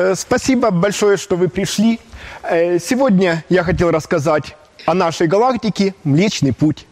Э, 0.00 0.14
Спасибо 0.14 0.70
большое, 0.70 1.18
что 1.18 1.36
вы 1.36 1.48
пришли. 1.48 2.00
Э, 2.42 2.78
Сегодня 2.78 3.44
я 3.50 3.62
хотел 3.62 3.90
рассказать 3.90 4.56
о 4.86 4.94
нашей 4.94 5.26
галактике 5.26 5.94
Млечный 6.04 6.54
Путь. 6.54 6.86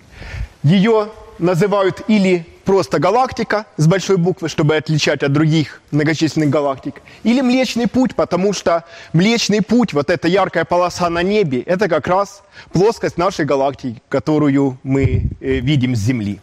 Ее 0.63 1.09
называют 1.39 2.03
или 2.09 2.45
просто 2.65 2.99
галактика 2.99 3.65
с 3.79 3.87
большой 3.87 4.19
буквы, 4.19 4.51
чтобы 4.51 4.77
отличать 4.77 5.23
от 5.23 5.33
других 5.33 5.81
многочисленных 5.91 6.51
галактик, 6.51 7.01
или 7.23 7.41
Млечный 7.41 7.87
Путь, 7.87 8.15
потому 8.15 8.53
что 8.53 8.85
Млечный 9.15 9.63
Путь, 9.63 9.95
вот 9.95 10.11
эта 10.11 10.29
яркая 10.29 10.67
полоса 10.67 11.09
на 11.09 11.23
небе, 11.23 11.63
это 11.63 11.89
как 11.89 12.09
раз 12.09 12.43
плоскость 12.75 13.17
нашей 13.17 13.47
галактики, 13.47 14.03
которую 14.11 14.79
мы 14.83 15.31
э, 15.41 15.61
видим 15.61 15.97
с 15.97 16.01
Земли. 16.01 16.41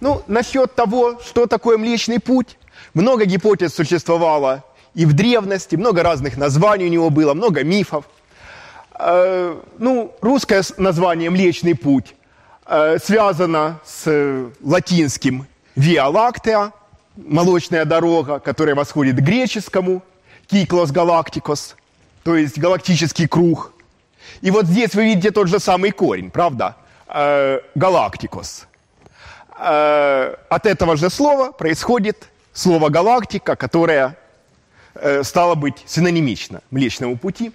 Ну, 0.00 0.22
насчет 0.26 0.74
того, 0.74 1.20
что 1.20 1.46
такое 1.46 1.76
Млечный 1.76 2.18
Путь, 2.18 2.56
много 2.94 3.26
гипотез 3.26 3.74
существовало 3.74 4.64
и 4.96 5.04
в 5.04 5.12
древности, 5.12 5.76
много 5.76 6.02
разных 6.02 6.38
названий 6.38 6.86
у 6.86 6.88
него 6.88 7.10
было, 7.10 7.34
много 7.34 7.62
мифов. 7.62 8.06
Э, 8.98 9.54
ну, 9.78 10.16
русское 10.22 10.62
название 10.78 11.28
«Млечный 11.28 11.74
путь» 11.74 12.14
э, 12.64 12.96
связано 12.98 13.78
с 13.84 14.50
латинским 14.62 15.46
«Via 15.76 16.10
Lactea», 16.10 16.72
молочная 17.14 17.84
дорога, 17.84 18.38
которая 18.38 18.74
восходит 18.74 19.16
к 19.16 19.20
греческому 19.20 20.02
«Киклос 20.46 20.90
галактикос», 20.92 21.76
то 22.24 22.34
есть 22.34 22.58
галактический 22.58 23.28
круг. 23.28 23.72
И 24.40 24.50
вот 24.50 24.64
здесь 24.64 24.94
вы 24.94 25.04
видите 25.04 25.30
тот 25.30 25.48
же 25.48 25.58
самый 25.58 25.90
корень, 25.90 26.30
правда? 26.30 26.74
Э, 27.06 27.60
галактикос. 27.74 28.66
От 29.58 30.66
этого 30.66 30.96
же 30.96 31.08
слова 31.08 31.50
происходит 31.50 32.28
слово 32.52 32.90
галактика, 32.90 33.56
которое 33.56 34.16
стало 35.22 35.54
быть 35.54 35.82
синонимично 35.86 36.60
Млечному 36.70 37.16
пути. 37.16 37.52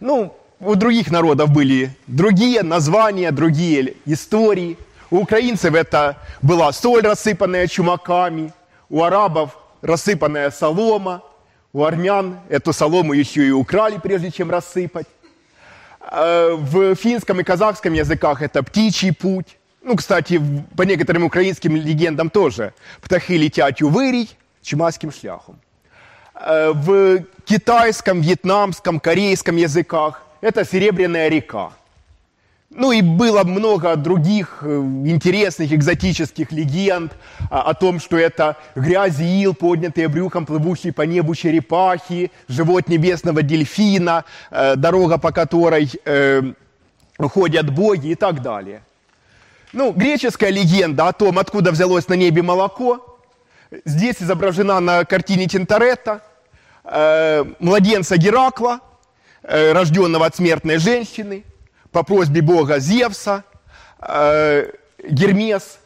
Ну, 0.00 0.36
у 0.60 0.74
других 0.74 1.10
народов 1.10 1.50
были 1.50 1.90
другие 2.06 2.62
названия, 2.62 3.30
другие 3.30 3.94
истории. 4.06 4.76
У 5.10 5.18
украинцев 5.18 5.74
это 5.74 6.16
была 6.42 6.72
соль, 6.72 7.02
рассыпанная 7.02 7.66
чумаками, 7.66 8.52
у 8.88 9.02
арабов 9.02 9.56
рассыпанная 9.82 10.50
солома, 10.50 11.22
у 11.72 11.84
армян 11.84 12.38
эту 12.48 12.72
солому 12.72 13.12
еще 13.12 13.46
и 13.46 13.50
украли, 13.50 13.98
прежде 14.02 14.30
чем 14.30 14.50
рассыпать. 14.50 15.06
Э, 16.00 16.54
В 16.58 16.94
финском 16.94 17.40
и 17.40 17.44
казахском 17.44 17.92
языках 17.92 18.42
это 18.42 18.62
птичий 18.62 19.12
путь. 19.12 19.56
Ну, 19.82 19.94
кстати, 19.96 20.40
по 20.76 20.82
некоторым 20.82 21.24
украинским 21.24 21.76
легендам 21.76 22.30
тоже. 22.30 22.72
Птахи 23.00 23.32
летят 23.32 23.80
у 23.82 23.88
вырий 23.88 24.30
чумацким 24.62 25.12
шляхом. 25.12 25.60
Э, 26.38 26.72
В 26.74 27.22
китайском, 27.44 28.20
вьетнамском, 28.20 29.00
корейском 29.00 29.56
языках 29.56 30.22
это 30.42 30.64
Серебряная 30.64 31.28
река. 31.28 31.70
Ну 32.68 32.92
и 32.92 33.00
было 33.00 33.42
много 33.44 33.96
других 33.96 34.58
э, 34.60 34.76
интересных 35.06 35.72
экзотических 35.72 36.52
легенд 36.52 37.12
а, 37.50 37.62
о 37.62 37.74
том, 37.74 38.00
что 38.00 38.18
это 38.18 38.56
грязь 38.74 39.18
ил, 39.18 39.54
поднятые 39.54 40.08
брюхом, 40.08 40.44
плывущие 40.44 40.92
по 40.92 41.02
небу 41.02 41.34
черепахи, 41.34 42.30
живот 42.48 42.88
небесного 42.88 43.42
дельфина, 43.42 44.24
э, 44.50 44.76
дорога, 44.76 45.18
по 45.18 45.32
которой 45.32 45.90
ходят 47.18 47.70
боги 47.70 48.08
и 48.08 48.14
так 48.14 48.42
далее. 48.42 48.82
Ну, 49.72 49.92
греческая 49.92 50.50
легенда 50.50 51.08
о 51.08 51.12
том, 51.14 51.38
откуда 51.38 51.70
взялось 51.70 52.08
на 52.08 52.14
небе 52.14 52.42
молоко, 52.42 53.18
здесь 53.86 54.16
изображена 54.20 54.80
на 54.80 55.04
картине 55.04 55.46
Тинторетто 55.46 56.20
э, 56.86 57.44
младенца 57.58 58.16
Геракла, 58.16 58.80
э, 59.42 59.72
рожденного 59.72 60.26
от 60.26 60.36
смертной 60.36 60.78
женщины, 60.78 61.44
по 61.90 62.02
просьбе 62.02 62.42
бога 62.42 62.78
Зевса, 62.78 63.44
э, 64.00 64.70
Гермес 65.08 65.78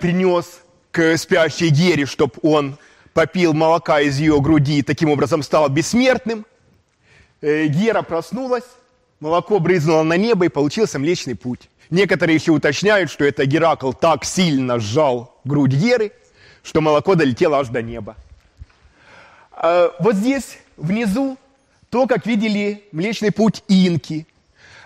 принес 0.00 0.60
к 0.90 1.18
спящей 1.18 1.68
Гере, 1.68 2.06
чтобы 2.06 2.34
он 2.42 2.78
попил 3.12 3.52
молока 3.52 4.00
из 4.00 4.18
ее 4.18 4.40
груди 4.40 4.78
и 4.78 4.82
таким 4.82 5.10
образом 5.10 5.42
стал 5.42 5.68
бессмертным. 5.68 6.46
Гера 7.42 8.00
проснулась, 8.02 8.64
молоко 9.20 9.58
брызнуло 9.58 10.04
на 10.04 10.16
небо 10.16 10.46
и 10.46 10.48
получился 10.48 10.98
Млечный 10.98 11.34
Путь. 11.34 11.68
Некоторые 11.90 12.36
еще 12.36 12.52
уточняют, 12.52 13.10
что 13.10 13.24
это 13.24 13.44
Геракл 13.44 13.92
так 13.92 14.24
сильно 14.24 14.78
сжал 14.78 15.38
грудь 15.44 15.72
Геры, 15.72 16.12
что 16.62 16.80
молоко 16.80 17.14
долетело 17.14 17.58
аж 17.58 17.68
до 17.68 17.82
неба. 17.82 18.16
А, 19.60 19.92
Вот 19.98 20.14
здесь 20.14 20.58
внизу 20.76 21.36
то, 21.90 22.06
как 22.06 22.26
видели 22.26 22.84
Млечный 22.92 23.32
Путь 23.32 23.64
инки, 23.66 24.26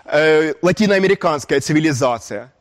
э, 0.05 0.53
латиноамериканская 0.61 1.59
цивилизация. 1.59 2.51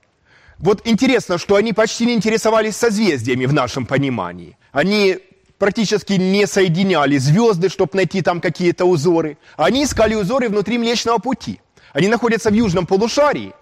Вот 0.59 0.83
интересно, 0.85 1.39
что 1.39 1.55
они 1.55 1.73
почти 1.73 2.07
не 2.07 2.15
интересовались 2.15 2.77
созвездиями 2.77 3.47
в 3.47 3.53
нашем 3.55 3.87
понимании. 3.87 4.59
Они 4.73 5.19
практически 5.59 6.13
не 6.15 6.47
соединяли 6.47 7.17
звезды, 7.17 7.71
чтобы 7.71 7.93
найти 7.95 8.21
там 8.21 8.41
какие-то 8.41 8.85
узоры. 8.85 9.39
Они 9.57 9.85
искали 9.85 10.15
узоры 10.15 10.49
внутри 10.49 10.77
Млечного 10.77 11.19
Пути. 11.19 11.61
Они 11.95 12.09
находятся 12.09 12.51
в 12.51 12.55
южном 12.55 12.87
полушарии, 12.87 13.53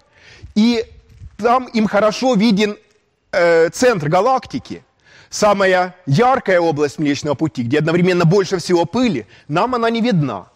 и 0.55 0.83
там 1.37 1.67
им 1.67 1.87
хорошо 1.87 2.33
виден 2.35 2.77
э, 3.31 3.69
центр 3.69 4.09
галактики, 4.09 4.83
самая 5.31 5.95
яркая 6.05 6.59
область 6.59 6.99
Млечного 6.99 7.33
Пути, 7.33 7.63
где 7.63 7.79
одновременно 7.79 8.25
больше 8.25 8.59
всего 8.59 8.85
пыли, 8.85 9.25
нам 9.47 9.73
она 9.73 9.89
не 9.89 10.01
видна. 10.01 10.47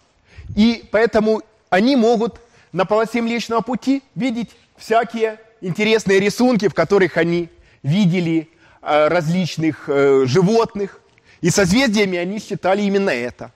И 0.56 0.84
поэтому 0.91 1.41
они 1.72 1.96
могут 1.96 2.40
на 2.72 2.85
полосе 2.85 3.22
Млечного 3.22 3.62
Пути 3.62 4.03
видеть 4.14 4.52
всякие 4.78 5.40
интересные 5.62 6.19
рисунки, 6.19 6.68
в 6.68 6.74
которых 6.74 7.18
они 7.18 7.50
видели 7.81 8.50
э, 8.81 9.08
различных 9.08 9.85
э, 9.88 10.25
животных. 10.28 11.00
И 11.41 11.50
созвездиями 11.50 12.18
они 12.18 12.40
считали 12.40 12.81
именно 12.81 13.12
это. 13.12 13.52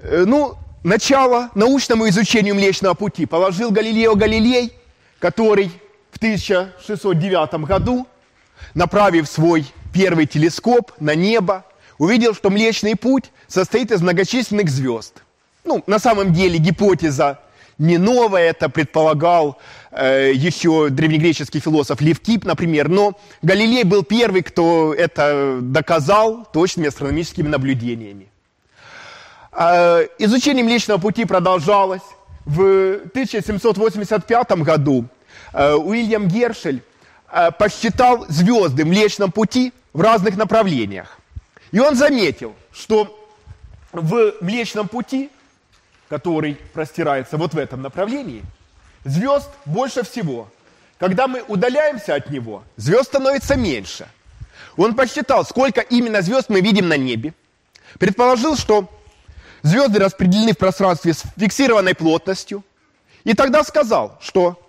Э, 0.00 0.24
Ну, 0.26 0.56
начало 0.82 1.50
научному 1.54 2.08
изучению 2.08 2.56
Млечного 2.56 2.94
Пути 2.94 3.26
положил 3.26 3.70
Галилео 3.70 4.16
Галилей, 4.16 4.72
который 5.20 5.70
в 6.10 6.16
1609 6.16 7.54
году, 7.66 8.06
направив 8.74 9.28
свой 9.28 9.66
первый 9.92 10.26
телескоп 10.26 10.92
на 11.00 11.14
небо, 11.14 11.64
увидел, 11.98 12.34
что 12.34 12.50
Млечный 12.50 12.96
Путь 12.96 13.30
состоит 13.46 13.92
из 13.92 14.02
многочисленных 14.02 14.68
звезд. 14.68 15.22
Ну, 15.64 15.82
на 15.86 15.98
самом 15.98 16.32
деле 16.32 16.58
гипотеза 16.58 17.38
не 17.78 17.98
новая, 17.98 18.50
это 18.50 18.68
предполагал 18.68 19.58
э, 19.90 20.32
еще 20.34 20.90
древнегреческий 20.90 21.60
философ 21.60 22.00
Левкип, 22.00 22.44
например, 22.44 22.88
но 22.88 23.18
Галилей 23.42 23.84
был 23.84 24.04
первый, 24.04 24.42
кто 24.42 24.94
это 24.94 25.58
доказал 25.60 26.46
точными 26.52 26.88
астрономическими 26.88 27.48
наблюдениями. 27.48 28.28
Э, 29.52 30.06
Изучение 30.18 30.64
Млечного 30.64 31.00
Пути 31.00 31.24
продолжалось. 31.24 32.02
В 32.44 32.96
1785 33.06 34.52
году 34.58 35.06
э, 35.52 35.74
Уильям 35.74 36.28
Гершель 36.28 36.82
посчитал 37.58 38.26
звезды 38.28 38.84
в 38.84 38.86
Млечном 38.86 39.32
Пути 39.32 39.72
в 39.92 40.00
разных 40.00 40.36
направлениях. 40.36 41.18
И 41.72 41.80
он 41.80 41.96
заметил, 41.96 42.54
что 42.72 43.28
в 43.92 44.34
Млечном 44.40 44.88
Пути, 44.88 45.30
который 46.08 46.54
простирается 46.72 47.36
вот 47.36 47.54
в 47.54 47.58
этом 47.58 47.82
направлении, 47.82 48.42
звезд 49.04 49.50
больше 49.64 50.02
всего. 50.02 50.48
Когда 50.98 51.26
мы 51.26 51.42
удаляемся 51.48 52.14
от 52.14 52.30
него, 52.30 52.62
звезд 52.76 53.06
становится 53.06 53.56
меньше. 53.56 54.06
Он 54.76 54.94
посчитал, 54.94 55.44
сколько 55.44 55.80
именно 55.80 56.22
звезд 56.22 56.48
мы 56.48 56.60
видим 56.60 56.88
на 56.88 56.96
небе. 56.96 57.34
Предположил, 57.98 58.56
что 58.56 58.88
звезды 59.62 59.98
распределены 59.98 60.52
в 60.52 60.58
пространстве 60.58 61.14
с 61.14 61.22
фиксированной 61.36 61.94
плотностью. 61.94 62.64
И 63.24 63.34
тогда 63.34 63.64
сказал, 63.64 64.18
что 64.20 64.50
э, 64.50 64.63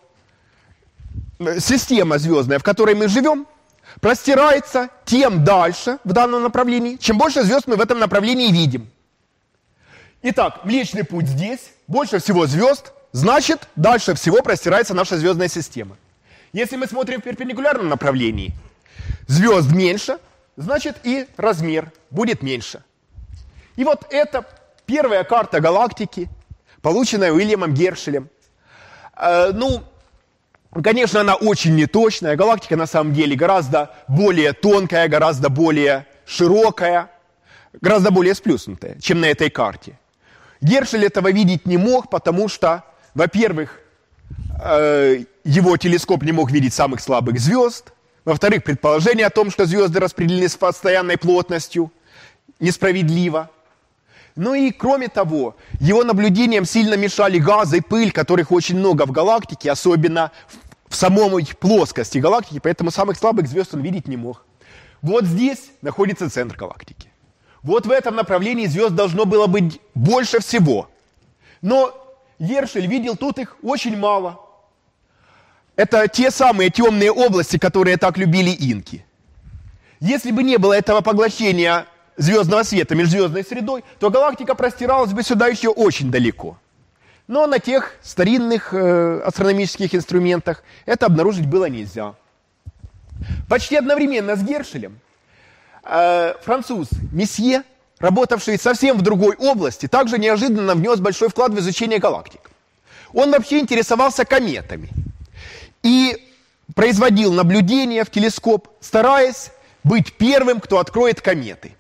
система 1.60 2.18
звездная, 2.18 2.60
в 2.60 2.64
которой 2.64 2.96
мы 2.96 3.08
живем, 3.08 3.48
простирается 4.02 4.90
тем 5.06 5.44
дальше 5.44 6.00
в 6.04 6.14
данном 6.14 6.44
направлении, 6.44 6.98
чем 6.98 7.18
больше 7.18 7.44
звезд 7.44 7.68
мы 7.68 7.76
в 7.76 7.82
этом 7.82 8.00
направлении 8.00 8.52
видим. 8.52 8.90
Итак, 10.22 10.66
Млечный 10.66 11.04
Путь 11.04 11.28
здесь, 11.28 11.72
больше 11.88 12.20
всего 12.20 12.48
звезд, 12.48 12.94
значит, 13.12 13.68
дальше 13.76 14.16
всего 14.16 14.42
простирается 14.42 14.94
наша 14.94 15.18
звездная 15.18 15.48
система. 15.48 15.98
Если 16.52 16.78
мы 16.78 16.88
смотрим 16.88 17.22
в 17.22 17.24
перпендикулярном 17.24 17.90
направлении, 17.90 18.54
звезд 19.28 19.70
меньше, 19.72 20.18
значит 20.56 20.98
и 21.04 21.28
размер 21.38 21.92
будет 22.10 22.42
меньше. 22.42 22.84
И 23.76 23.84
вот 23.84 24.08
это 24.10 24.46
первая 24.86 25.24
карта 25.24 25.60
галактики, 25.60 26.30
полученная 26.82 27.32
Уильямом 27.32 27.74
Гершелем. 27.74 28.30
Э, 29.18 29.52
ну, 29.54 29.84
конечно, 30.84 31.22
она 31.22 31.36
очень 31.36 31.76
неточная. 31.76 32.36
Галактика 32.36 32.76
на 32.76 32.88
самом 32.88 33.14
деле 33.14 33.36
гораздо 33.36 33.92
более 34.08 34.54
тонкая, 34.54 35.08
гораздо 35.08 35.50
более 35.50 36.06
широкая. 36.26 37.10
гораздо 37.82 38.12
более 38.12 38.34
сплюснутое, 38.36 38.98
чем 39.02 39.20
на 39.20 39.26
этой 39.26 39.50
карте. 39.50 40.00
Гершель 40.62 41.06
этого 41.06 41.32
видеть 41.32 41.66
не 41.66 41.78
мог, 41.78 42.10
потому 42.10 42.48
что, 42.48 42.84
во-первых, 43.14 43.80
э, 44.64 45.26
его 45.44 45.78
телескоп 45.78 46.24
не 46.24 46.32
мог 46.32 46.52
видеть 46.52 46.74
самых 46.74 47.02
слабых 47.02 47.40
звезд, 47.40 47.92
во-вторых, 48.24 48.64
предположение 48.64 49.28
о 49.28 49.30
том, 49.30 49.52
что 49.52 49.66
звезды 49.66 50.00
распределены 50.00 50.50
с 50.50 50.56
постоянной 50.56 51.18
плотностью, 51.18 51.92
несправедливо. 52.60 53.50
Ну 54.36 54.54
и 54.54 54.72
кроме 54.72 55.08
того, 55.08 55.56
его 55.80 56.04
наблюдениям 56.04 56.66
сильно 56.66 56.96
мешали 56.96 57.38
газы 57.38 57.78
и 57.78 57.82
пыль, 57.82 58.12
которых 58.12 58.52
очень 58.52 58.78
много 58.78 59.06
в 59.06 59.12
галактике, 59.12 59.72
особенно 59.72 60.32
в 60.48 60.65
самой 60.96 61.46
плоскости 61.60 62.18
галактики, 62.18 62.60
поэтому 62.60 62.92
самых 62.92 63.18
слабых 63.18 63.48
звезд 63.48 63.74
он 63.74 63.82
видеть 63.82 64.08
не 64.08 64.18
мог. 64.18 64.46
Вот 65.02 65.26
здесь 65.26 65.72
находится 65.82 66.30
центр 66.30 66.56
галактики. 66.56 67.12
Вот 67.62 67.86
в 67.86 67.92
этом 67.92 68.16
направлении 68.16 68.68
звезд 68.68 68.96
должно 68.96 69.26
было 69.26 69.48
быть 69.48 69.80
больше 69.94 70.40
всего. 70.40 70.90
Но 71.62 71.94
Ершель 72.40 72.88
видел 72.88 73.16
тут 73.16 73.40
их 73.40 73.58
очень 73.64 73.98
мало. 73.98 74.40
Это 75.76 76.08
те 76.08 76.32
самые 76.32 76.70
темные 76.70 77.12
области, 77.12 77.58
которые 77.58 77.98
так 77.98 78.18
любили 78.18 78.52
инки. 78.52 79.06
Если 80.00 80.32
бы 80.32 80.44
не 80.44 80.58
было 80.58 80.74
этого 80.74 81.02
поглощения 81.02 81.88
звездного 82.18 82.64
света 82.64 82.96
межзвездной 82.96 83.44
средой, 83.44 83.84
то 84.00 84.10
галактика 84.10 84.56
простиралась 84.56 85.12
бы 85.12 85.24
сюда 85.24 85.48
еще 85.48 85.70
очень 85.70 86.12
далеко. 86.12 86.58
Но 87.28 87.48
на 87.48 87.60
тех 87.60 87.94
старинных 88.04 88.74
э, 88.74 89.22
астрономических 89.22 89.96
инструментах 89.96 90.64
это 90.86 91.08
обнаружить 91.08 91.48
было 91.48 91.66
нельзя. 91.66 92.14
Почти 93.50 93.78
одновременно 93.78 94.36
с 94.36 94.44
Гершелем 94.44 95.00
э, 95.84 96.36
француз 96.44 96.90
Месье, 97.12 97.64
работавший 98.00 98.60
совсем 98.60 98.98
в 98.98 99.02
другой 99.02 99.36
области, 99.38 99.88
также 99.88 100.20
неожиданно 100.20 100.76
внес 100.76 101.00
большой 101.00 101.30
вклад 101.30 101.52
в 101.52 101.60
изучение 101.60 101.98
галактик. 101.98 102.52
Он 103.14 103.32
вообще 103.32 103.60
интересовался 103.60 104.26
кометами 104.26 104.90
и 105.82 106.32
производил 106.76 107.34
наблюдения 107.34 108.04
в 108.04 108.12
телескоп, 108.12 108.68
стараясь 108.82 109.52
быть 109.84 110.14
первым, 110.14 110.60
кто 110.60 110.80
откроет 110.80 111.22
кометы. 111.22 111.76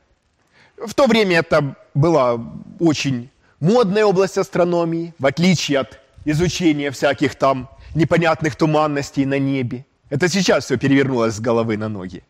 В 0.78 0.94
то 0.94 1.06
время 1.06 1.40
это 1.40 1.76
была 1.94 2.40
очень 2.80 3.30
модная 3.66 4.06
область 4.06 4.38
астрономии, 4.38 5.14
в 5.18 5.26
отличие 5.26 5.80
от 5.80 6.00
изучения 6.24 6.92
всяких 6.92 7.36
там 7.36 7.68
непонятных 7.96 8.56
туманностей 8.56 9.26
на 9.26 9.40
небе. 9.40 9.86
Это 10.10 10.30
сейчас 10.30 10.66
все 10.66 10.78
перевернулось 10.78 11.34
с 11.34 11.40
головы 11.40 11.78
на 11.78 11.90
ноги. 11.90 12.24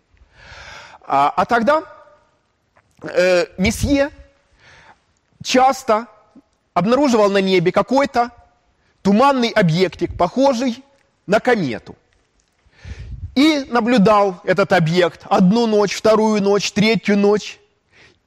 А, 1.01 1.33
а 1.35 1.45
тогда 1.45 1.83
э, 3.01 3.45
месье 3.57 4.11
часто 5.43 6.07
обнаруживал 6.73 7.29
на 7.29 7.41
небе 7.41 7.71
какой-то 7.71 8.31
туманный 9.01 9.49
объектик, 9.49 10.17
похожий 10.17 10.83
на 11.27 11.39
комету. 11.39 11.95
И 13.35 13.65
наблюдал 13.69 14.39
этот 14.45 14.71
объект 14.71 15.21
одну 15.29 15.67
ночь, 15.67 15.95
вторую 15.95 16.41
ночь, 16.41 16.71
третью 16.71 17.17
ночь. 17.17 17.59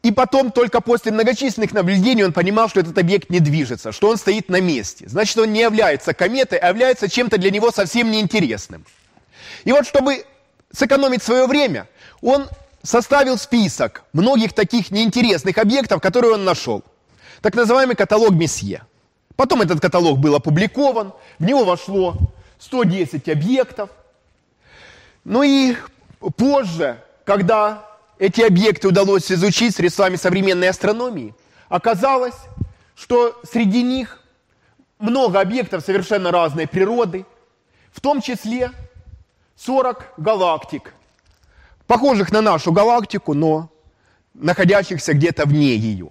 И 0.02 0.12
потом 0.12 0.52
только 0.52 0.80
после 0.80 1.10
многочисленных 1.10 1.72
наблюдений 1.72 2.24
он 2.24 2.32
понимал, 2.32 2.68
что 2.68 2.80
этот 2.80 2.96
объект 2.98 3.30
не 3.30 3.40
движется, 3.40 3.90
что 3.90 4.08
он 4.08 4.16
стоит 4.16 4.48
на 4.48 4.60
месте. 4.60 5.08
Значит, 5.08 5.36
он 5.38 5.52
не 5.52 5.60
является 5.60 6.14
кометой, 6.14 6.58
а 6.58 6.68
является 6.68 7.08
чем-то 7.08 7.36
для 7.36 7.50
него 7.50 7.72
совсем 7.72 8.10
неинтересным. 8.10 8.84
И 9.64 9.72
вот, 9.72 9.86
чтобы 9.86 10.24
сэкономить 10.72 11.22
свое 11.22 11.46
время, 11.46 11.88
он 12.22 12.46
составил 12.82 13.38
список 13.38 14.04
многих 14.12 14.52
таких 14.52 14.92
неинтересных 14.92 15.58
объектов, 15.58 16.00
которые 16.00 16.34
он 16.34 16.44
нашел. 16.44 16.84
Так 17.42 17.56
называемый 17.56 17.96
каталог 17.96 18.30
Месье. 18.30 18.82
Потом 19.34 19.62
этот 19.62 19.80
каталог 19.80 20.18
был 20.18 20.34
опубликован, 20.36 21.12
в 21.38 21.44
него 21.44 21.64
вошло 21.64 22.16
110 22.60 23.28
объектов. 23.28 23.90
Ну 25.24 25.42
и 25.42 25.76
позже, 26.36 27.02
когда 27.24 27.87
эти 28.18 28.40
объекты 28.40 28.88
удалось 28.88 29.30
изучить 29.30 29.74
средствами 29.74 30.16
современной 30.16 30.68
астрономии, 30.68 31.34
оказалось, 31.68 32.36
что 32.94 33.40
среди 33.50 33.82
них 33.82 34.20
много 34.98 35.40
объектов 35.40 35.84
совершенно 35.84 36.30
разной 36.30 36.66
природы, 36.66 37.24
в 37.92 38.00
том 38.00 38.20
числе 38.20 38.72
40 39.56 40.14
галактик, 40.16 40.94
похожих 41.86 42.32
на 42.32 42.42
нашу 42.42 42.72
галактику, 42.72 43.34
но 43.34 43.70
находящихся 44.34 45.14
где-то 45.14 45.46
вне 45.46 45.76
ее. 45.76 46.10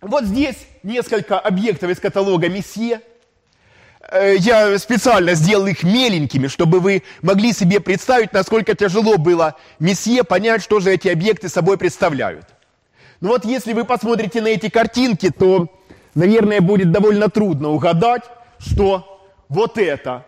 Вот 0.00 0.24
здесь 0.24 0.66
несколько 0.82 1.38
объектов 1.38 1.90
из 1.90 1.98
каталога 1.98 2.48
Месье– 2.48 3.00
я 4.14 4.78
специально 4.78 5.34
сделал 5.34 5.66
их 5.66 5.82
меленькими, 5.82 6.46
чтобы 6.46 6.80
вы 6.80 7.02
могли 7.22 7.52
себе 7.52 7.80
представить, 7.80 8.32
насколько 8.32 8.74
тяжело 8.74 9.18
было 9.18 9.56
месье 9.78 10.22
понять, 10.24 10.62
что 10.62 10.80
же 10.80 10.92
эти 10.92 11.08
объекты 11.08 11.48
собой 11.48 11.78
представляют. 11.78 12.46
Ну 13.20 13.30
вот 13.30 13.44
если 13.44 13.72
вы 13.72 13.84
посмотрите 13.84 14.40
на 14.40 14.48
эти 14.48 14.68
картинки, 14.68 15.30
то, 15.30 15.68
наверное, 16.14 16.60
будет 16.60 16.92
довольно 16.92 17.28
трудно 17.28 17.70
угадать, 17.70 18.22
что 18.58 19.26
вот 19.48 19.78
это 19.78 20.24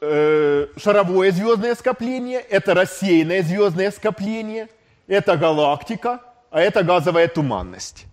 э, 0.00 0.66
шаровое 0.76 1.32
звездное 1.32 1.74
скопление, 1.74 2.40
это 2.40 2.74
рассеянное 2.74 3.42
звездное 3.42 3.90
скопление, 3.90 4.68
это 5.06 5.36
галактика, 5.36 6.20
а 6.50 6.60
это 6.60 6.82
газовая 6.82 7.28
туманность. 7.28 8.04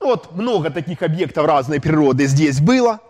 Ну 0.00 0.08
вот 0.08 0.32
много 0.36 0.70
таких 0.70 1.02
объектов 1.02 1.44
разной 1.46 1.80
природы 1.80 2.26
здесь 2.26 2.60
было– 2.60 3.00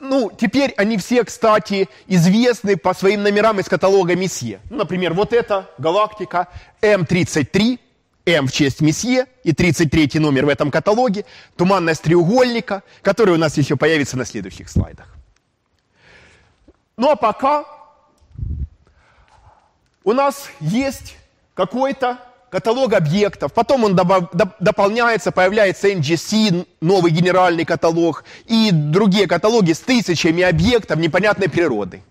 ну, 0.00 0.30
теперь 0.30 0.72
они 0.76 0.96
все, 0.96 1.24
кстати, 1.24 1.88
известны 2.06 2.76
по 2.76 2.94
своим 2.94 3.22
номерам 3.22 3.58
из 3.60 3.66
каталога 3.66 4.14
Месье. 4.14 4.60
Ну, 4.70 4.76
например, 4.76 5.12
вот 5.12 5.32
эта 5.32 5.68
галактика 5.78 6.48
М33, 6.80 7.78
М 8.26 8.46
в 8.46 8.52
честь 8.52 8.80
Месье, 8.80 9.26
и 9.42 9.52
33 9.52 10.18
номер 10.20 10.46
в 10.46 10.48
этом 10.48 10.70
каталоге, 10.70 11.24
туманность 11.56 12.02
треугольника, 12.02 12.82
который 13.02 13.34
у 13.34 13.38
нас 13.38 13.56
еще 13.56 13.76
появится 13.76 14.16
на 14.16 14.24
следующих 14.24 14.68
слайдах. 14.68 15.14
Ну, 16.96 17.10
а 17.10 17.16
пока 17.16 17.64
у 20.04 20.12
нас 20.12 20.50
есть 20.60 21.16
какой-то 21.54 22.18
каталог 22.50 22.92
объектов, 22.94 23.52
потом 23.52 23.84
он 23.84 23.96
добав, 23.96 24.30
доп, 24.32 24.50
дополняется, 24.60 25.32
появляется 25.32 25.88
NGC, 25.88 26.66
новый 26.80 27.12
генеральный 27.12 27.64
каталог, 27.64 28.24
и 28.46 28.70
другие 28.72 29.26
каталоги 29.26 29.72
с 29.72 29.80
тысячами 29.80 30.42
объектов 30.42 30.98
непонятной 30.98 31.48
природы. 31.48 32.02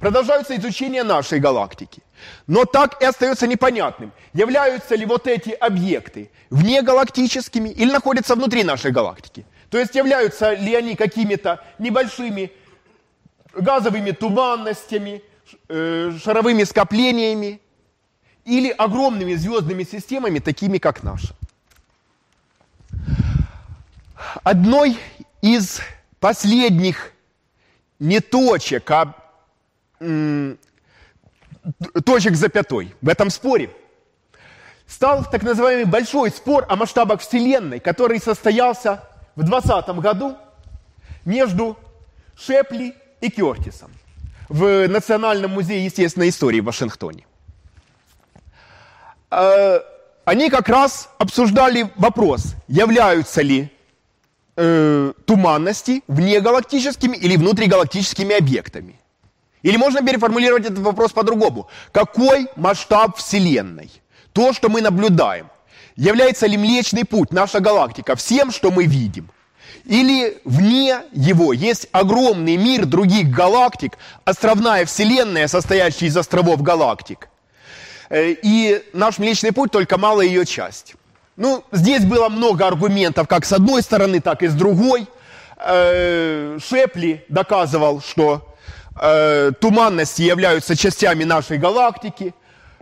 Продолжаются 0.00 0.56
изучение 0.56 1.04
нашей 1.04 1.38
галактики. 1.38 2.02
Но 2.46 2.64
так 2.64 3.00
и 3.02 3.04
остается 3.06 3.46
непонятным, 3.46 4.12
являются 4.34 4.94
ли 4.94 5.06
вот 5.06 5.26
эти 5.26 5.50
объекты 5.50 6.30
внегалактическими 6.50 7.70
или 7.70 7.90
находятся 7.90 8.34
внутри 8.34 8.64
нашей 8.64 8.90
галактики. 8.90 9.46
То 9.70 9.78
есть 9.78 9.94
являются 9.94 10.54
ли 10.54 10.74
они 10.74 10.94
какими-то 10.96 11.64
небольшими 11.78 12.52
газовыми 13.54 14.10
туманностями, 14.10 15.22
э, 15.68 16.12
шаровыми 16.22 16.64
скоплениями, 16.64 17.60
или 18.46 18.70
огромными 18.70 19.34
звездными 19.34 19.82
системами, 19.82 20.38
такими 20.38 20.78
как 20.78 21.02
наша. 21.02 21.34
Одной 24.42 24.98
из 25.42 25.80
последних 26.20 27.12
не 27.98 28.20
точек, 28.20 28.90
а 28.90 29.14
точек 32.04 32.36
запятой 32.36 32.94
в 33.02 33.08
этом 33.08 33.30
споре 33.30 33.70
стал 34.86 35.28
так 35.28 35.42
называемый 35.42 35.84
большой 35.84 36.30
спор 36.30 36.66
о 36.68 36.76
масштабах 36.76 37.20
Вселенной, 37.22 37.80
который 37.80 38.20
состоялся 38.20 39.02
в 39.34 39.42
2020 39.42 39.88
году 39.96 40.36
между 41.24 41.76
Шепли 42.36 42.94
и 43.20 43.28
Кертисом 43.28 43.90
в 44.48 44.86
Национальном 44.86 45.50
музее 45.50 45.84
естественной 45.84 46.28
истории 46.28 46.60
в 46.60 46.64
Вашингтоне. 46.64 47.25
Э, 49.30 49.80
они 50.24 50.50
как 50.50 50.68
раз 50.68 51.08
обсуждали 51.18 51.90
вопрос, 51.96 52.54
являются 52.68 53.42
ли 53.42 53.70
э, 54.56 55.12
туманности 55.24 56.02
внегалактическими 56.08 57.16
или 57.16 57.36
внутригалактическими 57.36 58.36
объектами. 58.36 59.00
Или 59.62 59.76
можно 59.76 60.00
переформулировать 60.02 60.64
этот 60.64 60.78
вопрос 60.78 61.12
по-другому. 61.12 61.68
Какой 61.92 62.48
масштаб 62.56 63.16
Вселенной? 63.16 63.90
То, 64.32 64.52
что 64.52 64.68
мы 64.68 64.80
наблюдаем. 64.80 65.48
Является 65.96 66.46
ли 66.46 66.56
Млечный 66.56 67.04
Путь, 67.04 67.32
наша 67.32 67.60
галактика, 67.60 68.16
всем, 68.16 68.52
что 68.52 68.70
мы 68.70 68.84
видим? 68.84 69.30
Или 69.84 70.38
вне 70.44 71.02
его 71.12 71.52
есть 71.52 71.88
огромный 71.92 72.56
мир 72.56 72.84
других 72.84 73.30
галактик, 73.30 73.96
островная 74.24 74.84
Вселенная, 74.84 75.48
состоящая 75.48 76.06
из 76.06 76.16
островов 76.16 76.62
галактик– 76.62 77.28
и 78.10 78.82
наш 78.92 79.18
Млечный 79.18 79.52
Путь 79.52 79.70
только 79.72 79.98
малая 79.98 80.26
ее 80.26 80.44
часть. 80.46 80.94
Ну, 81.36 81.64
здесь 81.72 82.04
было 82.04 82.28
много 82.28 82.66
аргументов, 82.66 83.28
как 83.28 83.44
с 83.44 83.52
одной 83.52 83.82
стороны, 83.82 84.20
так 84.20 84.42
и 84.42 84.48
с 84.48 84.54
другой. 84.54 85.06
Э, 85.58 86.58
Шепли 86.62 87.24
доказывал, 87.28 88.00
что 88.00 88.56
э, 89.00 89.52
туманности 89.60 90.22
являются 90.22 90.76
частями 90.76 91.24
нашей 91.24 91.58
галактики, 91.58 92.34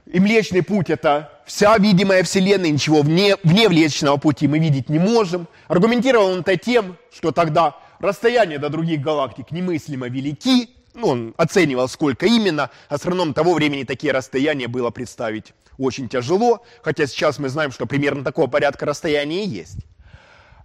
и 0.06 0.20
Млечный 0.20 0.62
Путь 0.62 0.90
это 0.90 1.30
вся 1.46 1.76
видимая 1.78 2.22
Вселенная, 2.22 2.70
ничего 2.70 3.02
вне, 3.02 3.36
вне 3.42 3.68
Млечного 3.68 4.16
Пути 4.18 4.46
мы 4.46 4.58
видеть 4.58 4.88
не 4.88 4.98
можем. 4.98 5.48
Аргументировал 5.68 6.30
он 6.30 6.40
это 6.40 6.56
тем, 6.56 6.96
что 7.12 7.32
тогда 7.32 7.76
расстояния 8.00 8.58
до 8.58 8.68
других 8.68 9.00
галактик 9.00 9.50
немыслимо 9.50 10.08
велики, 10.08 10.70
ну, 10.94 11.08
он 11.08 11.34
оценивал, 11.36 11.88
сколько 11.88 12.26
именно. 12.26 12.70
Астроном 12.88 13.34
того 13.34 13.54
времени 13.54 13.84
такие 13.84 14.12
расстояния 14.12 14.68
было 14.68 14.90
представить 14.90 15.52
очень 15.76 16.08
тяжело, 16.08 16.64
хотя 16.82 17.06
сейчас 17.06 17.38
мы 17.38 17.48
знаем, 17.48 17.72
что 17.72 17.86
примерно 17.86 18.24
такого 18.24 18.46
порядка 18.46 18.86
расстояния 18.86 19.44
есть. 19.44 19.78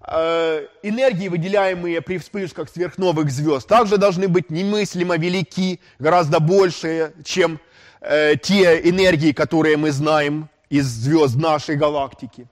Э, 0.08 0.68
энергии, 0.84 1.28
выделяемые 1.28 2.02
при 2.02 2.18
вспышках 2.18 2.70
сверхновых 2.70 3.32
звезд, 3.32 3.68
также 3.68 3.98
должны 3.98 4.28
быть 4.28 4.50
немыслимо 4.50 5.18
велики, 5.18 5.80
гораздо 6.00 6.40
больше, 6.40 7.14
чем 7.24 7.60
э, 8.02 8.36
те 8.42 8.80
энергии, 8.90 9.32
которые 9.32 9.78
мы 9.78 9.92
знаем 9.92 10.50
из 10.70 10.86
звезд 10.86 11.36
нашей 11.36 11.76
галактики. 11.76 12.48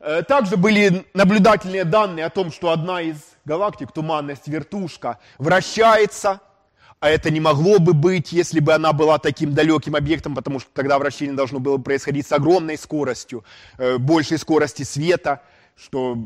Э, 0.00 0.22
также 0.22 0.56
были 0.56 1.04
наблюдательные 1.12 1.84
данные 1.84 2.24
о 2.24 2.30
том, 2.30 2.50
что 2.50 2.70
одна 2.70 3.02
из 3.02 3.18
галактик, 3.44 3.92
туманность 3.92 4.48
вертушка, 4.48 5.18
вращается, 5.38 6.40
а 7.00 7.10
это 7.10 7.30
не 7.30 7.40
могло 7.40 7.78
бы 7.78 7.92
быть, 7.92 8.32
если 8.32 8.60
бы 8.60 8.72
она 8.72 8.92
была 8.92 9.18
таким 9.18 9.52
далеким 9.52 9.96
объектом, 9.96 10.34
потому 10.34 10.58
что 10.58 10.70
тогда 10.72 10.98
вращение 10.98 11.34
должно 11.34 11.60
было 11.60 11.76
происходить 11.76 12.26
с 12.26 12.32
огромной 12.32 12.78
скоростью, 12.78 13.44
э, 13.76 13.98
большей 13.98 14.38
скорости 14.38 14.84
света, 14.84 15.42
что 15.76 16.16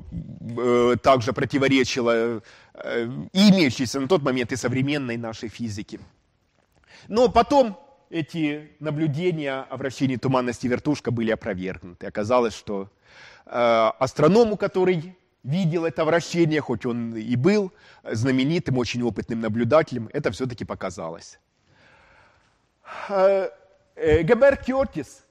э, 0.56 0.96
также 1.02 1.32
противоречило 1.32 2.42
и 3.32 3.50
имеющейся 3.50 4.00
на 4.00 4.08
тот 4.08 4.22
момент 4.22 4.50
и 4.50 4.56
современной 4.56 5.16
нашей 5.16 5.48
физике. 5.48 6.00
Но 7.06 7.28
потом 7.28 7.78
эти 8.10 8.70
наблюдения 8.80 9.66
о 9.70 9.76
вращении 9.76 10.16
туманности 10.16 10.66
вертушка 10.66 11.10
были 11.12 11.30
опровергнуты. 11.30 12.06
Оказалось, 12.06 12.54
что 12.54 12.88
астроному, 13.46 14.56
который 14.56 15.16
видел 15.44 15.84
это 15.84 16.04
вращение, 16.04 16.60
хоть 16.60 16.86
он 16.86 17.14
и 17.14 17.36
был 17.36 17.72
знаменитым, 18.02 18.78
очень 18.78 19.02
опытным 19.02 19.40
наблюдателем, 19.40 20.08
это 20.12 20.30
все-таки 20.30 20.64
показалось. 20.64 21.38
Э, 23.08 23.50
э, 23.94 24.22
Габер 24.22 24.56
Кертис 24.56 25.24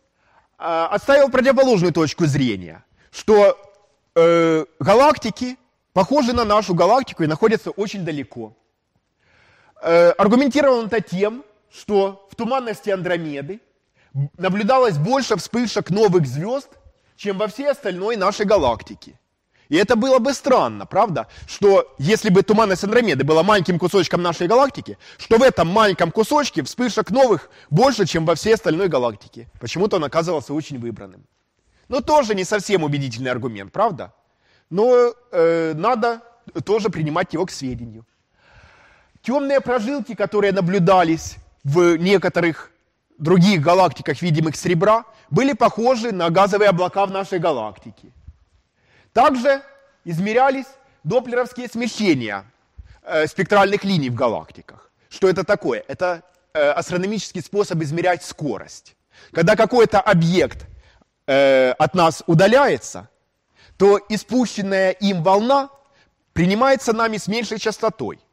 э, 0.60 0.64
оставил 0.64 1.30
противоположную 1.30 1.94
точку 1.94 2.26
зрения, 2.26 2.84
что 3.12 3.58
э, 4.16 4.66
галактики 4.80 5.58
похожи 5.94 6.34
на 6.34 6.46
нашу 6.46 6.76
галактику 6.76 7.24
и 7.24 7.28
находятся 7.28 7.72
очень 7.72 8.06
далеко. 8.06 8.56
Э, 9.82 10.12
аргументировал 10.12 10.80
он 10.80 10.86
это 10.86 11.02
тем, 11.02 11.44
что 11.72 12.28
в 12.32 12.36
туманности 12.36 12.92
Андромеды 12.92 13.60
наблюдалось 14.38 14.98
больше 14.98 15.36
вспышек 15.38 15.90
новых 15.90 16.28
звезд, 16.28 16.70
чем 17.24 17.38
во 17.38 17.48
всей 17.48 17.72
остальной 17.72 18.18
нашей 18.18 18.46
галактике. 18.46 19.18
И 19.70 19.78
это 19.78 19.96
было 19.96 20.20
бы 20.20 20.34
странно, 20.34 20.86
правда? 20.86 21.28
Что 21.48 21.96
если 21.98 22.30
бы 22.30 22.44
туманность 22.44 22.84
Андромеды 22.84 23.24
была 23.24 23.44
маленьким 23.44 23.80
кусочком 23.80 24.22
нашей 24.22 24.48
галактики, 24.48 24.98
что 25.18 25.38
в 25.38 25.42
этом 25.42 25.68
маленьком 25.68 26.12
кусочке 26.12 26.62
вспышек 26.64 27.12
новых 27.12 27.50
больше, 27.70 28.06
чем 28.06 28.26
во 28.26 28.36
всей 28.36 28.56
остальной 28.56 28.90
галактике. 28.90 29.48
Почему-то 29.62 29.96
он 29.96 30.04
оказывался 30.04 30.54
очень 30.54 30.80
выбранным. 30.80 31.26
Ну, 31.88 32.02
тоже 32.02 32.36
не 32.36 32.44
совсем 32.44 32.84
убедительный 32.84 33.32
аргумент, 33.32 33.72
правда? 33.72 34.14
Но 34.70 35.14
э, 35.32 35.74
надо 35.76 36.22
тоже 36.66 36.90
принимать 36.90 37.34
его 37.34 37.46
к 37.46 37.52
сведению. 37.52 38.06
Темные 39.22 39.62
прожилки, 39.62 40.14
которые 40.14 40.52
наблюдались 40.52 41.38
в 41.64 41.96
некоторых 41.96 42.70
других 43.18 43.62
галактиках, 43.62 44.22
видимых 44.22 44.56
с 44.56 44.66
ребра, 44.66 45.06
были 45.34 45.54
похожи 45.54 46.12
на 46.12 46.30
газовые 46.30 46.70
облака 46.70 47.06
в 47.06 47.12
нашей 47.12 47.40
галактике. 47.40 48.12
Также 49.14 49.62
измерялись 50.06 50.68
доплеровские 51.04 51.68
смещения 51.68 52.46
э, 53.02 53.28
спектральных 53.28 53.84
линий 53.84 54.10
в 54.10 54.16
галактиках. 54.16 54.92
Что 55.10 55.28
это 55.28 55.44
такое? 55.44 55.84
Это 55.88 56.22
э, 56.54 56.70
астрономический 56.70 57.42
способ 57.42 57.82
измерять 57.82 58.24
скорость. 58.24 58.96
Когда 59.32 59.56
какой-то 59.56 60.00
объект 60.00 60.68
э, 61.28 61.72
от 61.72 61.96
нас 61.96 62.24
удаляется, 62.28 63.10
то 63.78 64.00
испущенная 64.10 64.92
им 64.92 65.24
волна 65.24 65.70
принимается 66.34 66.94
нами 66.94 67.18
с 67.18 67.28
меньшей 67.28 67.58
частотой– 67.58 68.20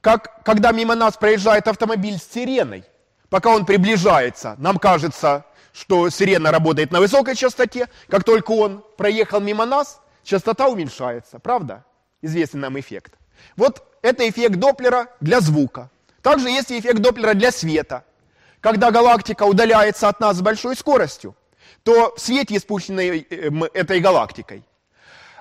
как 0.00 0.42
когда 0.44 0.72
мимо 0.72 0.94
нас 0.94 1.16
проезжает 1.16 1.68
автомобиль 1.68 2.18
с 2.18 2.32
сиреной, 2.32 2.84
пока 3.28 3.50
он 3.50 3.66
приближается, 3.66 4.54
нам 4.58 4.78
кажется, 4.78 5.44
что 5.72 6.10
сирена 6.10 6.50
работает 6.50 6.90
на 6.90 7.00
высокой 7.00 7.36
частоте, 7.36 7.88
как 8.08 8.24
только 8.24 8.52
он 8.52 8.84
проехал 8.96 9.40
мимо 9.40 9.66
нас, 9.66 10.00
частота 10.22 10.68
уменьшается, 10.68 11.38
правда? 11.38 11.84
Известный 12.22 12.60
нам 12.60 12.78
эффект. 12.78 13.14
Вот 13.56 13.82
это 14.02 14.28
эффект 14.28 14.56
Доплера 14.56 15.08
для 15.20 15.40
звука. 15.40 15.90
Также 16.22 16.50
есть 16.50 16.70
эффект 16.70 17.00
Доплера 17.00 17.34
для 17.34 17.50
света. 17.50 18.04
Когда 18.60 18.90
галактика 18.90 19.44
удаляется 19.44 20.08
от 20.08 20.20
нас 20.20 20.36
с 20.36 20.42
большой 20.42 20.76
скоростью, 20.76 21.34
то 21.82 22.14
в 22.14 22.20
свете, 22.20 22.56
испущенной 22.56 23.26
э, 23.30 23.50
этой 23.72 24.00
галактикой, 24.00 24.62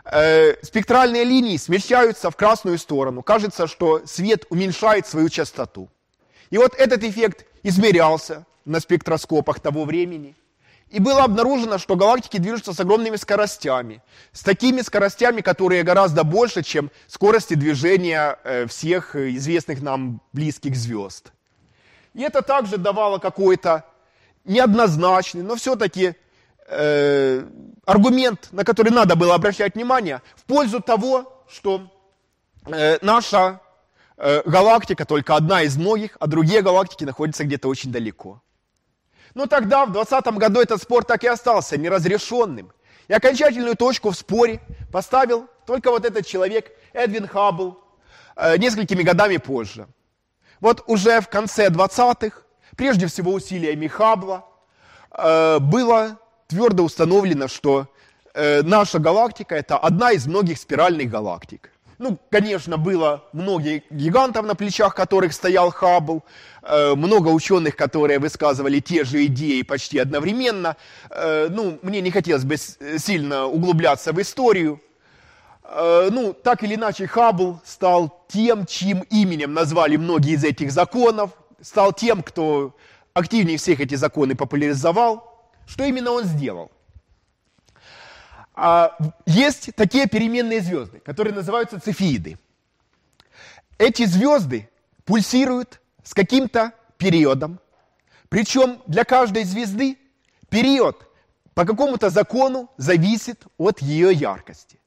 э, 0.06 0.56
спектральные 0.64 1.26
линии 1.26 1.58
смещаются 1.58 2.32
в 2.32 2.38
красную 2.38 2.78
сторону. 2.78 3.22
Кажется, 3.22 3.68
что 3.68 4.06
свет 4.06 4.46
уменьшает 4.50 5.06
свою 5.06 5.28
частоту. 5.28 5.90
И 6.50 6.58
вот 6.58 6.76
этот 6.76 7.04
эффект 7.04 7.46
измерялся 7.62 8.46
на 8.70 8.80
спектроскопах 8.80 9.60
того 9.60 9.86
времени. 9.86 10.36
И 10.90 11.00
было 11.00 11.24
обнаружено, 11.24 11.78
что 11.78 11.96
галактики 11.96 12.38
движутся 12.38 12.74
с 12.74 12.80
огромными 12.80 13.16
скоростями. 13.16 14.02
С 14.32 14.42
такими 14.42 14.82
скоростями, 14.82 15.42
которые 15.42 15.84
гораздо 15.84 16.24
больше, 16.24 16.64
чем 16.64 16.90
скорости 17.08 17.54
движения 17.54 18.40
э, 18.44 18.66
всех 18.66 19.16
известных 19.16 19.82
нам 19.82 20.22
близких 20.34 20.76
звезд. 20.76 21.32
И 22.16 22.22
это 22.22 22.42
также 22.42 22.78
давало 22.78 23.20
какой-то 23.20 23.86
неоднозначный, 24.46 25.44
но 25.44 25.56
все-таки 25.56 26.16
э, 26.68 27.44
аргумент, 27.86 28.50
на 28.52 28.64
который 28.64 28.92
надо 28.92 29.16
было 29.16 29.36
обращать 29.36 29.76
внимание, 29.76 30.22
в 30.36 30.44
пользу 30.44 30.80
того, 30.80 31.46
что 31.48 31.92
э, 32.66 32.98
наша 33.04 33.62
э, 34.18 34.42
галактика 34.46 35.06
только 35.06 35.36
одна 35.36 35.62
из 35.62 35.78
многих, 35.78 36.18
а 36.20 36.26
другие 36.26 36.64
галактики 36.64 37.04
находятся 37.04 37.44
где-то 37.44 37.68
очень 37.68 37.92
далеко. 37.92 38.42
Но 39.34 39.46
тогда, 39.46 39.86
в 39.86 39.92
20 39.92 40.26
году, 40.38 40.60
этот 40.60 40.82
спор 40.82 41.04
так 41.04 41.24
и 41.24 41.28
остался 41.28 41.78
неразрешенным. 41.78 42.72
И 43.08 43.14
окончательную 43.14 43.76
точку 43.76 44.12
в 44.12 44.16
споре 44.16 44.60
поставил 44.92 45.48
только 45.66 45.92
вот 45.92 46.06
этот 46.06 46.26
человек, 46.26 46.72
Эдвин 46.94 47.28
Хаббл, 47.28 47.80
э, 48.36 48.58
несколькими 48.58 49.04
годами 49.04 49.38
позже. 49.38 49.88
Вот 50.60 50.84
уже 50.88 51.22
в 51.22 51.30
конце 51.30 51.70
20-х, 51.70 52.42
прежде 52.76 53.08
всего 53.08 53.34
усилиями 53.34 53.88
Хаббла, 53.88 54.46
э, 55.12 55.60
было 55.60 56.20
твердо 56.48 56.84
установлено, 56.84 57.48
что 57.48 57.88
э, 58.34 58.62
наша 58.64 59.00
галактика 59.00 59.56
это 59.56 59.78
одна 59.78 60.12
из 60.12 60.28
многих 60.28 60.58
спиральных 60.58 61.10
галактик. 61.10 61.72
Ну, 62.00 62.18
конечно, 62.32 62.78
было 62.78 63.26
много 63.34 63.82
гигантов, 63.90 64.46
на 64.46 64.56
плечах 64.56 64.96
которых 64.96 65.34
стоял 65.34 65.70
Хаббл, 65.70 66.24
э, 66.64 66.96
много 66.96 67.28
ученых, 67.28 67.76
которые 67.76 68.20
высказывали 68.20 68.80
те 68.80 69.04
же 69.04 69.26
идеи 69.26 69.64
почти 69.64 70.00
одновременно. 70.00 70.78
Э, 71.10 71.50
ну, 71.50 71.78
мне 71.82 72.00
не 72.00 72.10
хотелось 72.10 72.46
бы 72.46 72.56
сильно 72.56 73.48
углубляться 73.48 74.14
в 74.14 74.22
историю. 74.22 74.82
Э, 75.66 76.08
ну, 76.10 76.32
так 76.32 76.64
или 76.64 76.76
иначе, 76.76 77.06
Хаббл 77.06 77.60
стал 77.66 78.24
тем, 78.30 78.66
чьим 78.66 79.02
именем 79.10 79.54
назвали 79.54 79.98
многие 79.98 80.36
из 80.36 80.46
этих 80.46 80.72
законов, 80.72 81.32
стал 81.60 81.92
тем, 81.92 82.24
кто 82.24 82.78
активнее 83.14 83.58
всех 83.58 83.82
эти 83.82 83.96
законы 83.96 84.36
популяризовал. 84.36 85.50
Что 85.68 85.84
именно 85.84 86.12
он 86.12 86.24
сделал? 86.24 86.72
А, 88.62 88.98
есть 89.26 89.70
такие 89.76 90.06
переменные 90.06 90.60
звезды, 90.60 91.00
которые 91.00 91.34
называются 91.34 91.80
цефеиды. 91.80 92.38
Эти 93.78 94.04
звезды 94.06 94.70
пульсируют 95.06 95.80
с 96.04 96.14
каким-то 96.14 96.74
периодом. 96.98 97.62
Причем 98.28 98.82
для 98.86 99.06
каждой 99.06 99.46
звезды 99.46 99.98
период 100.50 101.08
по 101.54 101.64
какому-то 101.64 102.10
закону 102.10 102.70
зависит 102.76 103.46
от 103.58 103.82
ее 103.82 104.12
яркости. 104.12 104.78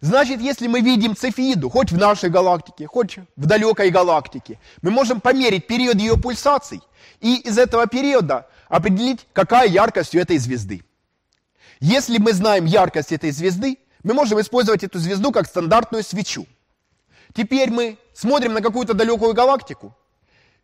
Значит, 0.00 0.40
если 0.40 0.68
мы 0.68 0.80
видим 0.80 1.16
цефеиду, 1.16 1.68
хоть 1.68 1.90
в 1.90 1.98
нашей 1.98 2.30
галактике, 2.30 2.86
хоть 2.86 3.18
в 3.34 3.46
далекой 3.46 3.90
галактике, 3.90 4.60
мы 4.82 4.92
можем 4.92 5.20
померить 5.20 5.66
период 5.66 5.96
ее 5.96 6.16
пульсаций, 6.16 6.80
и 7.20 7.38
из 7.38 7.58
этого 7.58 7.88
периода 7.88 8.46
определить, 8.68 9.26
какая 9.32 9.66
яркость 9.66 10.14
у 10.14 10.18
этой 10.20 10.38
звезды. 10.38 10.84
Если 11.80 12.18
мы 12.18 12.32
знаем 12.32 12.64
яркость 12.64 13.12
этой 13.12 13.30
звезды, 13.30 13.78
мы 14.02 14.14
можем 14.14 14.40
использовать 14.40 14.84
эту 14.84 14.98
звезду 14.98 15.32
как 15.32 15.46
стандартную 15.46 16.02
свечу. 16.02 16.46
Теперь 17.34 17.70
мы 17.70 17.98
смотрим 18.14 18.54
на 18.54 18.62
какую-то 18.62 18.94
далекую 18.94 19.34
галактику, 19.34 19.94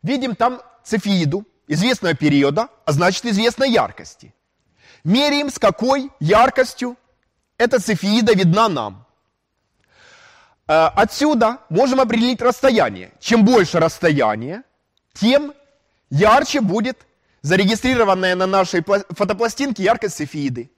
видим 0.02 0.34
там 0.34 0.62
цефеиду 0.84 1.46
известного 1.66 2.14
периода, 2.14 2.68
а 2.84 2.92
значит 2.92 3.24
известной 3.26 3.70
яркости. 3.70 4.34
Меряем, 5.04 5.50
с 5.50 5.58
какой 5.58 6.10
яркостью 6.20 6.96
эта 7.58 7.80
цефеида 7.80 8.34
видна 8.34 8.68
нам. 8.68 9.06
Э, 10.68 10.86
отсюда 10.94 11.58
можем 11.68 12.00
определить 12.00 12.40
расстояние. 12.40 13.12
Чем 13.20 13.44
больше 13.44 13.80
расстояние, 13.80 14.62
тем 15.12 15.52
ярче 16.10 16.60
будет 16.60 16.98
зарегистрированная 17.42 18.36
на 18.36 18.46
нашей 18.46 18.82
фотопластинке 18.82 19.82
яркость 19.82 20.16
цефеиды. 20.16 20.70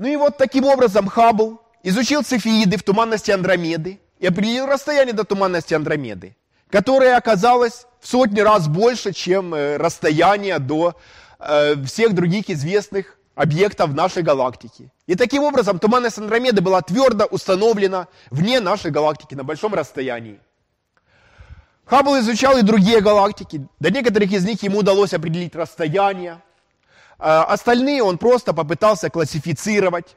Ну 0.00 0.08
и 0.08 0.16
вот 0.16 0.38
таким 0.38 0.64
образом 0.64 1.08
Хаббл 1.08 1.60
изучил 1.82 2.22
цефеиды 2.22 2.78
в 2.78 2.82
туманности 2.82 3.32
Андромеды 3.32 4.00
и 4.18 4.26
определил 4.26 4.64
расстояние 4.64 5.12
до 5.12 5.24
туманности 5.24 5.74
Андромеды, 5.74 6.38
которое 6.70 7.18
оказалось 7.18 7.84
в 8.00 8.08
сотни 8.08 8.40
раз 8.40 8.66
больше, 8.66 9.12
чем 9.12 9.52
э, 9.52 9.76
расстояние 9.76 10.58
до 10.58 10.96
э, 11.38 11.74
всех 11.84 12.14
других 12.14 12.48
известных 12.48 13.18
объектов 13.34 13.92
нашей 13.92 14.22
галактики. 14.22 14.90
И 15.06 15.16
таким 15.16 15.42
образом 15.42 15.78
туманность 15.78 16.16
Андромеды 16.16 16.62
была 16.62 16.80
твердо 16.80 17.26
установлена 17.26 18.08
вне 18.30 18.60
нашей 18.60 18.90
галактики 18.90 19.34
на 19.34 19.44
большом 19.44 19.74
расстоянии. 19.74 20.40
Хаббл 21.84 22.18
изучал 22.20 22.56
и 22.56 22.62
другие 22.62 23.02
галактики. 23.02 23.68
До 23.80 23.90
некоторых 23.90 24.32
из 24.32 24.46
них 24.46 24.62
ему 24.62 24.78
удалось 24.78 25.12
определить 25.12 25.54
расстояние. 25.54 26.40
А 27.22 27.44
остальные 27.44 28.02
он 28.02 28.16
просто 28.16 28.54
попытался 28.54 29.10
классифицировать. 29.10 30.16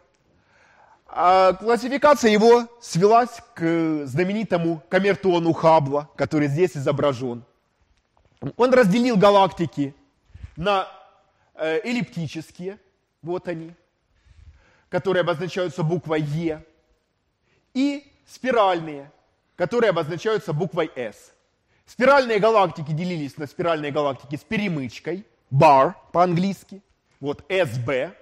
А 1.05 1.53
классификация 1.53 2.31
его 2.31 2.67
свелась 2.81 3.41
к 3.53 4.05
знаменитому 4.05 4.81
камертону 4.89 5.51
Хаббла, 5.51 6.09
который 6.15 6.47
здесь 6.47 6.77
изображен. 6.77 7.43
Он 8.55 8.73
разделил 8.73 9.17
галактики 9.17 9.93
на 10.55 10.87
э, 11.55 11.81
эллиптические, 11.83 12.79
вот 13.21 13.49
они, 13.49 13.73
которые 14.89 15.21
обозначаются 15.21 15.83
буквой 15.83 16.21
Е, 16.21 16.65
и 17.73 18.09
спиральные, 18.25 19.11
которые 19.57 19.89
обозначаются 19.89 20.53
буквой 20.53 20.89
С. 20.95 21.33
Спиральные 21.85 22.39
галактики 22.39 22.91
делились 22.91 23.37
на 23.37 23.45
спиральные 23.45 23.91
галактики 23.91 24.37
с 24.37 24.43
перемычкой, 24.43 25.25
bar 25.51 25.95
по-английски, 26.13 26.81
вот 27.23 27.45
SB, 27.49 28.13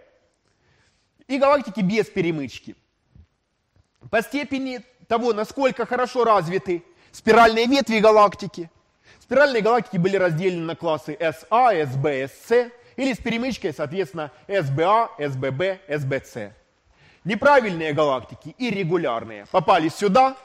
и 1.28 1.38
галактики 1.40 1.82
без 1.82 2.06
перемычки. 2.06 2.76
По 4.12 4.22
степени 4.22 4.82
того, 5.08 5.34
насколько 5.34 5.88
хорошо 5.88 6.24
развиты 6.24 6.84
спиральные 7.12 7.66
ветви 7.66 7.98
галактики, 7.98 8.70
спиральные 9.20 9.64
галактики 9.64 9.98
были 9.98 10.18
разделены 10.18 10.66
на 10.66 10.76
классы 10.76 11.18
SA, 11.20 11.84
SB, 11.84 12.30
SC, 12.30 12.72
или 12.96 13.14
с 13.14 13.18
перемычкой, 13.18 13.74
соответственно, 13.74 14.32
SBA, 14.48 15.10
SBB, 15.18 15.80
SBC. 15.88 16.52
Неправильные 17.24 17.94
галактики 17.94 18.54
и 18.60 18.70
регулярные 18.70 19.48
попали 19.48 19.90
сюда, 19.90 20.38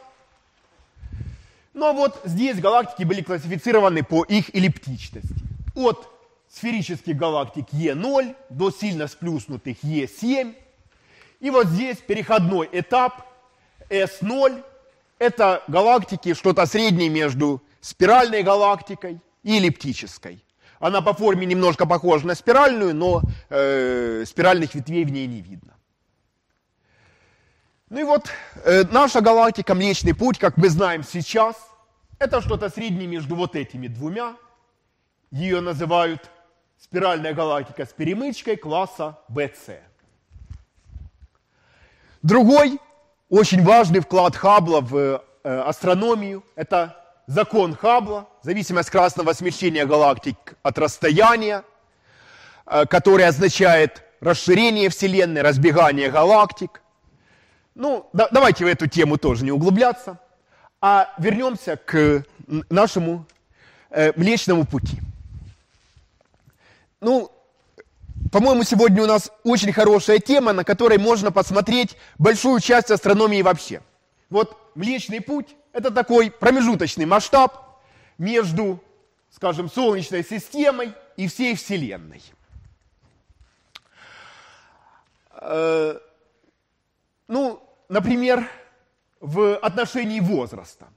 но 1.75 1.93
вот 1.93 2.23
здесь 2.25 2.59
галактики 2.59 3.05
были 3.05 3.21
классифицированы 3.21 4.03
по 4.03 4.25
их 4.25 4.55
эллиптичности. 4.55 5.35
От 5.75 6.16
сферических 6.49 7.17
галактик 7.17 7.67
Е0 7.73 8.37
до 8.51 8.71
сильно 8.71 9.09
сплюснутых 9.09 9.83
Е7. 9.83 10.55
И 11.41 11.51
вот 11.51 11.67
здесь 11.67 11.99
переходной 11.99 12.69
этап 12.73 13.27
S0. 13.91 14.63
Это 15.19 15.63
галактики, 15.69 16.35
что-то 16.35 16.67
среднее 16.67 17.09
между 17.09 17.63
спиральной 17.81 18.43
галактикой 18.43 19.21
и 19.43 19.57
эллиптической. 19.59 20.43
Она 20.79 21.01
по 21.01 21.15
форме 21.15 21.47
немножко 21.47 21.87
похожа 21.87 22.27
на 22.27 22.35
спиральную, 22.35 22.95
но 22.95 23.23
э, 23.49 24.25
спиральных 24.27 24.75
ветвей 24.75 25.05
в 25.05 25.11
ней 25.11 25.27
не 25.27 25.41
видно. 25.41 25.75
Ну 27.89 28.01
и 28.01 28.03
вот 28.03 28.29
э, 28.65 28.85
наша 28.91 29.21
галактика 29.21 29.75
Млечный 29.75 30.15
Путь, 30.15 30.39
как 30.39 30.57
мы 30.57 30.69
знаем 30.69 31.03
сейчас, 31.03 31.57
это 32.19 32.41
что-то 32.41 32.69
среднее 32.69 33.07
между 33.07 33.37
вот 33.37 33.57
этими 33.57 33.87
двумя. 33.87 34.37
Ее 35.31 35.61
называют 35.61 36.31
спиральная 36.79 37.35
галактика 37.35 37.85
с 37.85 37.93
перемычкой 37.93 38.57
класса 38.57 39.19
BC. 39.29 39.79
Другой 42.23 42.79
очень 43.29 43.63
важный 43.63 44.01
вклад 44.01 44.37
Хаббла 44.37 44.81
в 44.81 44.97
э, 44.97 45.59
астрономию– 45.61 46.45
это 46.57 46.97
закон 47.27 47.75
Хаббла, 47.75 48.29
зависимость 48.43 48.91
красного 48.91 49.33
смещения 49.33 49.85
галактик 49.87 50.37
от 50.63 50.79
расстояния, 50.79 51.65
э, 52.67 52.87
который 52.87 53.27
означает 53.27 54.03
расширение 54.21 54.89
Вселенной, 54.89 55.43
разбегание 55.43 56.11
галактик. 56.11 56.83
Ну, 57.75 58.09
да, 58.13 58.29
давайте 58.31 58.65
в 58.65 58.69
эту 58.69 58.87
тему 58.87 59.19
тоже 59.19 59.45
не 59.45 59.53
углубляться, 59.53 60.19
а 60.81 61.13
вернемся 61.19 61.77
к 61.77 62.25
нашему 62.71 63.27
э, 63.91 64.13
Млечному 64.17 64.65
пути. 64.65 65.01
Ну, 67.01 67.31
по-моему, 68.33 68.63
сегодня 68.65 69.03
у 69.03 69.07
нас 69.07 69.31
очень 69.45 69.73
хорошая 69.73 70.19
тема, 70.19 70.53
на 70.53 70.65
которой 70.65 70.99
можно 70.99 71.31
посмотреть 71.31 71.97
большую 72.19 72.61
часть 72.61 72.91
астрономии 72.91 73.43
вообще. 73.43 73.83
Вот 74.31 74.57
Млечный 74.77 75.23
путь– 75.23 75.57
это 75.73 75.91
такой 75.91 76.31
промежуточный 76.31 77.07
масштаб 77.07 77.81
между, 78.19 78.83
скажем, 79.31 79.71
Солнечной 79.71 80.23
системой 80.23 80.93
и 81.17 81.29
всей 81.29 81.57
Вселенной. 81.57 82.23
Э, 85.41 85.99
ну, 87.27 87.63
например, 87.89 88.47
в 89.21 89.57
отношении 89.57 90.21
возраста. 90.21 90.89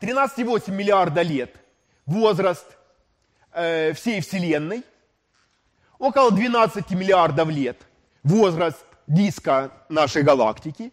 13,8 0.00 0.70
миллиарда 0.70 1.22
лет 1.22 1.56
возраст 2.04 2.66
э, 3.52 3.92
всей 3.92 4.20
Вселенной, 4.20 4.82
около 5.98 6.30
12 6.30 6.90
миллиардов 6.90 7.48
лет 7.48 7.78
возраст 8.22 8.84
диска 9.06 9.72
нашей 9.88 10.22
галактики 10.22 10.92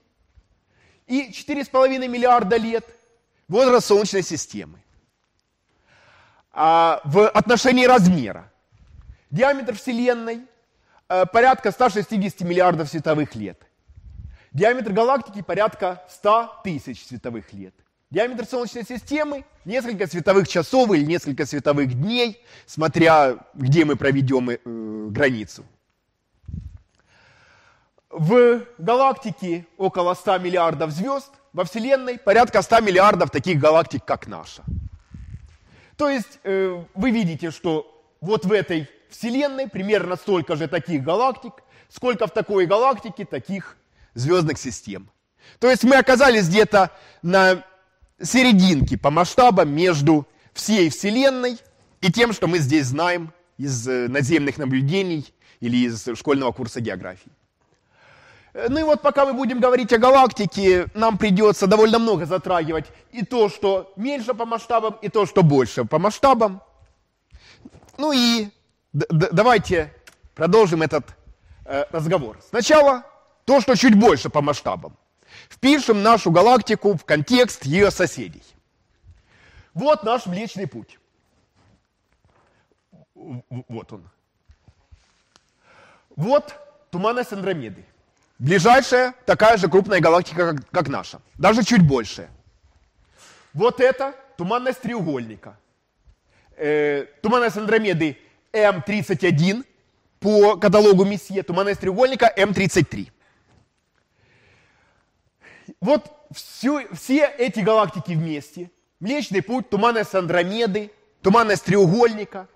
и 1.08 1.32
4,5 1.32 2.08
миллиарда 2.08 2.58
лет 2.58 2.86
возраст 3.48 3.88
Солнечной 3.88 4.24
системы. 4.24 4.80
А 6.52 7.02
в 7.04 7.28
отношении 7.30 7.86
размера 7.86 8.52
диаметр 9.32 9.76
Вселенной 9.76 10.42
э, 11.08 11.26
порядка 11.26 11.72
160 11.72 12.42
миллиардов 12.42 12.90
световых 12.90 13.36
лет. 13.36 13.62
Диаметр 14.52 14.92
галактики 14.94 15.42
порядка 15.42 16.04
100 16.10 16.62
тысяч 16.64 17.06
световых 17.06 17.54
лет. 17.54 17.74
Диаметр 18.12 18.46
Солнечной 18.46 18.84
системы 18.86 19.46
несколько 19.66 20.08
световых 20.08 20.48
часов 20.48 20.92
или 20.92 21.04
несколько 21.04 21.46
световых 21.46 21.94
дней, 21.94 22.44
смотря 22.66 23.38
где 23.54 23.86
мы 23.86 23.96
проведем 23.96 24.50
э, 24.50 24.58
границу. 24.66 25.64
В 28.10 28.64
галактике 28.80 29.68
около 29.78 30.16
100 30.16 30.40
миллиардов 30.40 30.90
звезд, 30.90 31.30
во 31.54 31.66
Вселенной 31.66 32.18
порядка 32.18 32.64
100 32.64 32.80
миллиардов 32.82 33.30
таких 33.30 33.60
галактик, 33.60 34.04
как 34.04 34.26
наша. 34.26 34.64
То 35.96 36.10
есть 36.10 36.40
э, 36.44 36.84
вы 36.96 37.12
видите, 37.12 37.52
что 37.52 38.04
вот 38.22 38.44
в 38.44 38.52
этой 38.52 38.90
Вселенной 39.12 39.70
примерно 39.70 40.16
столько 40.16 40.56
же 40.56 40.68
таких 40.68 41.04
галактик, 41.04 41.54
сколько 41.90 42.26
в 42.26 42.32
такой 42.32 42.66
галактике 42.66 43.26
таких 43.26 43.78
звездных 44.16 44.58
систем. 44.58 45.12
То 45.60 45.70
есть 45.70 45.84
мы 45.84 45.96
оказались 45.96 46.48
где-то 46.48 46.92
на 47.22 47.64
серединке 48.22 48.98
по 48.98 49.10
масштабам 49.10 49.70
между 49.70 50.28
всей 50.54 50.90
Вселенной 50.90 51.58
и 52.02 52.12
тем, 52.12 52.34
что 52.34 52.48
мы 52.48 52.60
здесь 52.60 52.88
знаем 52.88 53.32
из 53.58 53.88
э, 53.88 54.08
наземных 54.08 54.58
наблюдений 54.58 55.26
или 55.60 55.78
из 55.78 56.08
школьного 56.16 56.52
курса 56.52 56.82
географии. 56.82 57.32
Э, 58.54 58.68
ну 58.70 58.80
и 58.80 58.84
вот 58.84 59.02
пока 59.02 59.26
мы 59.26 59.34
будем 59.34 59.60
говорить 59.60 59.94
о 59.94 59.98
галактике, 59.98 60.88
нам 60.94 61.18
придется 61.18 61.68
довольно 61.68 62.00
много 62.00 62.26
затрагивать 62.26 62.86
и 63.12 63.24
то, 63.24 63.50
что 63.50 63.92
меньше 63.96 64.34
по 64.34 64.46
масштабам, 64.46 64.98
и 65.02 65.10
то, 65.10 65.26
что 65.26 65.44
больше 65.44 65.86
по 65.86 66.00
масштабам. 66.00 66.62
Ну 67.98 68.12
и 68.12 68.50
давайте 68.94 69.94
продолжим 70.36 70.82
этот 70.82 71.06
э, 71.66 71.86
разговор. 71.92 72.40
Сначала 72.50 73.04
то, 73.46 73.62
что 73.62 73.76
чуть 73.76 73.96
больше 73.96 74.30
по 74.30 74.42
масштабам. 74.42 74.96
Впишем 75.50 76.04
нашу 76.04 76.32
галактику 76.32 76.96
в 76.98 77.06
контекст 77.06 77.66
ее 77.66 77.92
соседей. 77.92 78.44
Вот 79.74 80.04
наш 80.04 80.26
Млечный 80.26 80.68
Путь. 80.68 81.00
Вот 83.14 83.94
он. 83.94 84.10
Вот 86.16 86.56
туманность 86.92 87.34
Андромеды. 87.34 87.86
Ближайшая 88.40 89.14
такая 89.26 89.58
же 89.58 89.68
крупная 89.70 90.00
галактика, 90.00 90.54
как, 90.54 90.70
как 90.70 90.88
наша. 90.88 91.22
Даже 91.36 91.64
чуть 91.64 91.86
больше. 91.86 92.30
Вот 93.54 93.80
это 93.82 94.16
туманность 94.38 94.82
треугольника. 94.82 95.58
Э, 96.56 97.06
туманность 97.22 97.58
Андромеды 97.58 98.18
М31 98.54 99.66
по 100.20 100.58
каталогу 100.58 101.06
Месье, 101.06 101.44
туманность 101.44 101.82
треугольника 101.82 102.32
М33. 102.36 103.12
Вот 105.82 106.12
всю, 106.32 106.82
все 106.94 107.26
эти 107.38 107.60
галактики 107.60 108.14
вместе, 108.14 108.72
Млечный 109.00 109.42
путь, 109.42 109.70
туманность 109.70 110.14
Андромеды, 110.14 110.92
туманность 111.22 111.64
треугольника 111.64 112.48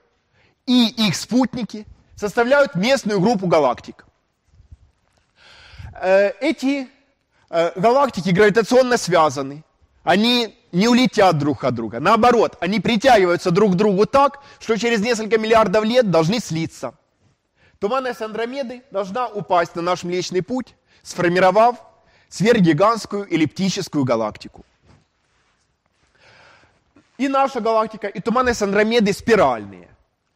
и 0.65 0.87
их 0.87 1.15
спутники 1.15 1.85
составляют 2.15 2.75
местную 2.75 3.21
группу 3.21 3.47
галактик. 3.47 4.05
Э, 6.01 6.31
эти 6.41 6.89
э, 7.49 7.79
галактики 7.79 8.29
гравитационно 8.29 8.97
связаны. 8.97 9.63
Они 10.03 10.57
не 10.73 10.89
улетят 10.89 11.37
друг 11.37 11.63
от 11.63 11.75
друга. 11.75 12.01
Наоборот, 12.01 12.57
они 12.59 12.81
притягиваются 12.81 13.51
друг 13.51 13.73
к 13.73 13.75
другу 13.75 14.05
так, 14.05 14.41
что 14.59 14.77
через 14.77 14.99
несколько 14.99 15.37
миллиардов 15.37 15.85
лет 15.85 16.11
должны 16.11 16.39
слиться. 16.39 16.93
Туманность 17.79 18.21
Андромеды 18.21 18.83
должна 18.91 19.27
упасть 19.27 19.75
на 19.75 19.81
наш 19.81 20.03
Млечный 20.03 20.41
Путь, 20.41 20.75
сформировав 21.03 21.77
сверхгигантскую 22.33 23.31
эллиптическую 23.31 24.03
галактику. 24.05 24.65
И 27.19 27.27
наша 27.27 27.61
галактика, 27.61 28.07
и 28.07 28.19
туманность 28.19 28.63
Андромеды 28.63 29.13
спиральные. 29.13 29.87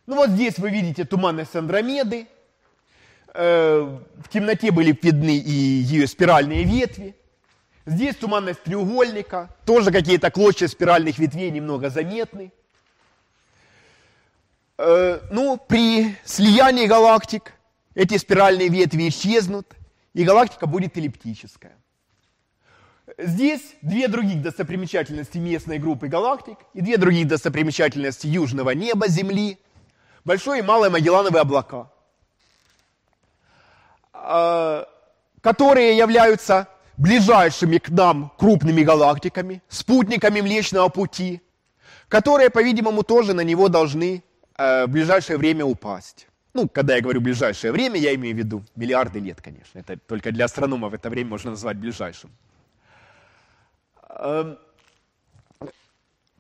Ну 0.05 0.15
вот 0.15 0.29
здесь 0.29 0.59
вы 0.59 0.69
видите 0.69 1.05
туманность 1.05 1.55
Андромеды. 1.55 2.27
Э, 3.33 3.97
в 4.23 4.29
темноте 4.29 4.69
были 4.71 4.97
видны 5.01 5.37
и 5.37 5.51
ее 5.51 6.05
спиральные 6.05 6.65
ветви. 6.65 7.15
Здесь 7.87 8.15
туманность 8.15 8.61
треугольника. 8.61 9.49
Тоже 9.65 9.91
какие-то 9.91 10.29
клочья 10.29 10.67
спиральных 10.67 11.17
ветвей 11.17 11.49
немного 11.49 11.89
заметны. 11.89 12.51
Э, 14.77 15.19
ну, 15.31 15.57
при 15.57 16.15
слиянии 16.25 16.85
галактик 16.85 17.53
эти 17.95 18.17
спиральные 18.17 18.69
ветви 18.69 19.09
исчезнут, 19.09 19.73
и 20.13 20.23
галактика 20.23 20.67
будет 20.67 20.95
эллиптическая. 20.95 21.75
Здесь 23.17 23.75
две 23.81 24.07
других 24.07 24.43
достопримечательности 24.43 25.39
местной 25.39 25.79
группы 25.79 26.07
галактик 26.07 26.57
и 26.75 26.81
две 26.81 26.97
других 26.97 27.27
достопримечательности 27.27 28.27
южного 28.27 28.71
неба 28.71 29.07
Земли. 29.07 29.57
Большое 30.23 30.59
и 30.59 30.65
малое 30.65 30.91
Магеллановые 30.91 31.41
облака, 31.41 31.89
а, 34.13 34.87
которые 35.41 35.97
являются 35.97 36.67
ближайшими 36.97 37.79
к 37.79 37.89
нам 37.89 38.31
крупными 38.37 38.83
галактиками, 38.83 39.63
спутниками 39.67 40.41
Млечного 40.41 40.89
Пути, 40.89 41.41
которые, 42.09 42.51
по-видимому, 42.51 43.01
тоже 43.01 43.33
на 43.33 43.41
него 43.41 43.67
должны 43.67 44.23
э, 44.57 44.85
в 44.85 44.89
ближайшее 44.89 45.37
время 45.37 45.65
упасть. 45.65 46.27
Ну, 46.53 46.67
когда 46.67 46.95
я 46.95 47.01
говорю 47.01 47.21
ближайшее 47.21 47.71
время, 47.71 47.99
я 47.99 48.13
имею 48.15 48.35
в 48.35 48.37
виду 48.37 48.63
миллиарды 48.75 49.19
лет, 49.19 49.41
конечно. 49.41 49.79
Это 49.79 49.97
только 49.97 50.31
для 50.31 50.45
астрономов 50.45 50.93
это 50.93 51.09
время 51.09 51.29
можно 51.29 51.51
назвать 51.51 51.77
ближайшим. 51.77 52.31
Эм, 54.09 54.57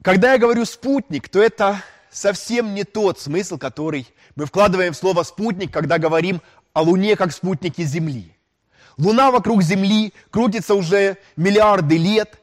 когда 0.01 0.33
я 0.33 0.37
говорю 0.37 0.65
спутник, 0.65 1.29
то 1.29 1.41
это 1.41 1.81
совсем 2.09 2.73
не 2.73 2.83
тот 2.83 3.19
смысл, 3.19 3.57
который 3.57 4.07
мы 4.35 4.45
вкладываем 4.45 4.93
в 4.93 4.97
слово 4.97 5.23
спутник, 5.23 5.71
когда 5.71 5.97
говорим 5.97 6.41
о 6.73 6.81
Луне 6.81 7.15
как 7.15 7.31
спутнике 7.31 7.83
Земли. 7.83 8.33
Луна 8.97 9.31
вокруг 9.31 9.61
Земли 9.61 10.13
крутится 10.31 10.75
уже 10.75 11.17
миллиарды 11.35 11.97
лет 11.97 12.39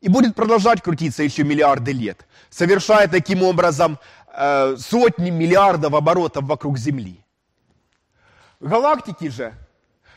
и 0.00 0.08
будет 0.08 0.34
продолжать 0.34 0.82
крутиться 0.82 1.22
еще 1.22 1.42
миллиарды 1.42 1.92
лет, 1.92 2.26
совершая 2.50 3.08
таким 3.08 3.42
образом 3.42 3.98
э, 4.32 4.76
сотни 4.78 5.30
миллиардов 5.30 5.94
оборотов 5.94 6.44
вокруг 6.44 6.78
Земли. 6.78 7.24
Галактики 8.60 9.28
же 9.28 9.54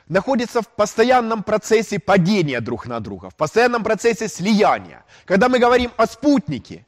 находятся 0.10 0.62
в 0.62 0.67
постоянном 0.67 1.43
процессе 1.43 2.00
падения 2.00 2.60
друг 2.60 2.88
на 2.88 3.00
друга, 3.00 3.30
в 3.30 3.36
постоянном 3.36 3.84
процессе 3.84 4.28
слияния. 4.28 5.06
Когда 5.26 5.48
мы 5.48 5.60
говорим 5.60 5.91
о 5.95 6.08
спутнике, 6.08 6.86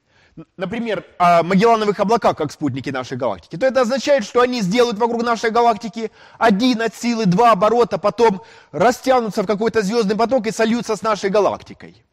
например, 0.57 1.05
о 1.19 1.43
Магеллановых 1.43 1.99
облаках, 1.99 2.35
как 2.35 2.51
спутники 2.51 2.89
нашей 2.89 3.17
галактики, 3.17 3.57
то 3.57 3.65
это 3.65 3.81
означает, 3.81 4.25
что 4.25 4.41
они 4.41 4.61
сделают 4.61 4.97
вокруг 4.97 5.23
нашей 5.23 5.51
галактики 5.51 6.11
один 6.37 6.81
от 6.81 6.95
силы 6.95 7.25
два 7.25 7.51
оборота, 7.51 7.97
потом 7.97 8.41
растянутся 8.71 9.43
в 9.43 9.47
какой-то 9.47 9.81
звездный 9.83 10.15
поток 10.15 10.47
и 10.47 10.51
сольются 10.51 10.95
с 10.95 11.01
нашей 11.01 11.29
галактикой. 11.29 12.03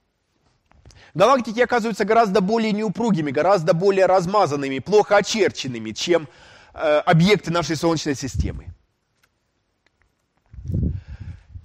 Галактики 1.15 1.61
оказываются 1.61 2.05
гораздо 2.05 2.41
более 2.43 2.73
неупругими, 2.73 3.31
гораздо 3.31 3.73
более 3.73 4.07
размазанными, 4.07 4.79
плохо 4.79 5.17
очерченными, 5.17 5.93
чем 5.93 6.29
э, 6.75 6.99
объекты 6.99 7.51
нашей 7.51 7.77
Солнечной 7.77 8.15
системы. 8.15 8.67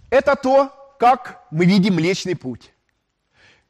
Это 0.09 0.35
то, 0.35 0.71
как 0.99 1.43
мы 1.51 1.65
видим 1.65 1.95
Млечный 1.95 2.35
Путь. 2.35 2.71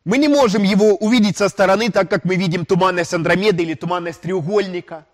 Мы 0.05 0.17
не 0.17 0.27
можем 0.27 0.63
его 0.63 0.95
увидеть 0.95 1.37
со 1.37 1.47
стороны, 1.47 1.89
так 1.89 2.09
как 2.09 2.25
мы 2.25 2.35
видим 2.35 2.65
туманность 2.65 3.13
Андромеды 3.13 3.63
или 3.63 3.73
туманность 3.73 4.21
треугольника. 4.21 5.05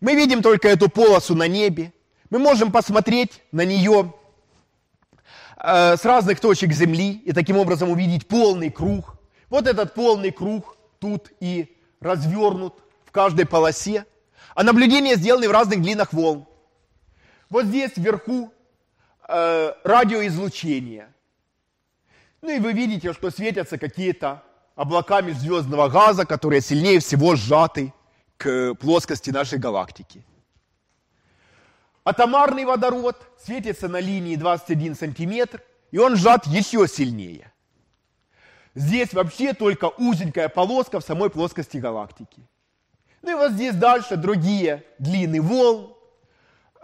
Мы 0.00 0.14
видим 0.14 0.42
только 0.42 0.68
эту 0.68 0.88
полосу 0.88 1.34
на 1.34 1.48
небе. 1.48 1.92
Мы 2.30 2.38
можем 2.38 2.70
посмотреть 2.70 3.42
на 3.50 3.64
нее 3.64 4.14
э, 5.56 5.96
с 5.96 6.04
разных 6.04 6.38
точек 6.40 6.72
Земли 6.72 7.20
и 7.24 7.32
таким 7.32 7.56
образом 7.56 7.90
увидеть 7.90 8.28
полный 8.28 8.70
круг. 8.70 9.16
Вот 9.50 9.66
этот 9.66 9.94
полный 9.94 10.30
круг 10.30 10.76
тут 11.00 11.32
и 11.40 11.76
развернут 12.00 12.74
в 13.04 13.10
каждой 13.10 13.46
полосе. 13.46 14.06
А 14.54 14.62
наблюдения 14.62 15.16
сделаны 15.16 15.48
в 15.48 15.52
разных 15.52 15.82
длинах 15.82 16.12
волн. 16.12 16.46
Вот 17.50 17.66
здесь 17.66 17.92
вверху 17.96 18.52
э, 19.28 19.72
радиоизлучение. 19.84 21.12
Ну 22.40 22.50
и 22.50 22.58
вы 22.58 22.72
видите, 22.72 23.12
что 23.12 23.30
светятся 23.30 23.78
какие-то 23.78 24.42
облака 24.74 25.20
межзвездного 25.20 25.88
газа, 25.88 26.26
которые 26.26 26.60
сильнее 26.60 26.98
всего 27.00 27.36
сжаты 27.36 27.92
к 28.36 28.74
плоскости 28.74 29.30
нашей 29.30 29.58
галактики. 29.58 30.24
Атомарный 32.04 32.64
водород 32.64 33.16
светится 33.38 33.88
на 33.88 34.00
линии 34.00 34.34
21 34.34 34.96
сантиметр, 34.96 35.62
и 35.92 35.98
он 35.98 36.16
сжат 36.16 36.46
еще 36.46 36.88
сильнее. 36.88 37.52
Здесь 38.74 39.12
вообще 39.12 39.52
только 39.52 39.90
узенькая 39.98 40.48
полоска 40.48 40.98
в 40.98 41.04
самой 41.04 41.30
плоскости 41.30 41.76
галактики. 41.76 42.42
Ну 43.20 43.30
и 43.30 43.34
вот 43.34 43.52
здесь 43.52 43.74
дальше 43.74 44.16
другие 44.16 44.84
длины 44.98 45.40
волн, 45.40 45.94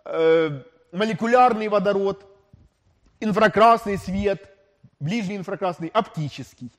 э, 0.04 0.62
молекулярный 0.92 1.68
водород, 1.68 2.27
инфракрасный 3.20 3.98
свет, 3.98 4.48
ближний 5.00 5.36
инфракрасный, 5.36 5.88
оптический. 5.88 6.70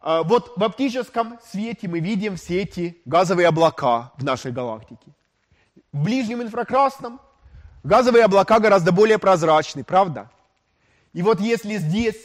А 0.00 0.22
вот 0.22 0.52
в 0.56 0.62
оптическом 0.62 1.38
свете 1.50 1.88
мы 1.88 2.00
видим 2.00 2.36
все 2.36 2.62
эти 2.62 3.00
газовые 3.04 3.48
облака 3.48 4.12
в 4.16 4.24
нашей 4.24 4.52
галактике. 4.52 5.12
В 5.92 6.04
ближнем 6.04 6.42
инфракрасном 6.42 7.20
газовые 7.82 8.24
облака 8.24 8.60
гораздо 8.60 8.92
более 8.92 9.18
прозрачны, 9.18 9.82
правда? 9.82 10.30
И 11.12 11.22
вот 11.22 11.40
если 11.40 11.76
здесь, 11.78 12.16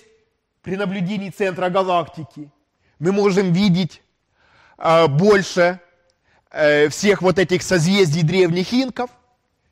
при 0.62 0.76
наблюдении 0.76 1.30
центра 1.30 1.70
галактики, 1.70 2.52
мы 3.00 3.12
можем 3.12 3.52
видеть 3.52 4.04
э, 4.78 5.08
больше 5.08 5.80
э, 6.52 6.90
всех 6.90 7.22
вот 7.22 7.40
этих 7.40 7.64
созвездий 7.64 8.22
древних 8.22 8.74
инков, 8.74 9.10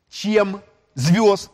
чем 0.08 0.62
звезд, 0.94 1.50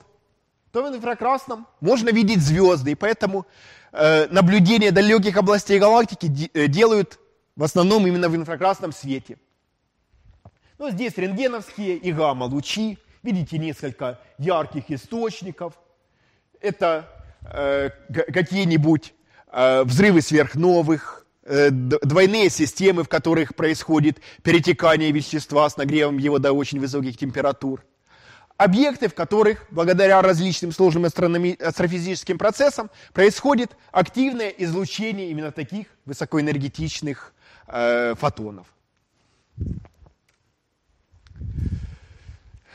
то 0.77 0.83
в 0.83 0.95
инфракрасном 0.95 1.67
можно 1.81 2.11
видеть 2.11 2.43
звезды, 2.43 2.91
и 2.91 2.95
поэтому 2.95 3.47
э, 3.93 4.27
наблюдение 4.27 4.91
далеких 4.91 5.39
областей 5.39 5.79
галактики 5.79 6.27
де, 6.27 6.51
э, 6.53 6.67
делают 6.67 7.19
в 7.57 7.65
основном 7.65 8.07
именно 8.07 8.29
в 8.29 8.37
инфракрасном 8.37 8.93
свете. 8.93 9.39
Ну, 10.77 10.91
здесь 10.91 11.17
рентгеновские 11.17 11.97
и 11.97 12.13
гамма-лучи. 12.13 12.99
Видите 13.23 13.57
несколько 13.57 14.21
ярких 14.37 14.91
источников. 14.91 15.73
Это 16.61 17.09
э, 17.51 17.89
какие-нибудь 18.11 19.15
э, 19.51 19.83
взрывы 19.83 20.21
сверхновых, 20.21 21.25
э, 21.45 21.71
двойные 21.71 22.51
системы, 22.51 23.03
в 23.03 23.09
которых 23.09 23.55
происходит 23.55 24.19
перетекание 24.43 25.11
вещества 25.11 25.71
с 25.71 25.79
нагревом 25.79 26.19
его 26.19 26.39
до 26.39 26.53
очень 26.53 26.81
высоких 26.81 27.17
температур 27.17 27.83
объекты, 28.57 29.09
в 29.09 29.15
которых, 29.15 29.67
благодаря 29.71 30.23
различным 30.23 30.73
сложным 30.73 31.05
астрофизическим 31.05 32.39
процессам, 32.39 32.91
происходит 33.13 33.77
активное 33.93 34.49
излучение 34.49 35.31
именно 35.31 35.53
таких 35.53 35.87
высокоэнергетичных 36.05 37.33
э, 37.69 38.15
фотонов. 38.15 38.67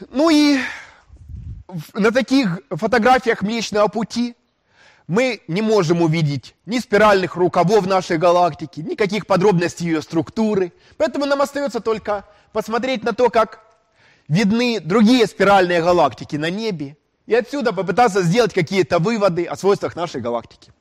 Ну 0.10 0.30
и 0.30 0.60
на 1.94 2.12
таких 2.12 2.60
фотографиях 2.70 3.42
Млечного 3.42 3.88
Пути 3.88 4.36
мы 5.08 5.42
не 5.48 5.62
можем 5.62 6.02
увидеть 6.02 6.56
ни 6.66 6.80
спиральных 6.80 7.36
рукавов 7.36 7.86
нашей 7.86 8.18
галактики, 8.18 8.80
никаких 8.80 9.28
подробностей 9.28 9.86
ее 9.86 10.02
структуры. 10.02 10.74
Поэтому 10.98 11.26
нам 11.26 11.42
остается 11.42 11.80
только 11.82 12.26
посмотреть 12.52 13.04
на 13.04 13.14
то, 13.14 13.30
как 13.30 13.71
видны 14.32 14.80
другие 14.80 15.28
спиральные 15.28 15.82
галактики 15.82 16.38
на 16.38 16.50
небе, 16.50 16.96
и 17.28 17.36
отсюда 17.36 17.74
попытаться 17.74 18.24
сделать 18.24 18.54
какие-то 18.54 19.00
выводы 19.00 19.46
о 19.46 19.58
свойствах 19.58 19.96
нашей 19.96 20.22
галактики. 20.22 20.72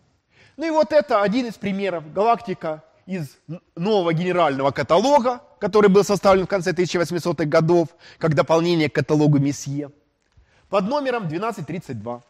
Ну 0.57 0.67
и 0.67 0.71
вот 0.71 0.93
это 0.93 1.21
один 1.21 1.47
из 1.47 1.55
примеров. 1.55 2.13
Галактика 2.13 2.85
из 3.07 3.37
нового 3.75 4.15
генерального 4.15 4.71
каталога, 4.71 5.41
который 5.59 5.91
был 5.91 6.05
составлен 6.05 6.45
в 6.45 6.49
конце 6.49 6.71
1800-х 6.71 7.45
годов, 7.47 7.89
как 8.19 8.35
дополнение 8.35 8.89
к 8.89 8.95
каталогу 8.95 9.39
Месье, 9.39 9.91
под 10.69 10.89
номером 10.89 11.25
1232. 11.27 12.23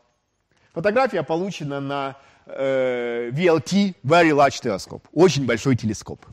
Фотография 0.72 1.22
получена 1.22 1.80
на 1.80 2.16
э, 2.46 3.30
VLT, 3.30 3.96
Very 4.02 4.30
Large 4.30 4.62
Telescope, 4.62 5.02
очень 5.12 5.44
большой 5.44 5.76
телескоп. 5.76 6.24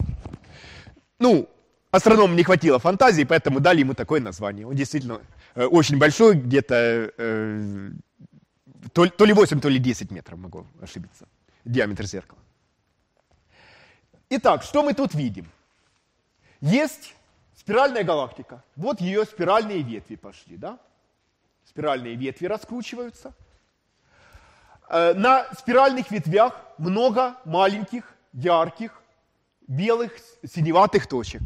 Ну, 1.19 1.49
астрономам 1.91 2.35
не 2.35 2.43
хватило 2.43 2.79
фантазии, 2.79 3.23
поэтому 3.23 3.59
дали 3.59 3.79
ему 3.81 3.93
такое 3.93 4.21
название. 4.21 4.65
Он 4.67 4.75
действительно 4.75 5.21
э, 5.55 5.65
очень 5.65 5.97
большой, 5.97 6.35
где-то 6.35 7.11
э, 7.17 7.89
то, 8.93 9.07
то 9.07 9.25
ли 9.25 9.33
8, 9.33 9.59
то 9.59 9.69
ли 9.69 9.79
10 9.79 10.11
метров, 10.11 10.39
могу 10.39 10.65
ошибиться, 10.81 11.27
диаметр 11.65 12.05
зеркала. 12.05 12.39
Итак, 14.29 14.63
что 14.63 14.83
мы 14.83 14.93
тут 14.93 15.13
видим? 15.13 15.45
Есть 16.61 17.15
спиральная 17.55 18.03
галактика. 18.03 18.63
Вот 18.75 19.01
ее 19.01 19.25
спиральные 19.25 19.81
ветви 19.81 20.15
пошли, 20.15 20.57
да? 20.57 20.79
Спиральные 21.65 22.15
ветви 22.15 22.47
раскручиваются– 22.47 23.33
Э, 24.89 25.13
на 25.13 25.45
спиральных 25.53 26.11
ветвях 26.11 26.53
много 26.77 27.35
маленьких, 27.43 28.15
ярких, 28.31 29.01
белых, 29.67 30.13
синеватых 30.45 31.07
точек. 31.07 31.41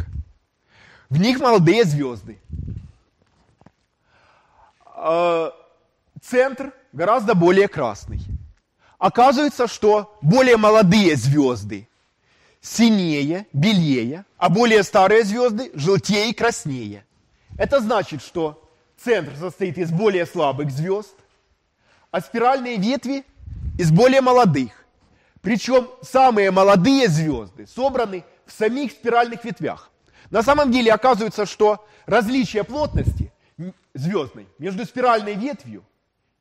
В 1.12 1.20
них 1.20 1.42
молодые 1.42 1.84
звезды. 1.84 2.40
Э, 4.96 5.52
центр 6.22 6.72
гораздо 6.94 7.36
более 7.36 7.68
красный. 7.68 8.22
Оказывается, 8.98 9.68
что 9.68 10.18
более 10.22 10.56
молодые 10.56 11.18
звезды 11.18 11.90
синее, 12.62 13.46
белее, 13.52 14.24
а 14.38 14.48
более 14.48 14.84
старые 14.84 15.26
звезды 15.26 15.72
желтее 15.74 16.30
и 16.30 16.34
краснее. 16.34 17.06
Это 17.58 17.82
значит, 17.82 18.22
что 18.22 18.64
центр 18.98 19.36
состоит 19.36 19.78
из 19.78 19.92
более 19.92 20.26
слабых 20.26 20.72
звезд, 20.72 21.18
а 22.10 22.22
спиральные 22.22 22.78
ветви 22.78 23.26
из 23.78 23.92
более 23.92 24.22
молодых. 24.22 24.86
Причем 25.42 25.90
самые 26.04 26.52
молодые 26.52 27.10
звезды 27.10 27.68
собраны 27.68 28.24
в 28.46 28.54
самих 28.54 28.94
спиральных 28.94 29.44
ветвях. 29.44 29.91
На 30.32 30.42
самом 30.42 30.72
деле 30.72 30.92
оказывается, 30.94 31.46
что 31.46 31.86
различие 32.06 32.64
плотности 32.64 33.32
звездной 33.94 34.48
между 34.58 34.86
спиральной 34.86 35.36
ветвью 35.36 35.84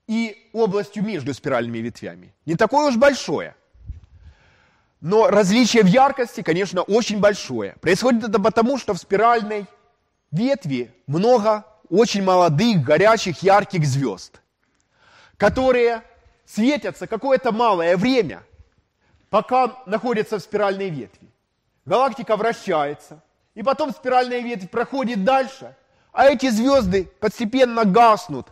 и 0.06 0.48
областью 0.52 1.02
между 1.02 1.34
спиральными 1.34 1.78
ветвями 1.78 2.32
не 2.46 2.54
такое 2.54 2.88
уж 2.88 2.96
большое. 2.96 3.54
Но 5.00 5.28
различие 5.28 5.82
в 5.82 5.86
яркости, 5.86 6.42
конечно, 6.42 6.82
очень 6.82 7.20
большое. 7.20 7.74
Происходит 7.80 8.24
это 8.24 8.38
потому, 8.38 8.78
что 8.78 8.94
в 8.94 8.98
спиральной 8.98 9.66
ветви 10.30 10.94
много 11.06 11.64
очень 11.88 12.22
молодых, 12.22 12.84
горячих, 12.84 13.42
ярких 13.42 13.84
звезд, 13.84 14.40
которые 15.36 16.02
светятся 16.44 17.06
какое-то 17.06 17.50
малое 17.50 17.96
время, 17.96 18.42
пока 19.30 19.82
находятся 19.86 20.38
в 20.38 20.42
спиральной 20.42 20.90
ветви. 20.90 21.28
Галактика 21.86 22.36
вращается, 22.36 23.22
и 23.54 23.62
потом 23.62 23.90
спиральная 23.90 24.40
ветвь 24.40 24.70
проходит 24.70 25.24
дальше, 25.24 25.74
а 26.12 26.26
эти 26.26 26.50
звезды 26.50 27.10
постепенно 27.20 27.84
гаснут. 27.84 28.48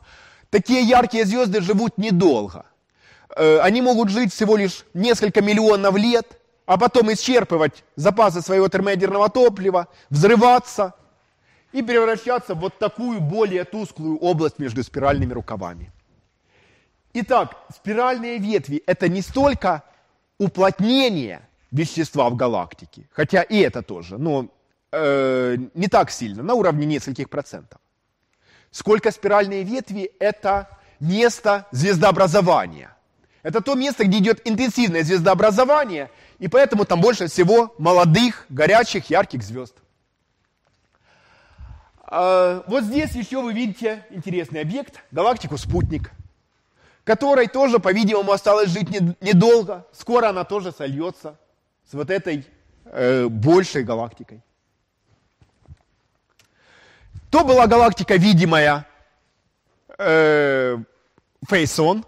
Такие 0.51 0.83
яркие 0.83 1.25
звезды 1.25 1.61
живут 1.61 1.99
недолго. 1.99 2.67
Э, 3.37 3.59
они 3.61 3.83
могут 3.83 4.09
жить 4.09 4.33
всего 4.33 4.57
лишь 4.57 4.85
несколько 4.95 5.43
миллионов 5.43 5.97
лет, 5.97 6.39
а 6.67 6.77
потом 6.77 7.13
исчерпывать 7.13 7.85
запасы 7.97 8.43
своего 8.43 8.69
термоядерного 8.69 9.29
топлива, 9.29 9.89
взрываться 10.11 10.95
и 11.73 11.83
превращаться 11.83 12.55
в 12.55 12.61
вот 12.61 12.79
такую 12.79 13.21
более 13.21 13.65
тусклую 13.65 14.19
область 14.19 14.59
между 14.59 14.83
спиральными 14.83 15.33
рукавами. 15.33 15.93
Итак, 17.13 17.57
спиральные 17.75 18.39
ветви– 18.39 18.83
это 18.87 19.09
не 19.09 19.23
столько 19.23 19.83
уплотнение 20.39 21.41
вещества 21.71 22.31
в 22.31 22.37
галактике, 22.37 23.09
хотя 23.13 23.43
и 23.43 23.59
это 23.59 23.83
тоже, 23.83 24.19
но 24.19 24.49
э, 24.93 25.57
не 25.75 25.89
так 25.89 26.11
сильно, 26.11 26.43
на 26.43 26.55
уровне 26.55 26.87
нескольких 26.87 27.29
процентов. 27.29 27.81
Сколько 28.71 29.11
спиральные 29.11 29.63
ветви– 29.63 30.11
это 30.19 30.69
место 31.01 31.67
звездообразования. 31.71 32.95
Это 33.43 33.61
то 33.61 33.75
место, 33.75 34.05
где 34.05 34.19
идет 34.19 34.47
интенсивное 34.47 35.03
звездообразование, 35.03 36.11
и 36.39 36.49
поэтому 36.49 36.85
там 36.85 37.01
больше 37.01 37.29
всего 37.29 37.75
молодых, 37.79 38.47
горячих, 38.49 39.11
ярких 39.11 39.43
звезд. 39.43 39.75
А, 42.03 42.63
вот 42.67 42.85
здесь 42.85 43.13
еще 43.13 43.41
вы 43.41 43.53
видите 43.53 44.05
интересный 44.11 44.61
объект, 44.61 45.03
галактику-спутник– 45.11 46.11
которой 47.09 47.49
тоже, 47.49 47.79
по-видимому, 47.79 48.33
осталось 48.33 48.69
жить 48.69 48.91
недолго. 49.23 49.87
Скоро 49.93 50.29
она 50.29 50.45
тоже 50.45 50.73
сольется 50.73 51.39
с 51.91 51.95
вот 51.95 52.11
этой 52.11 52.47
э, 52.85 53.27
большей 53.29 53.83
галактикой. 53.83 54.43
То 57.31 57.45
была 57.45 57.67
галактика 57.67 58.17
видимая 58.17 58.87
э, 59.99 60.79
Фейсон, 61.47 62.05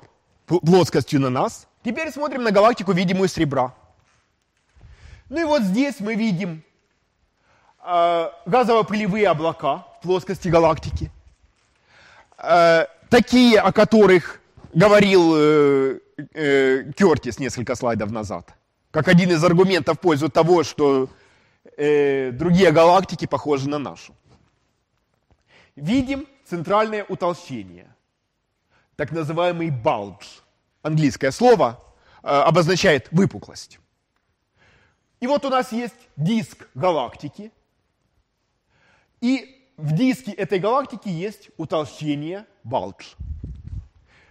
плоскостью 0.46 1.20
на 1.20 1.30
нас. 1.30 1.66
Теперь 1.84 2.10
смотрим 2.10 2.42
на 2.42 2.50
галактику, 2.50 2.92
видимую 2.92 3.28
с 3.28 3.36
ребра. 3.36 3.74
Ну 5.28 5.40
и 5.40 5.44
вот 5.44 5.62
здесь 5.62 6.00
мы 6.00 6.14
видим 6.14 6.62
э, 7.84 8.30
газово-пылевые 8.46 9.26
облака 9.26 9.86
в 9.98 10.02
плоскости 10.02 10.48
галактики. 10.48 11.10
Э, 12.38 12.86
такие, 13.10 13.60
о 13.60 13.72
которых 13.72 14.40
говорил 14.72 15.34
э, 15.36 16.00
э, 16.32 16.92
Кертис 16.96 17.38
несколько 17.38 17.74
слайдов 17.74 18.10
назад, 18.10 18.54
как 18.90 19.08
один 19.08 19.30
из 19.30 19.44
аргументов 19.44 19.98
в 19.98 20.00
пользу 20.00 20.30
того, 20.30 20.64
что 20.64 21.10
э, 21.76 22.30
другие 22.32 22.72
галактики 22.72 23.26
похожи 23.26 23.68
на 23.68 23.78
нашу. 23.78 24.14
Видим 25.76 26.26
центральное 26.44 27.04
утолщение, 27.04 27.94
так 28.96 29.12
называемый 29.12 29.70
bulge. 29.70 30.42
Английское 30.82 31.30
слово 31.30 31.82
э, 32.22 32.28
обозначает 32.28 33.08
выпуклость. 33.12 33.78
И 35.20 35.26
вот 35.26 35.44
у 35.44 35.50
нас 35.50 35.72
есть 35.72 36.08
диск 36.16 36.66
галактики, 36.74 37.52
и 39.20 39.72
в 39.76 39.94
диске 39.94 40.32
этой 40.32 40.58
галактики 40.58 41.08
есть 41.08 41.50
утолщение 41.56 42.46
bulge. 42.64 43.16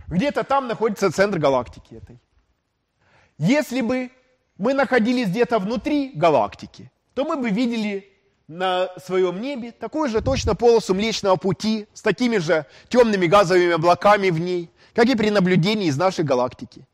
Где-то 0.07 0.43
там 0.43 0.67
находится 0.67 1.11
центр 1.11 1.37
галактики 1.37 1.95
этой. 1.95 2.19
Если 3.37 3.81
бы 3.81 4.11
мы 4.57 4.73
находились 4.73 5.29
где-то 5.29 5.59
внутри 5.59 6.11
галактики, 6.13 6.91
то 7.13 7.25
мы 7.25 7.37
бы 7.37 7.49
видели 7.49 8.11
на 8.49 8.89
своем 8.97 9.39
небе 9.39 9.71
такую 9.71 10.09
же 10.09 10.21
точно 10.21 10.55
полосу 10.55 10.95
Млечного 10.95 11.35
Пути 11.35 11.87
с 11.93 12.01
такими 12.01 12.37
же 12.37 12.65
темными 12.89 13.27
газовыми 13.27 13.73
облаками 13.73 14.31
в 14.31 14.39
ней, 14.39 14.71
как 14.95 15.05
и 15.05 15.15
при 15.15 15.29
наблюдении 15.29 15.85
из 15.85 15.97
нашей 15.97 16.25
галактики. 16.25 16.87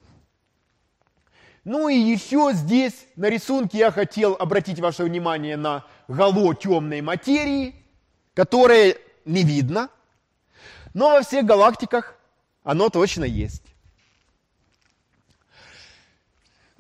Ну 1.64 1.88
и 1.88 1.96
еще 1.96 2.52
здесь 2.54 3.08
на 3.16 3.30
рисунке 3.30 3.78
я 3.78 3.92
хотел 3.92 4.36
обратить 4.38 4.82
ваше 4.82 5.06
внимание 5.06 5.56
на 5.56 5.86
гало 6.10 6.54
темной 6.54 7.00
материи, 7.00 7.74
которое 8.34 8.98
не 9.24 9.44
видно, 9.44 9.90
но 10.94 11.12
во 11.12 11.22
всех 11.22 11.46
галактиках 11.46 12.16
оно 12.64 12.90
точно 12.90 13.24
есть. 13.24 13.64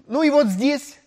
Ну 0.05 0.21
и 0.21 0.29
вот 0.29 0.47
здесь 0.47 0.99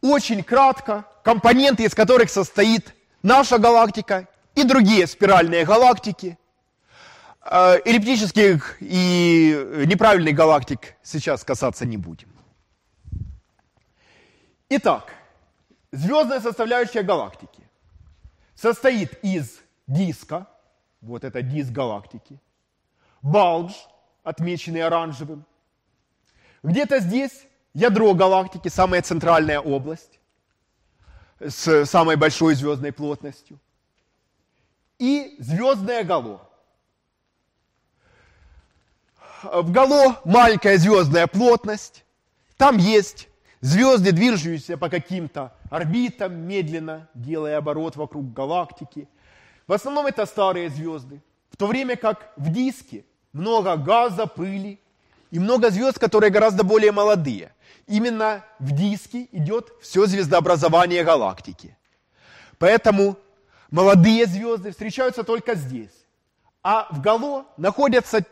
очень 0.00 0.42
кратко 0.42 1.04
компоненты, 1.24 1.84
из 1.84 1.94
которых 1.94 2.30
состоит 2.30 2.94
наша 3.22 3.58
галактика 3.58 4.28
и 4.54 4.62
другие 4.62 5.06
спиральные 5.06 5.64
галактики. 5.64 6.38
Э, 7.40 7.80
эллиптических 7.84 8.76
и 8.80 9.84
неправильных 9.86 10.34
галактик 10.34 10.94
сейчас 11.02 11.42
касаться 11.42 11.86
не 11.86 11.96
будем. 11.96 12.28
Итак, 14.68 15.12
звездная 15.92 16.40
составляющая 16.40 17.02
галактики 17.02 17.62
состоит 18.54 19.18
из 19.24 19.60
диска, 19.86 20.46
вот 21.00 21.24
это 21.24 21.42
диск 21.42 21.70
галактики. 21.70 22.38
Балдж, 23.22 23.72
отмеченный 24.22 24.82
оранжевым. 24.82 25.44
Где-то 26.62 27.00
здесь 27.00 27.46
ядро 27.72 28.12
галактики, 28.14 28.68
самая 28.68 29.00
центральная 29.00 29.60
область 29.60 30.20
с 31.40 31.86
самой 31.86 32.16
большой 32.16 32.54
звездной 32.54 32.92
плотностью. 32.92 33.58
И 34.98 35.36
звездное 35.38 36.04
гало. 36.04 36.48
В 39.42 39.70
гало 39.70 40.20
маленькая 40.24 40.78
звездная 40.78 41.26
плотность. 41.26 42.04
Там 42.56 42.78
есть 42.78 43.28
звезды, 43.60 44.12
движущиеся 44.12 44.76
по 44.76 44.88
каким-то 44.88 45.52
орбитам, 45.70 46.34
медленно 46.34 47.08
делая 47.14 47.58
оборот 47.58 47.96
вокруг 47.96 48.32
галактики. 48.32 49.08
В 49.66 49.72
основном 49.72 50.06
это 50.06 50.26
старые 50.26 50.70
звезды. 50.70 51.20
В 51.50 51.56
то 51.56 51.66
время 51.66 51.96
как 51.96 52.32
в 52.36 52.52
диске 52.52 53.04
много 53.32 53.76
газа, 53.76 54.26
пыли 54.26 54.80
и 55.34 55.38
много 55.40 55.70
звезд, 55.70 55.98
которые 55.98 56.30
гораздо 56.30 56.62
более 56.62 56.92
молодые. 56.92 57.52
Именно 57.88 58.44
в 58.60 58.70
диске 58.70 59.26
идет 59.32 59.72
все 59.82 60.06
звездообразование 60.06 61.02
галактики. 61.02 61.76
Поэтому 62.58 63.16
молодые 63.68 64.26
звезды 64.26 64.70
встречаются 64.70 65.24
только 65.24 65.56
здесь. 65.56 66.06
А 66.62 66.86
в 66.92 67.00
Гало 67.00 67.46
находятся 67.56 68.24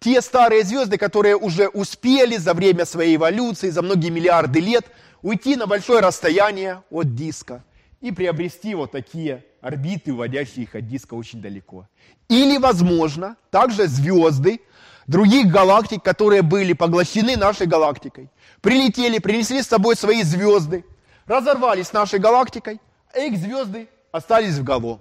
те 0.00 0.22
старые 0.22 0.62
звезды, 0.62 0.96
которые 0.96 1.36
уже 1.36 1.68
успели 1.68 2.38
за 2.38 2.54
время 2.54 2.86
своей 2.86 3.16
эволюции, 3.16 3.68
за 3.68 3.82
многие 3.82 4.08
миллиарды 4.08 4.58
лет, 4.58 4.86
уйти 5.20 5.56
на 5.56 5.66
большое 5.66 6.00
расстояние 6.00 6.82
от 6.88 7.14
диска 7.14 7.64
и 8.00 8.12
приобрести 8.12 8.74
вот 8.74 8.92
такие 8.92 9.44
орбиты, 9.60 10.12
уводящие 10.12 10.64
их 10.64 10.74
от 10.74 10.86
диска 10.86 11.14
очень 11.14 11.40
далеко. 11.40 11.88
Или, 12.28 12.58
возможно, 12.58 13.36
также 13.50 13.86
звезды 13.86 14.60
других 15.06 15.50
галактик, 15.50 16.02
которые 16.02 16.42
были 16.42 16.72
поглощены 16.72 17.36
нашей 17.36 17.66
галактикой, 17.66 18.30
прилетели, 18.60 19.18
принесли 19.18 19.62
с 19.62 19.68
собой 19.68 19.96
свои 19.96 20.22
звезды, 20.22 20.84
разорвались 21.26 21.88
с 21.88 21.92
нашей 21.92 22.18
галактикой, 22.18 22.80
а 23.12 23.18
их 23.18 23.38
звезды 23.38 23.88
остались 24.12 24.54
в 24.54 24.64
Гало. 24.64 25.00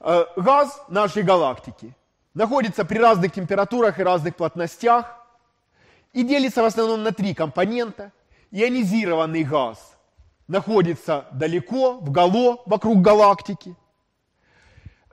Э, 0.00 0.24
газ 0.36 0.82
нашей 0.88 1.22
галактики 1.22 1.94
находится 2.34 2.84
при 2.84 2.98
разных 2.98 3.32
температурах 3.32 3.98
и 3.98 4.04
разных 4.04 4.36
плотностях 4.36 5.16
и 6.12 6.22
делится 6.22 6.62
в 6.62 6.66
основном 6.66 7.02
на 7.02 7.12
три 7.12 7.34
компонента. 7.34 8.12
Ионизированный 8.52 9.42
газ 9.42 9.95
находится 10.48 11.26
далеко, 11.32 11.98
в 11.98 12.10
гало, 12.10 12.62
вокруг 12.66 13.00
галактики. 13.00 13.74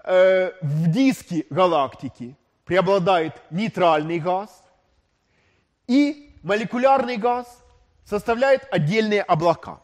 Э, 0.03 0.51
в 0.61 0.91
диске 0.91 1.45
галактики 1.49 2.35
преобладает 2.65 3.33
нейтральный 3.51 4.19
газ. 4.19 4.63
И 5.87 6.35
молекулярный 6.43 7.17
газ 7.17 7.63
составляет 8.05 8.67
отдельные 8.71 9.21
облака, 9.21 9.79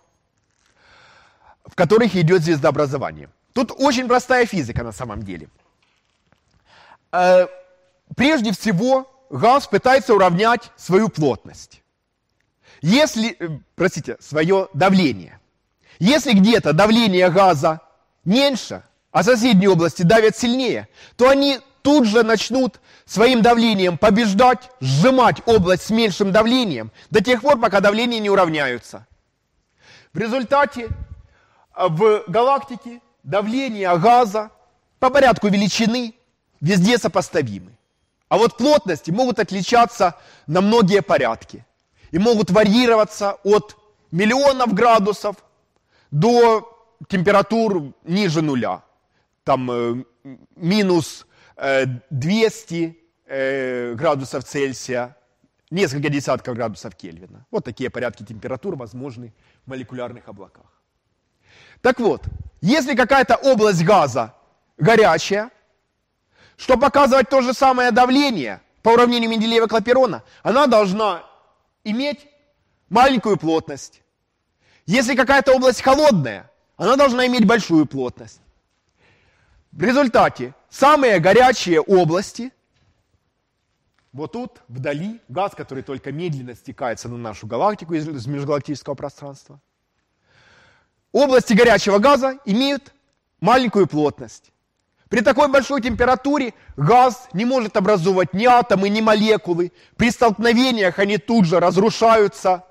в 1.65 1.75
которых 1.75 2.15
идет 2.15 2.41
звездообразование. 2.41 3.29
Тут 3.53 3.71
очень 3.77 4.07
простая 4.07 4.45
физика 4.45 4.83
на 4.83 4.91
самом 4.91 5.23
деле– 5.23 5.49
Э, 7.12 7.47
прежде 8.15 8.51
всего 8.51 9.09
газ 9.29 9.67
пытается 9.67 10.13
уравнять 10.13 10.71
свою 10.75 11.09
плотность. 11.09 11.81
Если, 12.81 13.35
э, 13.39 13.59
простите, 13.75 14.17
свое 14.19 14.67
давление. 14.73 15.38
Если 15.99 16.31
где-то 16.31 16.73
давление 16.73 17.29
газа 17.29 17.81
меньше, 18.23 18.83
а 19.12 19.23
соседние 19.23 19.69
области 19.69 20.03
давят 20.03 20.38
сильнее, 20.38 20.88
то 21.17 21.29
они 21.29 21.59
тут 21.81 22.05
же 22.05 22.23
начнут 22.23 22.79
своим 23.05 23.41
давлением 23.41 23.97
побеждать, 23.97 24.69
сжимать 24.79 25.41
область 25.45 25.83
с 25.83 25.89
меньшим 25.89 26.31
давлением 26.31 26.91
до 27.09 27.23
тех 27.23 27.41
пор, 27.41 27.59
пока 27.59 27.81
давления 27.81 28.19
не 28.19 28.29
уравняются. 28.29 29.07
В 30.13 30.17
результате 30.17 30.88
э, 31.75 31.88
в 31.88 32.23
галактике 32.27 33.01
давление 33.23 33.95
газа 33.97 34.51
по 34.99 35.09
порядку 35.09 35.47
величины 35.47 36.13
везде 36.62 36.97
сопоставимы. 36.97 37.71
А 38.27 38.38
вот 38.38 38.57
плотности 38.57 39.12
могут 39.12 39.39
отличаться 39.39 40.15
на 40.47 40.62
многие 40.62 41.01
порядки. 41.01 41.65
И 42.12 42.19
могут 42.19 42.51
варьироваться 42.51 43.38
от 43.43 43.75
миллионов 44.12 44.73
градусов 44.73 45.35
до 46.12 46.80
температур 47.08 47.93
ниже 48.04 48.41
нуля. 48.41 48.84
Там 49.43 49.72
э, 49.72 50.04
минус 50.56 51.26
э, 51.56 51.86
200 52.10 52.98
э, 53.26 53.93
градусов 53.93 54.43
Цельсия, 54.43 55.15
несколько 55.72 56.10
десятков 56.10 56.56
градусов 56.56 56.95
Кельвина. 56.95 57.45
Вот 57.52 57.65
такие 57.65 57.89
порядки 57.89 58.24
температур 58.24 58.76
возможны 58.76 59.34
в 59.65 59.69
молекулярных 59.69 60.28
облаках. 60.28 60.65
Так 61.82 62.00
вот, 62.00 62.24
если 62.62 62.95
какая-то 62.95 63.36
область 63.36 63.84
газа 63.84 64.34
горячая, 64.78 65.50
чтобы 66.58 66.82
показывать 66.82 67.30
то 67.30 67.41
же 67.41 67.54
самое 67.54 67.91
давление 67.91 68.62
по 68.84 68.89
уравнению 68.89 69.32
Менделеева-Клаперона, 69.32 70.22
она 70.43 70.67
должна 70.67 71.24
иметь 71.84 72.28
маленькую 72.89 73.38
плотность. 73.38 74.02
Если 74.89 75.13
какая-то 75.13 75.54
область 75.54 75.84
холодная, 75.84 76.49
она 76.75 76.95
должна 76.95 77.28
иметь 77.28 77.45
большую 77.45 77.86
плотность. 77.86 78.41
В 79.71 79.84
результате 79.84 80.56
самые 80.67 81.19
горячие 81.19 81.80
области, 81.80 82.52
вот 84.12 84.32
тут 84.32 84.63
вдали, 84.67 85.21
газ, 85.28 85.54
который 85.56 85.84
только 85.84 86.12
медленно 86.12 86.56
стекается 86.56 87.08
на 87.08 87.17
нашу 87.17 87.45
галактику 87.45 87.93
из 87.93 88.25
межгалактического 88.25 88.95
пространства, 88.95 89.60
области 91.12 91.54
горячего 91.54 91.99
газа 91.99 92.39
имеют 92.45 92.91
маленькую 93.41 93.86
плотность. 93.86 94.52
При 95.08 95.21
такой 95.21 95.49
большой 95.49 95.84
температуре 95.84 96.56
газ 96.78 97.30
не 97.34 97.45
может 97.45 97.78
образовывать 97.78 98.34
ни 98.34 98.45
атомы, 98.45 98.89
ни 98.89 99.02
молекулы. 99.02 99.71
При 99.97 100.10
столкновениях 100.10 100.97
они 100.97 101.19
тут 101.19 101.45
же 101.45 101.60
разрушаются, 101.60 102.65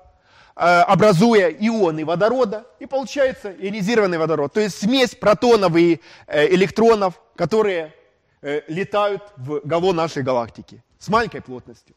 образуя 0.61 1.49
ионы 1.49 2.03
водорода, 2.03 2.65
и 2.79 2.85
получается 2.85 3.51
ионизированный 3.51 4.17
водород. 4.17 4.53
То 4.53 4.59
есть 4.59 4.79
смесь 4.79 5.15
протонов 5.15 5.75
и 5.75 6.01
э, 6.27 6.53
электронов, 6.53 7.21
которые 7.35 7.93
э, 8.41 8.61
летают 8.67 9.23
в 9.37 9.61
гало 9.63 9.93
нашей 9.93 10.23
галактики 10.23 10.83
с 10.97 11.07
маленькой 11.07 11.41
плотностью. 11.41 11.95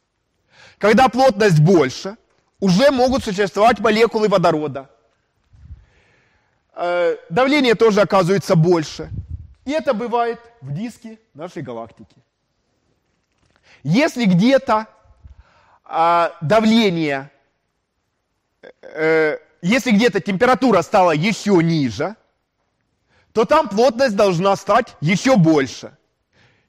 Когда 0.79 1.09
плотность 1.09 1.61
больше, 1.61 2.16
уже 2.61 2.90
могут 2.92 3.25
существовать 3.25 3.81
молекулы 3.81 4.29
водорода. 4.29 4.88
Давление 7.29 7.75
тоже 7.75 8.01
оказывается 8.01 8.55
больше. 8.55 9.11
И 9.64 9.72
это 9.72 9.92
бывает 9.94 10.38
в 10.61 10.72
диске 10.72 11.18
нашей 11.35 11.62
галактики. 11.62 12.16
Если 13.83 14.25
где-то 14.25 14.87
а, 15.85 16.33
давление, 16.40 17.31
э, 17.31 17.42
если 19.62 19.90
где-то 19.90 20.20
температура 20.20 20.83
стала 20.83 21.12
еще 21.12 21.62
ниже, 21.62 22.16
то 23.33 23.44
там 23.44 23.69
плотность 23.69 24.17
должна 24.17 24.56
стать 24.56 24.96
еще 25.00 25.37
больше. 25.37 25.96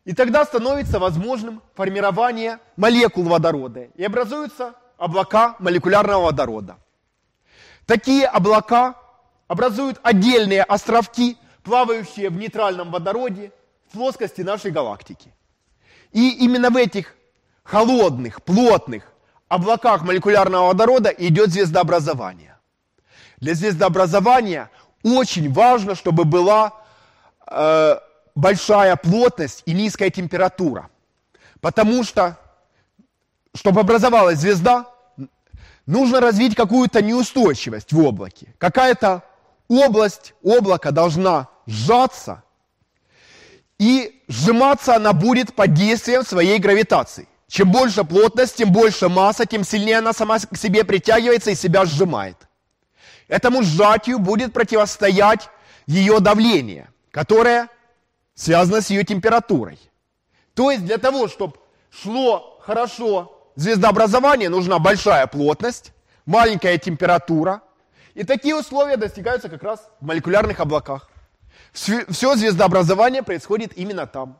И 0.05 0.13
тогда 0.13 0.45
становится 0.45 0.99
возможным 0.99 1.61
формирование 1.75 2.59
молекул 2.75 3.23
водорода. 3.23 3.87
И 3.95 4.03
образуются 4.03 4.73
облака 4.97 5.55
молекулярного 5.59 6.25
водорода. 6.25 6.77
Такие 7.85 8.25
облака 8.25 8.95
образуют 9.47 9.99
отдельные 10.03 10.63
островки 10.63 11.37
плавающие 11.63 12.29
в 12.29 12.37
нейтральном 12.37 12.91
водороде 12.91 13.51
в 13.87 13.93
плоскости 13.93 14.41
нашей 14.41 14.71
галактики. 14.71 15.33
И 16.11 16.31
именно 16.45 16.69
в 16.69 16.77
этих 16.77 17.15
холодных, 17.63 18.43
плотных 18.43 19.12
облаках 19.53 20.03
молекулярного 20.03 20.67
водорода 20.67 21.09
идет 21.09 21.51
звездообразование. 21.51 22.57
Для 23.37 23.53
звездообразования 23.53 24.69
очень 25.03 25.51
важно, 25.51 25.95
чтобы 25.95 26.25
была 26.25 26.73
э, 27.47 27.97
большая 28.35 28.95
плотность 28.95 29.63
и 29.65 29.73
низкая 29.73 30.09
температура. 30.09 30.89
Потому 31.61 32.03
что, 32.03 32.37
чтобы 33.53 33.81
образовалась 33.81 34.39
звезда, 34.39 34.87
нужно 35.85 36.19
развить 36.19 36.55
какую-то 36.55 37.01
неустойчивость 37.01 37.93
в 37.93 37.99
облаке. 37.99 38.53
Какая-то 38.57 39.23
область 39.67 40.33
облака 40.43 40.91
должна 40.91 41.47
сжаться, 41.65 42.43
и 43.79 44.23
сжиматься 44.27 44.95
она 44.95 45.13
будет 45.13 45.53
под 45.55 45.73
действием 45.73 46.23
своей 46.23 46.59
гравитации. 46.59 47.27
Чем 47.53 47.71
больше 47.71 48.03
плотность, 48.03 48.55
тем 48.55 48.71
больше 48.71 49.09
масса, 49.09 49.45
тем 49.45 49.63
сильнее 49.63 49.99
она 49.99 50.11
сама 50.11 50.39
к 50.39 50.57
себе 50.57 50.83
притягивается 50.83 51.51
и 51.51 51.55
себя 51.55 51.85
сжимает. 51.85 52.35
Этому 53.27 53.61
сжатию 53.61 54.17
будет 54.17 54.53
противостоять 54.53 55.49
ее 55.85 56.19
давление, 56.19 56.89
которое 57.11 57.69
связано 58.33 58.81
с 58.81 58.89
ее 58.89 59.03
температурой. 59.03 59.77
То 60.55 60.71
есть 60.71 60.83
для 60.83 60.97
того, 60.97 61.27
чтобы 61.27 61.57
шло 61.91 62.59
хорошо 62.65 63.51
звездообразование, 63.55 64.49
нужна 64.49 64.79
большая 64.79 65.27
плотность, 65.27 65.91
маленькая 66.25 66.79
температура. 66.79 67.61
И 68.15 68.23
такие 68.23 68.55
условия 68.55 68.97
достигаются 68.97 69.47
как 69.47 69.61
раз 69.61 69.91
в 70.01 70.05
молекулярных 70.07 70.59
облаках. 70.59 71.07
Все 71.71 72.35
звездообразование 72.35 73.21
происходит 73.21 73.73
именно 73.77 74.07
там. 74.07 74.39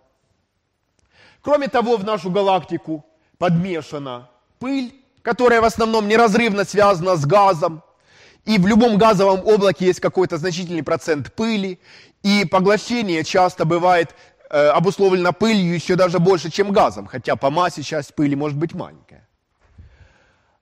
Кроме 1.44 1.68
того, 1.68 1.98
в 1.98 2.06
нашу 2.06 2.32
галактику 2.32 3.06
подмешана 3.38 4.30
пыль, 4.60 4.94
которая 5.22 5.62
в 5.62 5.66
основном 5.66 6.08
неразрывно 6.08 6.64
связана 6.64 7.18
с 7.18 7.26
газом. 7.26 7.84
И 8.46 8.58
в 8.58 8.66
любом 8.66 8.98
газовом 8.98 9.46
облаке 9.46 9.86
есть 9.86 10.00
какой-то 10.00 10.38
значительный 10.38 10.84
процент 10.84 11.34
пыли. 11.34 11.80
И 12.24 12.46
поглощение 12.46 13.26
часто 13.26 13.66
бывает 13.66 14.16
э, 14.50 14.68
обусловлено 14.68 15.34
пылью 15.34 15.74
еще 15.74 15.96
даже 15.96 16.20
больше, 16.20 16.50
чем 16.50 16.72
газом, 16.72 17.08
хотя 17.08 17.36
по 17.36 17.50
массе 17.50 17.84
часть 17.84 18.16
пыли 18.16 18.36
может 18.36 18.58
быть 18.58 18.74
маленькая. 18.74 19.28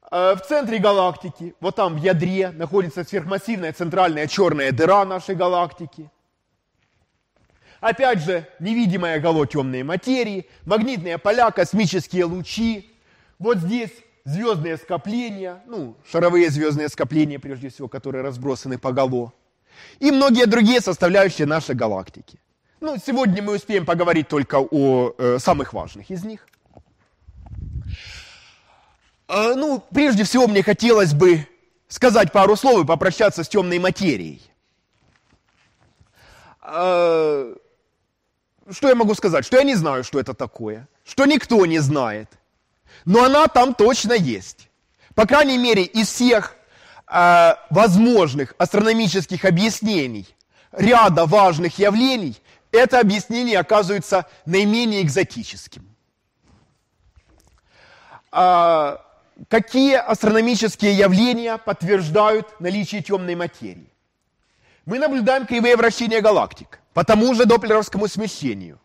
Э, 0.10 0.34
в 0.36 0.42
центре 0.42 0.80
галактики, 0.80 1.54
вот 1.60 1.76
там 1.76 1.94
в 1.94 2.04
ядре, 2.04 2.50
находится 2.50 3.04
сверхмассивная 3.04 3.74
центральная 3.74 4.26
черная 4.26 4.72
дыра 4.72 5.06
нашей 5.06 5.36
галактики. 5.36 6.10
Опять 7.82 8.24
же, 8.24 8.48
невидимое 8.60 9.20
гало 9.20 9.48
темной 9.48 9.82
материи, 9.82 10.48
магнитные 10.66 11.18
поля, 11.18 11.50
космические 11.50 12.26
лучи. 12.26 12.92
Вот 13.40 13.58
здесь 13.58 13.90
звездные 14.24 14.78
скопления, 14.78 15.64
ну, 15.66 15.96
шаровые 16.10 16.52
звездные 16.52 16.90
скопления, 16.90 17.40
прежде 17.40 17.70
всего, 17.70 17.88
которые 17.88 18.24
разбросаны 18.24 18.78
по 18.78 18.92
гало. 18.92 19.34
И 20.00 20.12
многие 20.12 20.46
другие 20.46 20.80
составляющие 20.80 21.48
нашей 21.48 21.74
галактики. 21.74 22.40
Ну, 22.82 22.98
сегодня 23.04 23.42
мы 23.42 23.56
успеем 23.56 23.84
поговорить 23.84 24.28
только 24.28 24.60
о 24.60 25.16
э, 25.18 25.40
самых 25.40 25.74
важных 25.74 26.12
из 26.12 26.24
них. 26.24 26.48
Э, 29.28 29.56
ну, 29.56 29.84
прежде 29.92 30.24
всего, 30.24 30.48
мне 30.48 30.62
хотелось 30.62 31.16
бы 31.16 31.48
сказать 31.88 32.32
пару 32.32 32.56
слов 32.56 32.84
и 32.84 32.88
попрощаться 32.88 33.44
с 33.44 33.50
темной 33.50 33.80
материей. 33.80 34.40
Э, 36.62 37.56
что 38.72 38.90
я 38.90 38.96
могу 38.96 39.14
сказать? 39.16 39.46
Что 39.46 39.58
я 39.58 39.64
не 39.64 39.76
знаю, 39.76 40.04
что 40.04 40.20
это 40.20 40.34
такое. 40.34 40.88
Что 41.04 41.26
никто 41.26 41.66
не 41.66 41.80
знает. 41.80 42.30
Но 43.06 43.24
она 43.24 43.48
там 43.48 43.74
точно 43.74 44.14
есть. 44.14 44.70
По 45.16 45.26
крайней 45.26 45.58
мере, 45.58 45.84
из 45.84 46.08
всех 46.08 46.56
э, 47.08 47.56
возможных 47.70 48.54
астрономических 48.58 49.46
объяснений 49.46 50.28
ряда 50.72 51.26
важных 51.26 51.80
явлений, 51.80 52.36
это 52.72 53.00
объяснение 53.00 53.60
оказывается 53.60 54.26
наименее 54.46 55.02
экзотическим. 55.02 55.86
Э, 58.32 58.98
какие 59.50 59.96
астрономические 59.96 60.94
явления 60.98 61.58
подтверждают 61.58 62.60
наличие 62.62 63.04
темной 63.04 63.36
материи? 63.36 63.91
Мы 64.86 64.98
наблюдаем 65.00 65.46
кривые 65.46 65.76
вращения 65.76 66.22
галактик 66.22 66.80
по 66.94 67.04
тому 67.04 67.34
же 67.36 67.46
доплеровскому 67.46 68.08
смещению. 68.08 68.80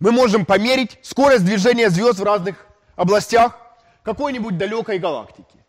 Мы 0.00 0.10
можем 0.10 0.46
померить 0.46 0.98
скорость 1.02 1.44
движения 1.44 1.90
звезд 1.90 2.18
в 2.18 2.24
разных 2.24 2.66
областях 2.96 3.58
какой-нибудь 4.02 4.56
далекой 4.56 4.98
галактики. 4.98 5.64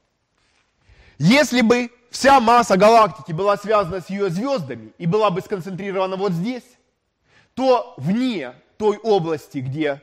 Если 1.17 1.61
бы 1.61 1.91
вся 2.09 2.39
масса 2.39 2.78
галактики 2.78 3.32
была 3.32 3.57
связана 3.57 4.01
с 4.01 4.09
ее 4.09 4.30
звездами 4.30 4.93
и 4.97 5.05
была 5.05 5.30
бы 5.30 5.41
сконцентрирована 5.41 6.15
вот 6.15 6.32
здесь, 6.32 6.63
то 7.53 7.93
вне 7.97 8.53
той 8.78 8.97
области, 8.97 9.59
где 9.59 10.01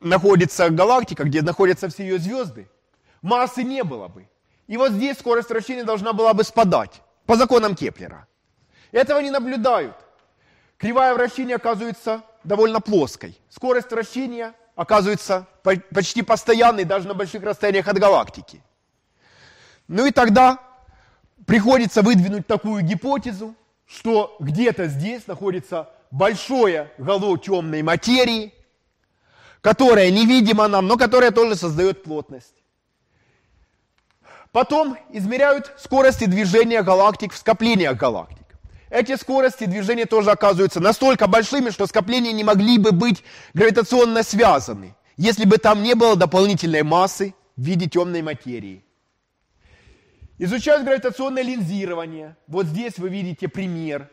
находится 0.00 0.70
галактика, 0.70 1.24
где 1.24 1.42
находятся 1.42 1.88
все 1.88 2.04
ее 2.04 2.18
звезды, 2.18 2.68
массы 3.22 3.62
не 3.62 3.84
было 3.84 4.08
бы. 4.08 4.28
И 4.66 4.76
вот 4.76 4.92
здесь 4.92 5.18
скорость 5.18 5.50
вращения 5.50 5.84
должна 5.84 6.12
была 6.12 6.32
бы 6.34 6.44
спадать 6.44 7.02
по 7.26 7.36
законам 7.36 7.74
Кеплера. 7.74 8.26
Этого 8.92 9.20
не 9.20 9.30
наблюдают. 9.30 9.96
Кривая 10.76 11.14
вращения 11.14 11.56
оказывается 11.56 12.22
довольно 12.42 12.80
плоской. 12.80 13.38
Скорость 13.48 13.90
вращения 13.90 14.54
оказывается 14.74 15.46
почти 15.62 16.22
постоянной 16.22 16.84
даже 16.84 17.06
на 17.06 17.14
больших 17.14 17.42
расстояниях 17.42 17.86
от 17.86 17.98
галактики. 17.98 18.62
Ну 19.88 20.06
и 20.06 20.10
тогда 20.10 20.58
приходится 21.46 22.02
выдвинуть 22.02 22.46
такую 22.46 22.82
гипотезу, 22.82 23.54
что 23.86 24.36
где-то 24.40 24.86
здесь 24.86 25.26
находится 25.26 25.90
большое 26.10 26.90
гало 26.96 27.36
темной 27.38 27.82
материи, 27.82 28.54
которая 29.60 30.10
невидима 30.10 30.68
нам, 30.68 30.86
но 30.86 30.96
которая 30.96 31.30
тоже 31.30 31.56
создает 31.56 32.02
плотность. 32.02 32.54
Потом 34.52 34.96
измеряют 35.10 35.72
скорости 35.78 36.24
движения 36.24 36.82
галактик 36.82 37.32
в 37.32 37.36
скоплениях 37.36 37.96
галактик. 37.96 38.49
Эти 38.90 39.14
скорости 39.14 39.66
движения 39.66 40.04
тоже 40.04 40.32
оказываются 40.32 40.80
настолько 40.80 41.28
большими, 41.28 41.70
что 41.70 41.86
скопления 41.86 42.32
не 42.32 42.42
могли 42.42 42.76
бы 42.76 42.90
быть 42.90 43.22
гравитационно 43.54 44.24
связаны, 44.24 44.96
если 45.16 45.44
бы 45.44 45.58
там 45.58 45.82
не 45.84 45.94
было 45.94 46.16
дополнительной 46.16 46.82
массы 46.82 47.34
в 47.56 47.62
виде 47.62 47.88
темной 47.88 48.22
материи. 48.22 48.84
Изучают 50.38 50.84
гравитационное 50.84 51.44
линзирование. 51.44 52.36
Вот 52.48 52.66
здесь 52.66 52.98
вы 52.98 53.10
видите 53.10 53.46
пример. 53.46 54.10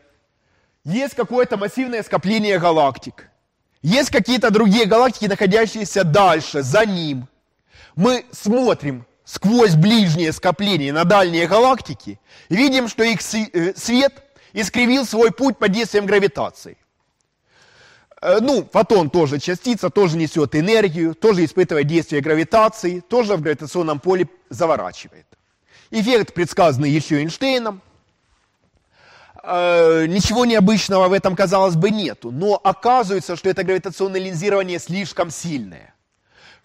Есть 0.84 1.14
какое-то 1.14 1.56
массивное 1.56 2.04
скопление 2.04 2.58
галактик. 2.60 3.30
Есть 3.82 4.10
какие-то 4.10 4.50
другие 4.50 4.86
галактики, 4.86 5.24
находящиеся 5.24 6.04
дальше, 6.04 6.62
за 6.62 6.86
ним. 6.86 7.26
Мы 7.96 8.24
смотрим 8.30 9.06
сквозь 9.24 9.74
ближние 9.74 10.32
скопления 10.32 10.92
на 10.92 11.04
дальние 11.04 11.46
галактики, 11.46 12.20
видим, 12.48 12.88
что 12.88 13.02
их 13.02 13.20
э, 13.34 13.74
свет– 13.74 14.22
искривил 14.52 15.04
свой 15.04 15.30
путь 15.30 15.58
под 15.58 15.72
действием 15.72 16.06
гравитации. 16.06 16.76
Э, 18.20 18.38
ну, 18.40 18.68
фотон 18.72 19.10
тоже 19.10 19.38
частица, 19.38 19.90
тоже 19.90 20.16
несет 20.16 20.54
энергию, 20.54 21.14
тоже 21.14 21.44
испытывает 21.44 21.86
действие 21.86 22.20
гравитации, 22.20 23.00
тоже 23.00 23.36
в 23.36 23.42
гравитационном 23.42 24.00
поле 24.00 24.28
заворачивает. 24.48 25.26
Эффект, 25.90 26.34
предсказанный 26.34 26.90
еще 26.90 27.20
Эйнштейном, 27.20 27.80
э, 29.42 30.06
ничего 30.06 30.44
необычного 30.44 31.08
в 31.08 31.12
этом, 31.12 31.36
казалось 31.36 31.76
бы, 31.76 31.90
нету. 31.90 32.30
Но 32.30 32.60
оказывается, 32.62 33.36
что 33.36 33.48
это 33.48 33.62
гравитационное 33.62 34.20
линзирование 34.20 34.78
слишком 34.78 35.30
сильное. 35.30 35.94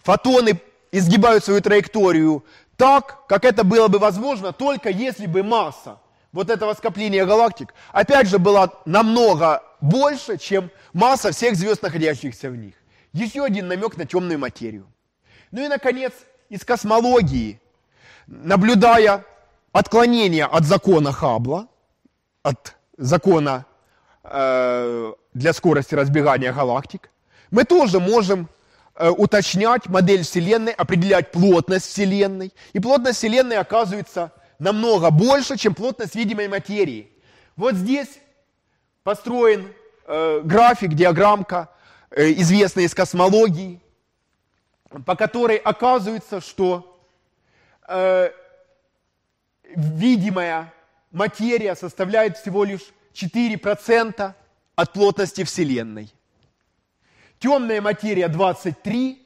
Фотоны 0.02 0.60
изгибают 0.92 1.44
свою 1.44 1.60
траекторию 1.60 2.44
так, 2.76 3.26
как 3.28 3.44
это 3.44 3.64
было 3.64 3.88
бы 3.88 3.98
возможно, 3.98 4.52
только 4.52 4.90
если 4.90 5.26
бы 5.26 5.42
масса 5.42 5.98
вот 6.34 6.50
этого 6.50 6.74
скопления 6.74 7.24
галактик, 7.24 7.72
опять 7.92 8.26
же, 8.26 8.38
была 8.38 8.72
намного 8.84 9.62
больше, 9.80 10.36
чем 10.36 10.70
масса 10.92 11.30
всех 11.30 11.54
звезд, 11.54 11.80
находящихся 11.82 12.50
в 12.50 12.56
них. 12.56 12.74
Еще 13.12 13.44
один 13.44 13.68
намек 13.68 13.96
на 13.96 14.04
темную 14.04 14.38
материю. 14.38 14.84
Ну 15.52 15.64
и, 15.64 15.68
наконец, 15.68 16.12
из 16.48 16.64
космологии, 16.64 17.60
наблюдая 18.26 19.24
отклонение 19.70 20.46
от 20.46 20.64
закона 20.64 21.12
Хаббла, 21.12 21.68
от 22.42 22.74
закона 22.98 23.64
э, 24.24 25.12
для 25.34 25.52
скорости 25.52 25.94
разбегания 25.94 26.52
галактик, 26.52 27.10
мы 27.52 27.62
тоже 27.62 28.00
можем 28.00 28.48
э, 28.96 29.08
уточнять 29.08 29.86
модель 29.86 30.24
Вселенной, 30.24 30.72
определять 30.72 31.30
плотность 31.30 31.86
Вселенной. 31.86 32.52
И 32.72 32.80
плотность 32.80 33.18
Вселенной 33.18 33.58
оказывается 33.58 34.32
намного 34.58 35.10
больше, 35.10 35.56
чем 35.56 35.74
плотность 35.74 36.14
видимой 36.14 36.48
материи. 36.48 37.10
Вот 37.56 37.74
здесь 37.74 38.18
построен 39.02 39.72
э, 40.06 40.40
график, 40.44 40.94
диаграммка, 40.94 41.70
э, 42.10 42.32
известная 42.32 42.84
из 42.84 42.94
космологии, 42.94 43.80
по 45.06 45.16
которой 45.16 45.56
оказывается, 45.56 46.40
что 46.40 47.00
э, 47.88 48.30
видимая 49.64 50.72
материя 51.10 51.74
составляет 51.74 52.38
всего 52.38 52.64
лишь 52.64 52.92
4% 53.14 54.34
от 54.74 54.92
плотности 54.92 55.44
Вселенной. 55.44 56.12
Темная 57.38 57.80
материя 57.80 58.28
23, 58.28 59.23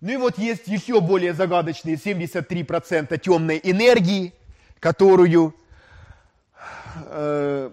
ну 0.00 0.12
и 0.12 0.16
вот 0.16 0.38
есть 0.38 0.66
еще 0.68 1.00
более 1.00 1.32
загадочные 1.32 1.96
73% 1.96 3.18
темной 3.18 3.60
энергии, 3.62 4.32
которую, 4.78 5.54
э, 7.06 7.70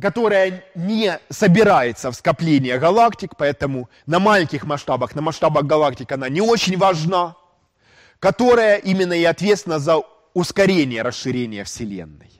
которая 0.00 0.64
не 0.74 1.18
собирается 1.30 2.10
в 2.10 2.14
скопление 2.14 2.78
галактик, 2.78 3.32
поэтому 3.36 3.88
на 4.06 4.18
маленьких 4.18 4.64
масштабах, 4.64 5.14
на 5.14 5.22
масштабах 5.22 5.64
галактик 5.64 6.10
она 6.12 6.28
не 6.28 6.40
очень 6.40 6.78
важна, 6.78 7.36
которая 8.20 8.76
именно 8.76 9.12
и 9.12 9.24
ответственна 9.24 9.78
за 9.78 10.02
ускорение 10.32 11.02
расширения 11.02 11.64
Вселенной. 11.64 12.30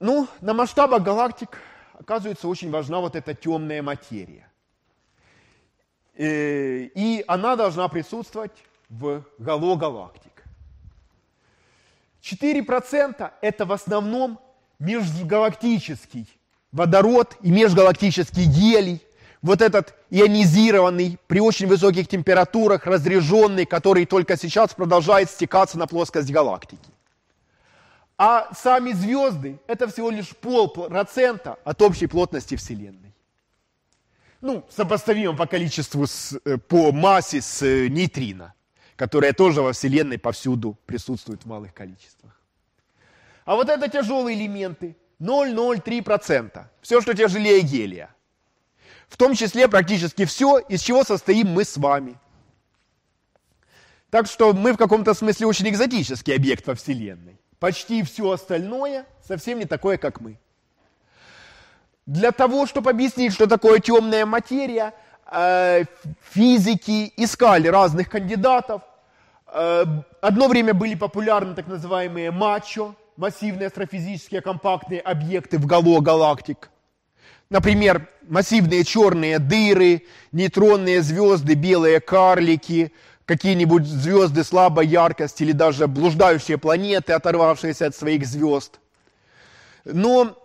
Ну, 0.00 0.26
на 0.40 0.52
масштабах 0.54 1.02
галактик 1.02 1.58
оказывается, 2.02 2.48
очень 2.48 2.70
важна 2.70 3.00
вот 3.00 3.16
эта 3.16 3.34
темная 3.34 3.82
материя. 3.82 4.48
Э, 6.16 6.88
и 6.94 7.24
она 7.26 7.56
должна 7.56 7.88
присутствовать 7.88 8.52
в 8.88 9.24
гало 9.38 9.76
галактик. 9.76 10.44
4% 12.22 13.30
это 13.40 13.64
в 13.64 13.72
основном 13.72 14.38
межгалактический 14.78 16.28
водород 16.72 17.36
и 17.42 17.50
межгалактический 17.50 18.46
гелий, 18.46 19.02
вот 19.42 19.60
этот 19.60 19.94
ионизированный, 20.10 21.18
при 21.26 21.40
очень 21.40 21.66
высоких 21.66 22.08
температурах, 22.08 22.86
разряженный, 22.86 23.66
который 23.66 24.06
только 24.06 24.36
сейчас 24.36 24.72
продолжает 24.72 25.30
стекаться 25.30 25.78
на 25.78 25.86
плоскость 25.86 26.30
галактики. 26.30 26.90
А 28.16 28.54
сами 28.54 28.92
звезды– 28.92 29.58
это 29.66 29.88
всего 29.88 30.10
лишь 30.10 30.28
полпроцента 30.36 31.58
от 31.64 31.82
общей 31.82 32.06
плотности 32.06 32.54
Вселенной. 32.56 33.11
Ну, 34.42 34.66
сопоставимо 34.68 35.36
по 35.36 35.46
количеству, 35.46 36.06
с, 36.06 36.38
э, 36.44 36.58
по 36.58 36.92
массе 36.92 37.40
с 37.40 37.62
э, 37.62 37.88
нейтрино, 37.88 38.54
которая 38.96 39.32
тоже 39.32 39.62
во 39.62 39.72
Вселенной 39.72 40.18
повсюду 40.18 40.76
присутствует 40.84 41.44
в 41.44 41.46
малых 41.46 41.72
количествах. 41.72 42.38
А 43.44 43.54
вот 43.54 43.68
это 43.68 43.88
тяжелые 43.88 44.36
элементы– 44.36 44.96
0,03%. 45.20 46.64
Все, 46.80 47.00
что 47.00 47.14
тяжелее 47.14 47.60
гелия. 47.60 48.10
В 49.08 49.16
том 49.16 49.34
числе 49.34 49.68
практически 49.68 50.24
все, 50.24 50.58
из 50.58 50.80
чего 50.80 51.04
состоим 51.04 51.48
мы 51.48 51.64
с 51.64 51.76
вами. 51.76 52.18
Так 54.10 54.26
что 54.26 54.52
мы 54.52 54.72
в 54.72 54.76
каком-то 54.76 55.14
смысле 55.14 55.46
очень 55.46 55.68
экзотический 55.68 56.34
объект 56.34 56.66
во 56.66 56.74
Вселенной. 56.74 57.38
Почти 57.60 58.02
все 58.02 58.28
остальное 58.32 59.06
совсем 59.24 59.60
не 59.60 59.66
такое, 59.66 59.96
как 59.96 60.20
мы. 60.20 60.38
Для 62.06 62.32
того, 62.32 62.66
чтобы 62.66 62.90
объяснить, 62.90 63.32
что 63.32 63.46
такое 63.46 63.78
темная 63.78 64.26
материя, 64.26 64.92
э, 65.30 65.84
физики 66.30 67.12
искали 67.16 67.68
разных 67.68 68.10
кандидатов. 68.10 68.82
Э, 69.46 69.84
одно 70.20 70.48
время 70.48 70.74
были 70.74 70.94
популярны 70.94 71.54
так 71.54 71.68
называемые 71.68 72.30
мачо, 72.30 72.94
массивные 73.16 73.68
астрофизические 73.68 74.40
компактные 74.40 75.00
объекты 75.00 75.58
в 75.58 75.66
гало 75.66 76.00
галактик. 76.00 76.70
Например, 77.50 78.08
массивные 78.28 78.82
черные 78.82 79.38
дыры, 79.38 80.02
нейтронные 80.32 81.02
звезды, 81.02 81.54
белые 81.54 82.00
карлики– 82.00 82.92
какие-нибудь 83.26 83.86
звезды 83.86 84.44
слабой 84.44 84.86
яркости 84.86 85.42
или 85.42 85.52
даже 85.52 85.86
блуждающие 85.86 86.58
планеты, 86.58 87.12
оторвавшиеся 87.12 87.86
от 87.86 87.96
своих 87.96 88.26
звезд. 88.26 88.78
Но 89.84 90.36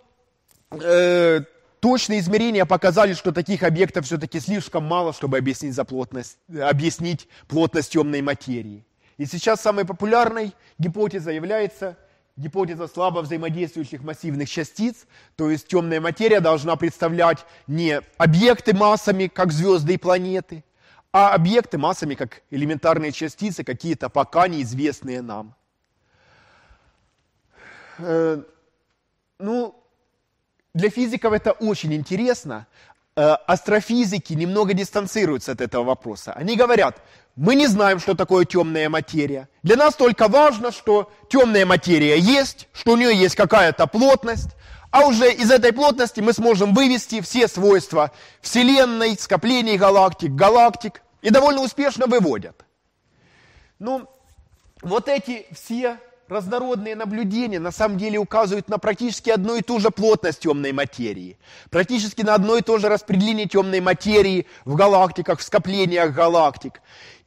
э, 0.70 1.40
точные 1.80 2.20
измерения 2.20 2.64
показали, 2.64 3.14
что 3.14 3.32
таких 3.32 3.62
объектов 3.62 4.06
все-таки 4.06 4.40
слишком 4.40 4.84
мало, 4.84 5.12
чтобы 5.12 5.38
объяснить, 5.38 5.74
за 5.74 5.84
плотность, 5.84 6.38
объяснить 6.48 7.28
плотность 7.46 7.92
темной 7.92 8.22
материи. 8.22 8.84
И 9.16 9.26
сейчас 9.26 9.60
самой 9.60 9.84
популярной 9.84 10.52
гипотезой 10.78 11.34
является 11.34 11.96
гипотеза 12.36 12.86
слабо 12.86 13.20
взаимодействующих 13.20 14.02
массивных 14.02 14.48
частиц, 14.48 15.06
то 15.36 15.50
есть 15.50 15.66
темная 15.66 16.00
материя 16.00 16.40
должна 16.40 16.76
представлять 16.76 17.44
не 17.66 18.00
объекты 18.16 18.74
массами, 18.74 19.26
как 19.26 19.52
звезды 19.52 19.94
и 19.94 19.98
планеты, 19.98 20.64
а 21.12 21.34
объекты 21.34 21.78
массами, 21.78 22.14
как 22.14 22.42
элементарные 22.50 23.10
частицы, 23.10 23.64
какие-то 23.64 24.08
пока 24.08 24.46
неизвестные 24.46 25.20
нам. 25.20 25.54
Э, 27.98 28.40
ну, 29.40 29.77
для 30.74 30.90
физиков 30.90 31.32
это 31.32 31.52
очень 31.52 31.94
интересно. 31.94 32.66
Э, 33.16 33.36
астрофизики 33.46 34.32
немного 34.34 34.74
дистанцируются 34.74 35.52
от 35.52 35.60
этого 35.60 35.84
вопроса. 35.84 36.32
Они 36.34 36.56
говорят, 36.56 37.02
мы 37.34 37.54
не 37.54 37.66
знаем, 37.66 37.98
что 37.98 38.14
такое 38.14 38.44
темная 38.44 38.88
материя. 38.88 39.48
Для 39.62 39.76
нас 39.76 39.94
только 39.94 40.28
важно, 40.28 40.70
что 40.70 41.10
темная 41.28 41.66
материя 41.66 42.18
есть, 42.18 42.68
что 42.72 42.92
у 42.92 42.96
нее 42.96 43.16
есть 43.16 43.34
какая-то 43.34 43.86
плотность, 43.86 44.50
а 44.90 45.06
уже 45.06 45.32
из 45.32 45.50
этой 45.50 45.72
плотности 45.72 46.20
мы 46.20 46.32
сможем 46.32 46.74
вывести 46.74 47.20
все 47.20 47.48
свойства 47.48 48.12
Вселенной, 48.40 49.18
скоплений 49.18 49.76
галактик, 49.76 50.30
галактик, 50.30 51.02
и 51.20 51.30
довольно 51.30 51.62
успешно 51.62 52.06
выводят. 52.06 52.64
Ну, 53.78 54.08
вот 54.82 55.08
эти 55.08 55.46
все 55.52 55.98
разнородные 56.28 56.94
наблюдения 56.94 57.58
на 57.58 57.72
самом 57.72 57.98
деле 57.98 58.18
указывают 58.18 58.68
на 58.68 58.78
практически 58.78 59.30
одну 59.30 59.56
и 59.56 59.62
ту 59.62 59.80
же 59.80 59.90
плотность 59.90 60.40
темной 60.40 60.72
материи, 60.72 61.38
практически 61.70 62.22
на 62.22 62.34
одно 62.34 62.56
и 62.56 62.62
то 62.62 62.78
же 62.78 62.88
распределение 62.88 63.46
темной 63.46 63.80
материи 63.80 64.46
в 64.64 64.74
галактиках, 64.74 65.40
в 65.40 65.42
скоплениях 65.42 66.14
галактик. 66.14 66.80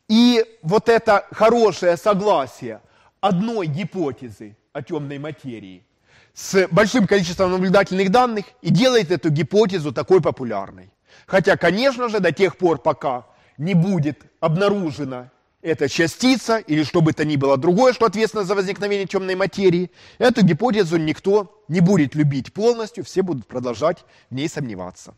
И 0.08 0.46
вот 0.62 0.90
это 0.90 1.26
хорошее 1.32 1.98
согласие 1.98 2.82
одной 3.20 3.68
гипотезы 3.68 4.58
о 4.74 4.82
темной 4.82 5.20
материи– 5.20 5.86
с 6.34 6.68
большим 6.72 7.08
количеством 7.08 7.52
наблюдательных 7.52 8.10
данных 8.10 8.46
и 8.62 8.70
делает 8.70 9.12
эту 9.12 9.30
гипотезу 9.30 9.92
такой 9.92 10.22
популярной. 10.22 10.90
Хотя, 11.26 11.58
конечно 11.58 12.10
же, 12.10 12.20
до 12.20 12.32
тех 12.32 12.58
пор, 12.58 12.80
пока 12.80 13.26
не 13.58 13.74
будет 13.74 14.22
обнаружена 14.40 15.30
эта 15.62 15.88
частица 15.88 16.58
или 16.58 16.84
что 16.84 17.02
бы 17.02 17.14
то 17.14 17.24
ни 17.26 17.36
было 17.36 17.58
другое, 17.58 17.94
что 17.94 18.06
ответственно 18.06 18.44
за 18.44 18.56
возникновение 18.56 19.08
темной 19.08 19.36
материи, 19.36 19.92
эту 20.18 20.44
гипотезу 20.44 20.98
никто 20.98 21.64
не 21.68 21.80
будет 21.80 22.16
любить 22.16 22.54
полностью, 22.54 23.04
все 23.04 23.22
будут 23.22 23.48
продолжать 23.48 24.04
в 24.30 24.36
ней 24.36 24.50
сомневаться. 24.50 25.14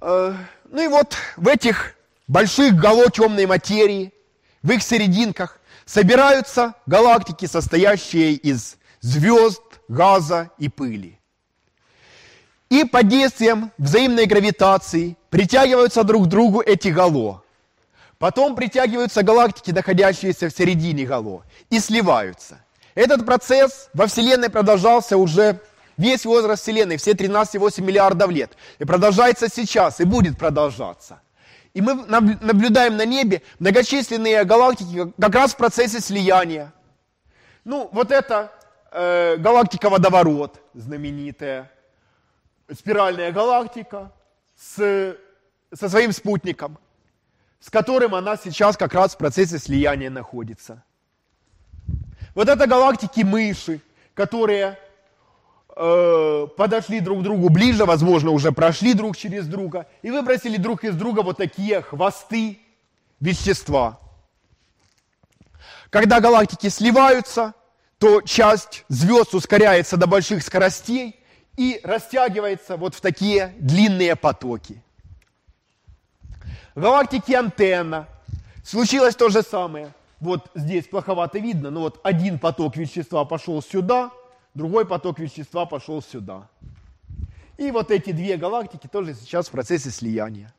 Э, 0.00 0.34
ну 0.70 0.84
и 0.84 0.88
вот 0.88 1.16
в 1.36 1.48
этих 1.48 1.96
больших 2.26 2.74
гало 2.74 3.10
темной 3.10 3.46
материи, 3.46 4.12
в 4.62 4.70
их 4.70 4.82
серединках 4.82 5.60
собираются 5.84 6.74
галактики, 6.86 7.46
состоящие 7.46 8.32
из 8.32 8.76
звезд, 9.00 9.62
газа 9.88 10.50
и 10.58 10.68
пыли. 10.68 11.15
И 12.68 12.84
под 12.84 13.08
действием 13.08 13.70
взаимной 13.78 14.26
гравитации 14.26 15.16
притягиваются 15.30 16.02
друг 16.02 16.24
к 16.24 16.28
другу 16.28 16.60
эти 16.60 16.88
гало. 16.88 17.42
Потом 18.18 18.56
притягиваются 18.56 19.22
галактики, 19.22 19.70
находящиеся 19.70 20.48
в 20.48 20.52
середине 20.52 21.04
гало, 21.04 21.44
и 21.70 21.78
сливаются. 21.78 22.58
Этот 22.94 23.26
процесс 23.26 23.90
во 23.92 24.06
Вселенной 24.06 24.48
продолжался 24.48 25.16
уже 25.18 25.60
весь 25.96 26.24
возраст 26.24 26.62
Вселенной, 26.62 26.96
все 26.96 27.12
13,8 27.12 27.82
миллиардов 27.82 28.30
лет. 28.30 28.56
И 28.78 28.84
продолжается 28.84 29.48
сейчас, 29.48 30.00
и 30.00 30.04
будет 30.04 30.38
продолжаться. 30.38 31.20
И 31.74 31.82
мы 31.82 31.94
наблюдаем 32.06 32.96
на 32.96 33.04
небе 33.04 33.42
многочисленные 33.58 34.44
галактики 34.44 35.12
как 35.20 35.34
раз 35.34 35.52
в 35.52 35.58
процессе 35.58 36.00
слияния. 36.00 36.72
Ну, 37.64 37.90
вот 37.92 38.10
это 38.10 38.50
э, 38.92 39.36
галактика-водоворот 39.36 40.58
знаменитая, 40.72 41.70
спиральная 42.72 43.32
галактика 43.32 44.12
с, 44.56 45.16
со 45.72 45.88
своим 45.88 46.12
спутником, 46.12 46.78
с 47.60 47.70
которым 47.70 48.14
она 48.14 48.36
сейчас 48.36 48.76
как 48.76 48.94
раз 48.94 49.14
в 49.14 49.18
процессе 49.18 49.58
слияния 49.58 50.10
находится. 50.10 50.82
Вот 52.34 52.48
это 52.48 52.66
галактики 52.66 53.22
мыши, 53.22 53.80
которые 54.14 54.78
э, 55.74 56.46
подошли 56.56 57.00
друг 57.00 57.20
к 57.20 57.22
другу 57.22 57.48
ближе, 57.48 57.84
возможно, 57.84 58.30
уже 58.30 58.52
прошли 58.52 58.94
друг 58.94 59.16
через 59.16 59.46
друга 59.46 59.86
и 60.02 60.10
выбросили 60.10 60.56
друг 60.56 60.84
из 60.84 60.94
друга 60.94 61.22
вот 61.22 61.38
такие 61.38 61.80
хвосты 61.82 62.60
вещества. 63.20 63.98
Когда 65.90 66.20
галактики 66.20 66.68
сливаются, 66.68 67.54
то 67.98 68.20
часть 68.20 68.84
звезд 68.88 69.34
ускоряется 69.34 69.96
до 69.96 70.06
больших 70.06 70.42
скоростей 70.42 71.18
и 71.56 71.80
растягивается 71.82 72.76
вот 72.76 72.94
в 72.94 73.00
такие 73.00 73.54
длинные 73.58 74.16
потоки. 74.16 74.82
В 76.74 76.80
галактике 76.80 77.38
антенна 77.38 78.06
случилось 78.64 79.16
то 79.16 79.28
же 79.28 79.42
самое. 79.42 79.92
Вот 80.20 80.50
здесь 80.54 80.86
плоховато 80.86 81.38
видно, 81.38 81.70
но 81.70 81.80
вот 81.80 82.00
один 82.02 82.38
поток 82.38 82.76
вещества 82.76 83.24
пошел 83.24 83.62
сюда– 83.62 84.10
другой 84.56 84.86
поток 84.86 85.18
вещества 85.18 85.66
пошел 85.66 86.02
сюда. 86.02 86.48
И 87.58 87.70
вот 87.70 87.90
эти 87.90 88.10
две 88.10 88.36
галактики 88.36 88.86
тоже 88.86 89.14
сейчас 89.14 89.48
в 89.48 89.50
процессе 89.50 89.90
слияния. 89.90 90.52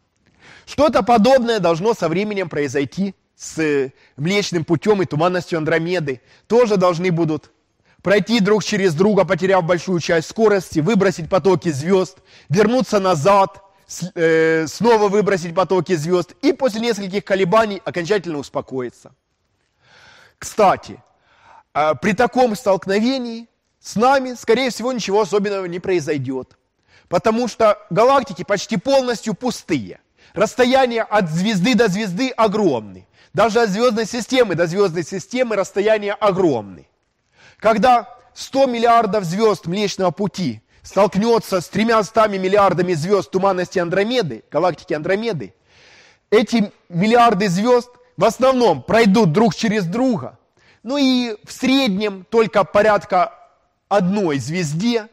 Что-то 0.65 1.03
подобное 1.03 1.59
должно 1.59 1.93
со 1.93 2.07
временем 2.07 2.47
произойти 2.47 3.15
с 3.35 3.91
Млечным 4.15 4.63
путем 4.63 5.01
и 5.01 5.05
туманностью 5.05 5.57
Андромеды. 5.57 6.21
Тоже 6.47 6.77
должны 6.77 7.11
будут 7.11 7.51
пройти 8.07 8.39
друг 8.39 8.63
через 8.63 8.93
друга, 8.93 9.25
потеряв 9.25 9.65
большую 9.65 9.99
часть 9.99 10.29
скорости, 10.29 10.79
выбросить 10.79 11.29
потоки 11.29 11.73
звезд, 11.73 12.19
вернуться 12.47 13.01
назад, 13.01 13.61
э, 14.15 14.65
снова 14.67 15.09
выбросить 15.09 15.53
потоки 15.53 15.93
звезд 15.93 16.31
и 16.41 16.53
после 16.53 16.79
нескольких 16.79 17.25
колебаний 17.25 17.81
окончательно 17.83 18.37
успокоиться. 18.37 19.11
Кстати, 20.39 21.03
а 21.73 21.95
при 21.95 22.13
таком 22.13 22.55
столкновении 22.55 23.49
с 23.81 23.97
нами, 23.97 24.35
скорее 24.35 24.69
всего, 24.69 24.93
ничего 24.93 25.19
особенного 25.19 25.65
не 25.65 25.79
произойдет. 25.79 26.57
Потому 27.09 27.49
что 27.49 27.77
галактики 27.89 28.45
почти 28.45 28.77
полностью 28.77 29.33
пустые. 29.33 29.99
Расстояние 30.33 31.01
от 31.01 31.29
звезды 31.29 31.75
до 31.75 31.89
звезды 31.89 32.29
огромны. 32.29 33.05
Даже 33.33 33.59
от 33.59 33.69
звездной 33.69 34.05
системы 34.05 34.55
до 34.55 34.65
звездной 34.65 35.03
системы 35.03 35.57
расстояние 35.57 36.13
огромны. 36.13 36.87
Когда 37.59 38.07
100 38.33 38.67
миллиардов 38.67 39.23
звезд 39.23 39.65
Млечного 39.65 40.11
Пути 40.11 40.61
столкнется 40.83 41.59
с 41.59 41.67
тремя 41.67 42.03
стами 42.03 42.37
миллиардами 42.37 42.93
звезд 42.93 43.31
туманности 43.31 43.79
Андромеды, 43.79 44.43
галактики 44.51 44.93
Андромеды, 44.93 45.53
эти 46.29 46.71
миллиарды 46.89 47.49
звезд 47.49 47.89
в 48.15 48.25
основном 48.25 48.83
пройдут 48.83 49.31
друг 49.31 49.55
через 49.55 49.85
друга, 49.85 50.37
ну 50.83 50.97
и 50.97 51.35
в 51.43 51.51
среднем 51.51 52.25
только 52.29 52.63
порядка 52.63 53.33
одной 53.89 54.37
звезде 54.39 55.07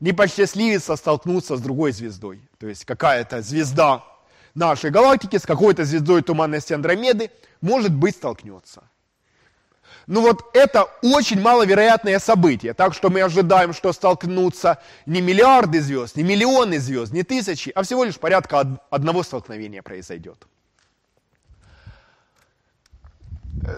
не 0.00 0.12
посчастливится 0.12 0.96
столкнуться 0.96 1.56
с 1.56 1.60
другой 1.60 1.92
звездой. 1.92 2.40
То 2.58 2.66
есть 2.66 2.84
какая-то 2.84 3.42
звезда 3.42 4.04
нашей 4.54 4.90
галактики 4.90 5.38
с 5.38 5.46
какой-то 5.46 5.84
звездой 5.84 6.22
туманности 6.22 6.72
Андромеды, 6.72 7.30
может 7.60 7.94
быть, 7.94 8.16
столкнется. 8.16 8.82
Ну 10.06 10.20
вот 10.20 10.54
это 10.54 10.84
очень 11.02 11.40
маловероятное 11.40 12.20
событие, 12.20 12.74
так 12.74 12.94
что 12.94 13.10
мы 13.10 13.22
ожидаем, 13.22 13.72
что 13.72 13.92
столкнутся 13.92 14.78
не 15.04 15.20
миллиарды 15.20 15.80
звезд, 15.80 16.16
не 16.16 16.22
миллионы 16.22 16.78
звезд, 16.78 17.12
не 17.12 17.24
тысячи, 17.24 17.70
а 17.70 17.82
всего 17.82 18.04
лишь 18.04 18.16
порядка 18.16 18.78
одного 18.90 19.24
столкновения 19.24 19.82
произойдет. 19.82 20.46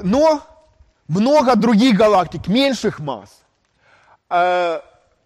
Но 0.02 0.42
много 1.06 1.56
других 1.56 1.96
галактик, 1.96 2.46
меньших 2.46 2.98
масс, 2.98 3.42
э, 4.28 4.80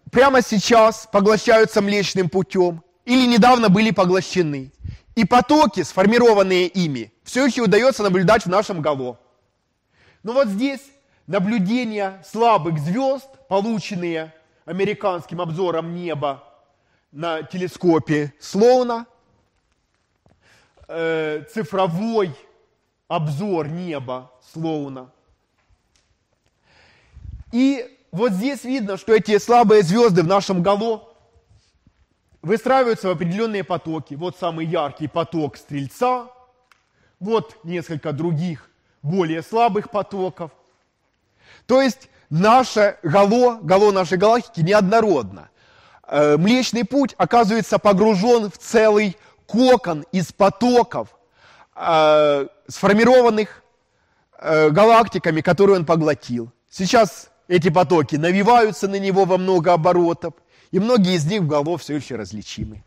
прямо 0.09 0.41
сейчас 0.41 1.09
поглощаются 1.11 1.81
Млечным 1.81 2.29
путем 2.29 2.81
или 3.03 3.25
недавно 3.25 3.67
были 3.67 3.91
поглощены. 3.91 4.71
И 5.15 5.25
потоки, 5.25 5.83
сформированные 5.83 6.67
ими, 6.67 7.11
все 7.23 7.45
еще 7.45 7.63
удается 7.63 8.03
наблюдать 8.03 8.45
в 8.45 8.49
нашем 8.49 8.81
ГАЛО. 8.81 9.19
Но 10.23 10.31
вот 10.31 10.47
здесь 10.47 10.79
наблюдения 11.27 12.21
слабых 12.25 12.79
звезд, 12.79 13.29
полученные 13.47 14.33
американским 14.65 15.41
обзором 15.41 15.95
неба 15.95 16.43
на 17.11 17.43
телескопе 17.43 18.33
Слоуна, 18.39 19.05
э, 20.87 21.43
цифровой 21.53 22.35
обзор 23.07 23.67
неба 23.67 24.31
Слоуна. 24.51 25.11
И 27.51 27.85
вот 28.11 28.31
здесь 28.31 28.63
видно, 28.63 28.97
что 28.97 29.13
эти 29.13 29.37
слабые 29.37 29.83
звезды 29.83 30.23
в 30.23 30.27
нашем 30.27 30.63
ГАЛО 30.63 31.13
выстраиваются 32.41 33.07
в 33.07 33.11
определенные 33.11 33.63
потоки. 33.63 34.15
Вот 34.15 34.37
самый 34.37 34.65
яркий 34.65 35.07
поток 35.07 35.57
Стрельца, 35.57 36.29
вот 37.19 37.57
несколько 37.63 38.11
других, 38.11 38.69
более 39.01 39.41
слабых 39.41 39.91
потоков. 39.91 40.51
То 41.65 41.81
есть 41.81 42.09
наше 42.29 42.97
гало, 43.03 43.59
гало 43.61 43.91
нашей 43.91 44.17
галактики 44.17 44.61
неоднородно. 44.61 45.49
Э, 46.07 46.37
Млечный 46.37 46.83
путь 46.83 47.15
оказывается 47.17 47.79
погружен 47.79 48.49
в 48.49 48.57
целый 48.57 49.17
кокон 49.47 50.05
из 50.11 50.31
потоков, 50.31 51.09
э, 51.75 52.47
сформированных 52.67 53.63
э, 54.39 54.69
галактиками, 54.69 55.41
которые 55.41 55.77
он 55.77 55.85
поглотил. 55.85 56.51
Сейчас 56.69 57.29
эти 57.47 57.69
потоки 57.69 58.15
навиваются 58.15 58.87
на 58.87 58.99
него 58.99 59.25
во 59.25 59.37
много 59.37 59.73
оборотов, 59.73 60.33
и 60.71 60.79
многие 60.79 61.15
из 61.15 61.25
них 61.25 61.41
в 61.41 61.47
голову 61.47 61.77
все 61.77 61.95
еще 61.95 62.15
различимы. 62.15 62.83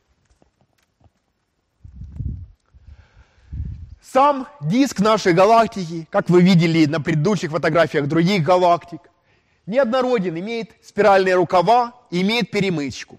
Сам 4.13 4.47
диск 4.61 5.01
нашей 5.01 5.33
галактики, 5.33 6.07
как 6.11 6.31
вы 6.31 6.41
видели 6.41 6.87
на 6.87 7.01
предыдущих 7.01 7.51
фотографиях 7.51 8.07
других 8.07 8.45
галактик, 8.45 9.01
неоднороден, 9.67 10.39
имеет 10.39 10.71
спиральные 10.83 11.35
рукава 11.35 11.93
имеет 12.21 12.51
перемычку. 12.51 13.19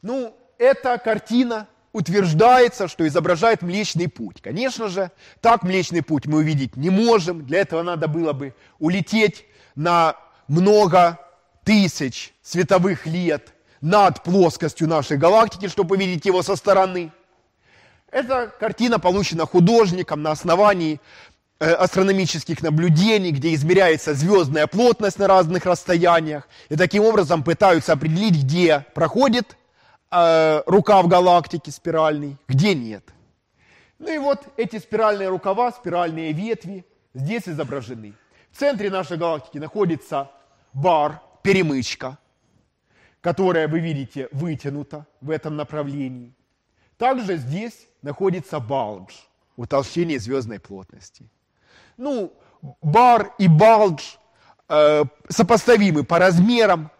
Ну, 0.00 0.34
эта 0.58 0.96
картина 0.98 1.68
утверждается, 1.92 2.88
что 2.88 3.06
изображает 3.06 3.62
Млечный 3.62 4.08
Путь. 4.08 4.40
Конечно 4.40 4.88
же, 4.88 5.10
так 5.40 5.62
Млечный 5.62 6.02
Путь 6.02 6.26
мы 6.26 6.38
увидеть 6.38 6.76
не 6.76 6.90
можем. 6.90 7.44
Для 7.44 7.60
этого 7.60 7.82
надо 7.82 8.08
было 8.08 8.32
бы 8.32 8.54
улететь 8.78 9.44
на 9.74 10.16
много 10.48 11.18
тысяч 11.64 12.32
световых 12.42 13.06
лет 13.06 13.54
над 13.80 14.22
плоскостью 14.22 14.88
нашей 14.88 15.18
галактики, 15.18 15.68
чтобы 15.68 15.96
увидеть 15.96 16.24
его 16.24 16.42
со 16.42 16.56
стороны. 16.56 17.12
Эта 18.10 18.52
картина 18.60 18.98
получена 18.98 19.46
художником 19.46 20.22
на 20.22 20.30
основании 20.30 21.00
э, 21.58 21.72
астрономических 21.72 22.62
наблюдений, 22.62 23.32
где 23.32 23.52
измеряется 23.54 24.14
звездная 24.14 24.66
плотность 24.66 25.18
на 25.18 25.26
разных 25.26 25.66
расстояниях, 25.66 26.48
и 26.68 26.76
таким 26.76 27.04
образом 27.04 27.42
пытаются 27.42 27.92
определить, 27.92 28.44
где 28.44 28.86
проходит 28.94 29.56
э, 30.10 30.62
рукав 30.66 31.08
галактики 31.08 31.70
спиральный, 31.70 32.36
где 32.48 32.74
нет. 32.74 33.04
Ну 33.98 34.12
и 34.12 34.18
вот 34.18 34.46
эти 34.56 34.78
спиральные 34.78 35.28
рукава, 35.28 35.72
спиральные 35.72 36.32
ветви 36.32 36.84
здесь 37.14 37.48
изображены. 37.48 38.12
В 38.52 38.58
центре 38.58 38.88
нашей 38.88 39.16
галактики 39.16 39.58
находится 39.58 40.30
бар, 40.72 41.20
перемычка, 41.42 42.18
которая, 43.20 43.68
вы 43.68 43.80
видите, 43.80 44.28
вытянута 44.32 45.06
в 45.20 45.30
этом 45.30 45.56
направлении. 45.56 46.32
Также 46.98 47.36
здесь 47.36 47.88
находится 48.02 48.60
балдж, 48.60 49.12
утолщение 49.56 50.18
звездной 50.18 50.60
плотности. 50.60 51.28
Ну, 51.96 52.32
бар 52.82 53.32
и 53.38 53.48
балдж 53.48 54.02
э, 54.68 55.04
сопоставимы 55.28 56.04
по 56.04 56.18
размерам. 56.18 56.90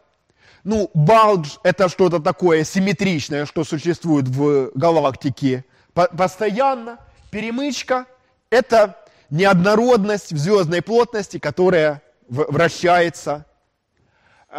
Ну, 0.64 0.90
балдж– 0.94 1.56
это 1.62 1.88
что-то 1.88 2.18
такое 2.20 2.64
симметричное, 2.64 3.46
что 3.46 3.64
существует 3.64 4.28
в 4.28 4.70
галактике 4.74 5.64
постоянно. 5.94 6.98
Перемычка– 7.30 8.06
это 8.50 8.98
неоднородность 9.30 10.32
в 10.32 10.38
звездной 10.38 10.82
плотности, 10.82 11.38
которая 11.38 12.02
вращается 12.28 13.46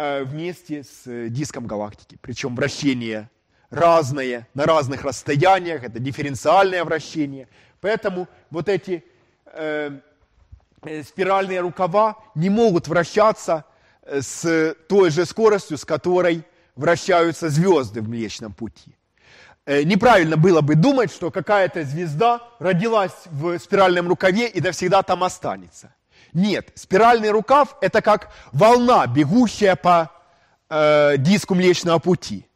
Э, 0.00 0.22
вместе 0.22 0.84
с 0.84 1.06
э, 1.06 1.28
диском 1.28 1.66
галактики. 1.66 2.18
Причем 2.20 2.54
вращение 2.54 3.28
разное, 3.70 4.46
на 4.54 4.64
разных 4.64 5.02
расстояниях, 5.04 5.84
это 5.84 5.98
дифференциальное 5.98 6.84
вращение. 6.84 7.48
Поэтому 7.80 8.28
вот 8.50 8.68
эти 8.68 9.04
э, 9.46 9.98
э, 10.82 11.02
спиральные 11.02 11.60
рукава 11.60 12.16
не 12.34 12.50
могут 12.50 12.88
вращаться 12.88 13.64
с 14.02 14.74
той 14.88 15.10
же 15.10 15.26
скоростью, 15.26 15.76
с 15.76 15.84
которой 15.84 16.44
вращаются 16.76 17.48
звезды 17.50 18.00
в 18.00 18.08
Млечном 18.08 18.52
Пути. 18.52 18.96
Э, 19.66 19.82
неправильно 19.82 20.38
было 20.38 20.62
бы 20.62 20.76
думать, 20.76 21.12
что 21.12 21.30
какая-то 21.30 21.84
звезда 21.84 22.40
родилась 22.58 23.12
в 23.26 23.58
спиральном 23.58 24.08
рукаве 24.08 24.48
и 24.48 24.62
навсегда 24.62 25.02
там 25.02 25.22
останется. 25.22 25.94
Нет, 26.32 26.70
спиральный 26.74 27.30
рукав– 27.30 27.76
это 27.82 28.00
как 28.00 28.30
волна, 28.52 29.06
бегущая 29.06 29.76
по 29.76 30.10
э, 30.70 31.16
диску 31.18 31.54
Млечного 31.54 31.98
Пути. 31.98 32.46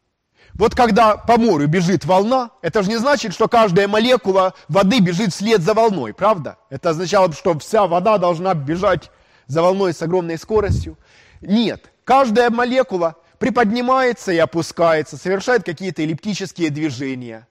Вот 0.55 0.75
когда 0.75 1.17
по 1.17 1.37
морю 1.37 1.67
бежит 1.67 2.05
волна, 2.05 2.51
это 2.61 2.83
же 2.83 2.89
не 2.89 2.97
значит, 2.97 3.33
что 3.33 3.47
каждая 3.47 3.87
молекула 3.87 4.53
воды 4.67 4.99
бежит 4.99 5.33
вслед 5.33 5.61
за 5.61 5.73
волной, 5.73 6.13
правда? 6.13 6.57
Это 6.69 6.91
означало 6.91 7.27
бы, 7.27 7.33
что 7.33 7.57
вся 7.59 7.87
вода 7.87 8.17
должна 8.17 8.53
бежать 8.53 9.09
за 9.47 9.61
волной 9.61 9.93
с 9.93 10.01
огромной 10.01 10.37
скоростью. 10.37 10.97
Нет, 11.41 11.91
каждая 12.03 12.49
молекула 12.49 13.15
приподнимается 13.39 14.31
и 14.31 14.37
опускается, 14.37 15.17
совершает 15.17 15.63
какие-то 15.63 16.03
эллиптические 16.03 16.69
движения. 16.69 17.47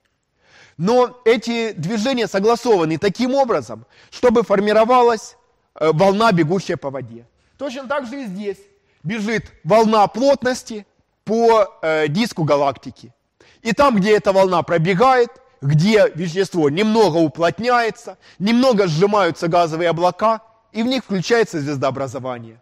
Но 0.77 1.21
эти 1.25 1.73
движения 1.73 2.27
согласованы 2.27 2.97
таким 2.97 3.35
образом, 3.35 3.85
чтобы 4.09 4.43
формировалась 4.43 5.35
Э, 5.75 5.91
волна, 5.91 6.31
бегущая 6.31 6.77
по 6.77 6.89
воде. 6.89 7.25
Точно 7.57 7.87
так 7.87 8.05
же 8.07 8.23
и 8.23 8.25
здесь 8.25 8.59
бежит 9.03 9.51
волна 9.63 10.05
плотности 10.07 10.85
по 11.23 11.77
э, 11.81 12.07
диску 12.07 12.43
галактики. 12.43 13.13
И 13.61 13.73
там, 13.73 13.95
где 13.95 14.17
эта 14.17 14.33
волна 14.33 14.61
пробегает, 14.63 15.29
где 15.61 16.09
вещество 16.15 16.69
немного 16.69 17.17
уплотняется, 17.17 18.17
немного 18.39 18.87
сжимаются 18.87 19.47
газовые 19.47 19.89
облака, 19.89 20.41
и 20.71 20.83
в 20.83 20.87
них 20.87 21.03
включается 21.03 21.59
звездообразование. 21.59 22.59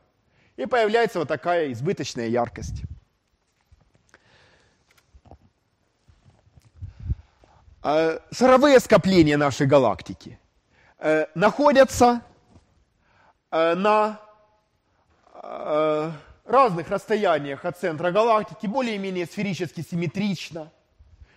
И 0.57 0.66
появляется 0.66 1.20
вот 1.20 1.28
такая 1.28 1.72
избыточная 1.72 2.28
яркость. 2.28 2.84
Э, 7.84 8.20
шаровые 8.32 8.80
скопления 8.80 9.38
нашей 9.38 9.66
галактики 9.66 10.39
э, 10.99 11.26
находятся 11.34 12.22
Э, 13.51 13.76
на 13.76 14.18
э, 15.43 16.12
разных 16.52 16.89
расстояниях 16.89 17.66
от 17.66 17.80
центра 17.80 18.12
галактики, 18.12 18.68
более-менее 18.68 19.26
сферически 19.26 19.82
симметрично. 19.82 20.72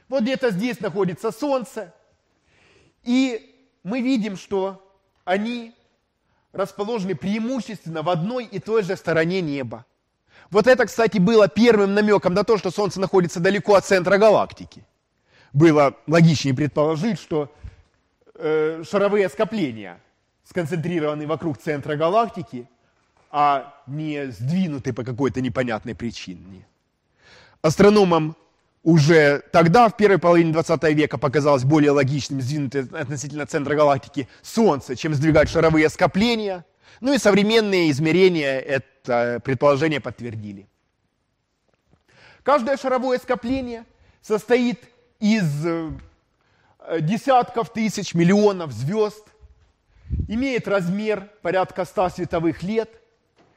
Вот 0.09 0.23
где-то 0.23 0.51
здесь 0.51 0.81
находится 0.81 1.33
Солнце, 1.33 1.95
и 3.03 3.71
мы 3.83 4.01
видим, 4.01 4.37
что 4.37 4.83
они 5.25 5.75
расположены 6.53 7.15
преимущественно 7.15 8.03
в 8.03 8.09
одной 8.09 8.45
и 8.45 8.59
той 8.59 8.83
же 8.83 8.97
стороне 8.97 9.41
неба. 9.41 9.87
Вот 10.51 10.67
это, 10.67 10.87
кстати, 10.87 11.19
было 11.19 11.49
первым 11.49 11.95
намеком 11.95 12.35
на 12.35 12.45
то, 12.45 12.59
что 12.59 12.71
Солнце 12.71 13.01
находится 13.01 13.41
далеко 13.41 13.75
от 13.75 13.85
центра 13.85 14.19
галактики. 14.19 14.85
Было 15.53 15.95
логичнее 16.07 16.55
предположить, 16.55 17.19
что 17.19 17.53
э, 18.35 18.83
шаровые 18.89 19.29
скопления 19.29 20.01
сконцентрированы 20.45 21.27
вокруг 21.27 21.59
центра 21.59 21.97
галактики, 21.97 22.69
а 23.37 23.75
не 23.89 24.31
сдвинуты 24.31 24.93
по 24.93 25.03
какой-то 25.03 25.41
непонятной 25.41 25.97
причине. 25.97 26.69
Астрономам 27.63 28.37
уже 28.85 29.43
тогда, 29.51 29.89
в 29.89 29.97
первой 29.97 30.19
половине 30.19 30.53
20 30.53 30.85
века, 30.95 31.19
показалось 31.19 31.65
более 31.65 31.91
логичным 31.91 32.41
сдвинуть 32.41 32.77
относительно 32.77 33.45
центра 33.47 33.75
галактики 33.75 34.29
Солнце, 34.41 34.95
чем 34.95 35.15
сдвигать 35.15 35.49
шаровые 35.49 35.89
скопления. 35.89 36.65
Ну 37.01 37.13
и 37.13 37.19
современные 37.19 37.91
измерения 37.91 38.61
это 38.61 39.41
предположение 39.45 40.01
подтвердили. 40.01 40.69
Каждое 42.45 42.77
шаровое 42.77 43.19
скопление 43.19 43.85
состоит 44.23 44.79
из 45.19 45.67
э, 45.67 45.91
десятков 47.01 47.73
тысяч, 47.73 48.15
миллионов 48.15 48.71
звезд, 48.71 49.27
имеет 50.29 50.69
размер 50.69 51.29
порядка 51.43 51.85
100 51.85 52.11
световых 52.11 52.63
лет. 52.63 53.01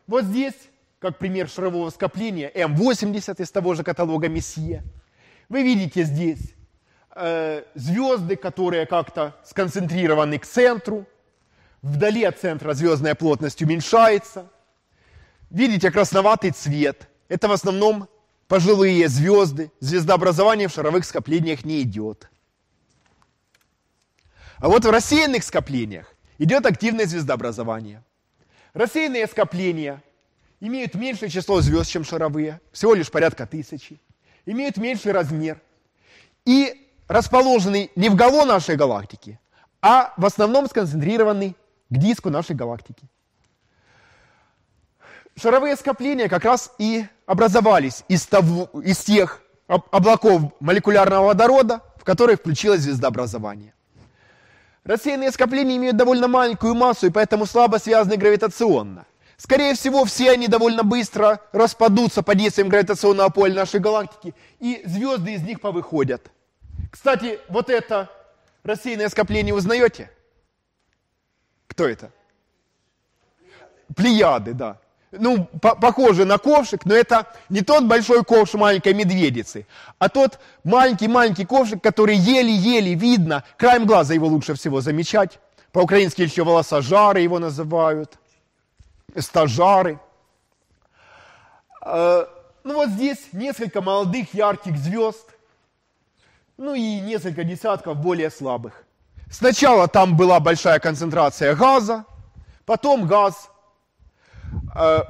Вот 0.08 0.24
здесь, 0.24 0.56
как 1.00 1.18
пример 1.20 1.48
шарового 1.48 1.90
скопления, 1.90 2.50
М80 2.50 3.42
из 3.42 3.52
того 3.52 3.76
же 3.76 3.84
каталога 3.84 4.28
Месье– 4.28 4.84
вы 5.50 5.64
видите 5.64 6.04
здесь 6.04 6.54
э, 7.16 7.64
звезды, 7.74 8.36
которые 8.36 8.86
как-то 8.86 9.36
сконцентрированы 9.46 10.40
к 10.40 10.46
центру. 10.46 11.06
Вдали 11.82 12.24
от 12.24 12.38
центра 12.40 12.74
звездная 12.74 13.16
плотность 13.16 13.62
уменьшается. 13.62 14.52
Видите 15.50 15.90
красноватый 15.90 16.52
цвет. 16.52 17.08
Это 17.30 17.48
в 17.48 17.54
основном 17.54 18.10
пожилые 18.50 19.08
звезды. 19.08 19.72
Звездообразование 19.80 20.68
в 20.68 20.74
шаровых 20.74 21.06
скоплениях 21.06 21.64
не 21.64 21.82
идет. 21.82 22.30
А 24.58 24.68
вот 24.68 24.84
в 24.84 24.90
рассеянных 24.90 25.44
скоплениях 25.44 26.14
идет 26.40 26.66
активное 26.66 27.06
звездообразование. 27.06 28.04
Рассеянные 28.78 29.26
скопления 29.26 30.04
имеют 30.60 30.94
меньшее 30.94 31.32
число 31.32 31.62
звезд, 31.62 31.90
чем 31.90 32.04
шаровые, 32.04 32.62
всего 32.72 32.94
лишь 32.94 33.10
порядка 33.10 33.48
тысячи 33.48 34.00
имеют 34.46 34.78
меньший 34.78 35.14
размер 35.14 35.60
и 36.46 36.88
расположены 37.08 37.90
не 37.96 38.10
в 38.10 38.16
гало 38.16 38.46
нашей 38.46 38.76
галактики, 38.76 39.40
а 39.82 40.14
в 40.16 40.24
основном 40.28 40.68
сконцентрированы 40.68 41.56
к 41.90 41.98
диску 41.98 42.30
нашей 42.30 42.56
галактики. 42.56 43.10
Шаровые 45.36 45.76
скопления 45.76 46.30
как 46.30 46.46
раз 46.46 46.72
и 46.78 47.08
образовались 47.26 48.04
из, 48.08 48.28
того, 48.28 48.70
из 48.84 49.00
тех 49.00 49.42
облаков 49.66 50.54
молекулярного 50.60 51.26
водорода, 51.26 51.82
в 51.96 52.04
которые 52.04 52.38
включилось 52.38 52.82
звездообразование. 52.82 53.74
Рассеянные 54.88 55.32
скопления 55.32 55.78
имеют 55.78 55.98
довольно 55.98 56.28
маленькую 56.28 56.74
массу 56.74 57.08
и 57.08 57.12
поэтому 57.12 57.46
слабо 57.46 57.78
связаны 57.78 58.18
гравитационно– 58.18 59.06
Скорее 59.38 59.76
всего, 59.76 60.04
все 60.04 60.32
они 60.32 60.48
довольно 60.48 60.84
быстро 60.84 61.40
распадутся 61.52 62.24
под 62.24 62.40
действием 62.40 62.70
гравитационного 62.70 63.30
поля 63.30 63.54
нашей 63.54 63.80
галактики, 63.80 64.34
и 64.60 64.82
звезды 64.84 65.36
из 65.36 65.44
них 65.44 65.62
повыходят. 65.62 66.32
Кстати, 66.92 67.40
вот 67.48 67.70
это 67.70 68.10
рассеянное 68.64 69.10
скопление 69.10 69.54
узнаете? 69.54 70.10
Кто 71.68 71.88
это? 71.88 72.12
Плеяды, 73.96 74.54
да. 74.54 74.82
Ну, 75.12 75.46
по 75.62 75.76
похоже 75.76 76.26
на 76.26 76.38
ковшик, 76.38 76.86
но 76.86 76.94
это 76.94 77.28
не 77.50 77.62
тот 77.62 77.86
большой 77.86 78.26
ковш 78.26 78.54
маленькой 78.56 78.94
медведицы, 78.94 79.66
а 80.00 80.10
тот 80.10 80.40
маленький-маленький 80.66 81.46
ковшик, 81.46 81.82
который 81.82 82.18
еле-еле 82.18 82.94
видно, 82.94 83.44
краем 83.58 83.86
глаза 83.86 84.14
его 84.14 84.28
лучше 84.28 84.54
всего 84.54 84.82
замечать. 84.82 85.40
По-украински 85.72 86.24
еще 86.24 86.44
волосожары 86.44 87.22
его 87.22 87.40
называют– 87.40 88.20
стажары. 89.22 90.00
Э, 91.86 92.26
ну 92.64 92.74
вот 92.74 92.90
здесь 92.90 93.20
несколько 93.32 93.82
молодых 93.82 94.34
ярких 94.34 94.78
звезд, 94.78 95.30
ну 96.58 96.74
и 96.74 97.00
несколько 97.00 97.44
десятков 97.44 97.98
более 97.98 98.30
слабых. 98.30 98.84
Сначала 99.30 99.88
там 99.88 100.16
была 100.16 100.40
большая 100.40 100.80
концентрация 100.80 101.56
газа, 101.56 102.06
потом 102.66 103.08
газ 103.08 103.50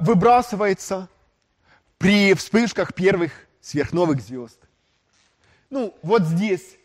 выбрасывается 0.00 1.08
при 1.98 2.34
вспышках 2.34 2.94
первых 2.94 3.32
сверхновых 3.60 4.20
звезд. 4.20 4.58
Ну, 5.70 5.94
вот 6.02 6.22
здесь 6.22 6.78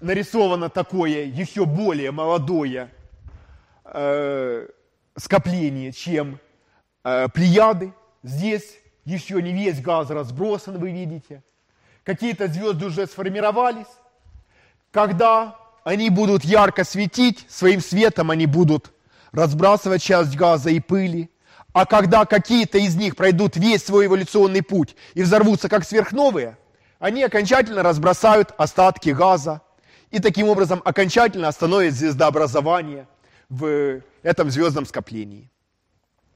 нарисовано 0.00 0.70
такое 0.70 1.24
еще 1.24 1.66
более 1.66 2.10
молодое 2.10 2.88
э, 3.84 4.68
скопление, 5.16 5.92
чем 5.92 6.38
э, 7.04 7.28
плеяды. 7.28 7.92
Здесь 8.22 8.78
еще 9.04 9.42
не 9.42 9.52
весь 9.52 9.80
газ 9.80 10.10
разбросан, 10.10 10.78
вы 10.78 10.92
видите. 10.92 11.42
Какие-то 12.04 12.48
звезды 12.48 12.86
уже 12.86 13.06
сформировались. 13.06 13.86
Когда 14.90 15.56
они 15.84 16.10
будут 16.10 16.44
ярко 16.44 16.84
светить, 16.84 17.44
своим 17.48 17.80
светом 17.80 18.30
они 18.30 18.46
будут 18.46 18.92
разбрасывать 19.32 20.02
часть 20.02 20.36
газа 20.36 20.70
и 20.70 20.80
пыли. 20.80 21.30
А 21.72 21.86
когда 21.86 22.26
какие-то 22.26 22.78
из 22.78 22.96
них 22.96 23.16
пройдут 23.16 23.56
весь 23.56 23.84
свой 23.84 24.06
эволюционный 24.06 24.62
путь 24.62 24.94
и 25.14 25.22
взорвутся 25.22 25.68
как 25.68 25.84
сверхновые, 25.84 26.58
они 26.98 27.22
окончательно 27.22 27.82
разбросают 27.82 28.52
остатки 28.58 29.10
газа 29.10 29.62
и 30.10 30.20
таким 30.20 30.48
образом 30.48 30.82
окончательно 30.84 31.48
остановят 31.48 31.94
звездообразование 31.94 33.08
в 33.48 34.02
этом 34.22 34.50
звездном 34.50 34.84
скоплении. 34.84 35.50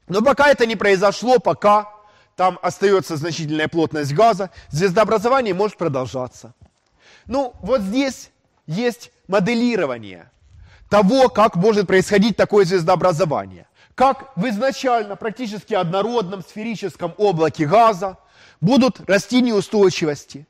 Но 0.07 0.21
пока 0.21 0.49
это 0.49 0.65
не 0.65 0.75
произошло, 0.75 1.39
пока 1.39 1.93
там 2.35 2.57
остается 2.61 3.15
значительная 3.15 3.67
плотность 3.67 4.13
газа, 4.13 4.49
звездообразование 4.69 5.53
может 5.53 5.77
продолжаться. 5.77 6.53
Ну, 7.25 7.53
вот 7.61 7.81
здесь 7.81 8.31
есть 8.65 9.11
моделирование 9.27 10.31
того, 10.89 11.29
как 11.29 11.55
может 11.55 11.87
происходить 11.87 12.37
такое 12.37 12.65
звездообразование. 12.65 13.67
Как 13.97 14.31
в 14.37 14.47
изначально 14.47 15.15
практически 15.15 15.73
однородном 15.73 16.43
сферическом 16.43 17.15
облаке 17.17 17.65
газа 17.65 18.17
будут 18.61 19.01
расти 19.09 19.41
неустойчивости. 19.41 20.47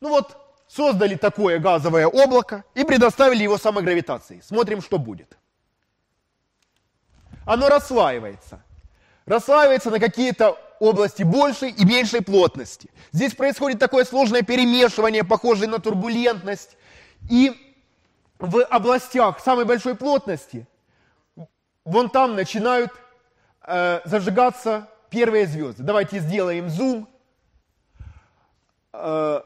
Ну 0.00 0.10
вот, 0.10 0.36
создали 0.68 1.16
такое 1.16 1.58
газовое 1.58 2.06
облако 2.06 2.64
и 2.74 2.84
предоставили 2.84 3.42
его 3.42 3.58
самогравитации. 3.58 4.40
Смотрим, 4.46 4.80
что 4.80 4.98
будет 4.98 5.36
оно 7.48 7.68
расслаивается. 7.70 8.62
Расслаивается 9.24 9.90
на 9.90 9.98
какие-то 9.98 10.58
области 10.80 11.22
большей 11.22 11.70
и 11.70 11.84
меньшей 11.84 12.20
плотности. 12.20 12.90
Здесь 13.10 13.34
происходит 13.34 13.78
такое 13.78 14.04
сложное 14.04 14.42
перемешивание, 14.42 15.24
похожее 15.24 15.68
на 15.68 15.78
турбулентность. 15.78 16.76
И 17.30 17.56
в 18.38 18.62
областях 18.64 19.40
самой 19.40 19.64
большой 19.64 19.94
плотности, 19.96 20.66
вон 21.84 22.10
там 22.10 22.36
начинают 22.36 22.92
э, 23.62 24.00
зажигаться 24.04 24.88
первые 25.10 25.46
звезды. 25.46 25.82
Давайте 25.82 26.18
сделаем 26.18 26.68
зум. 26.68 27.08
Э, 28.92 29.40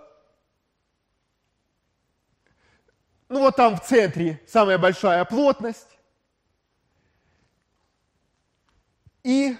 ну 3.28 3.41
вот 3.41 3.57
там 3.57 3.76
в 3.76 3.83
центре 3.83 4.41
самая 4.47 4.78
большая 4.78 5.24
плотность. 5.24 5.99
И 9.22 9.57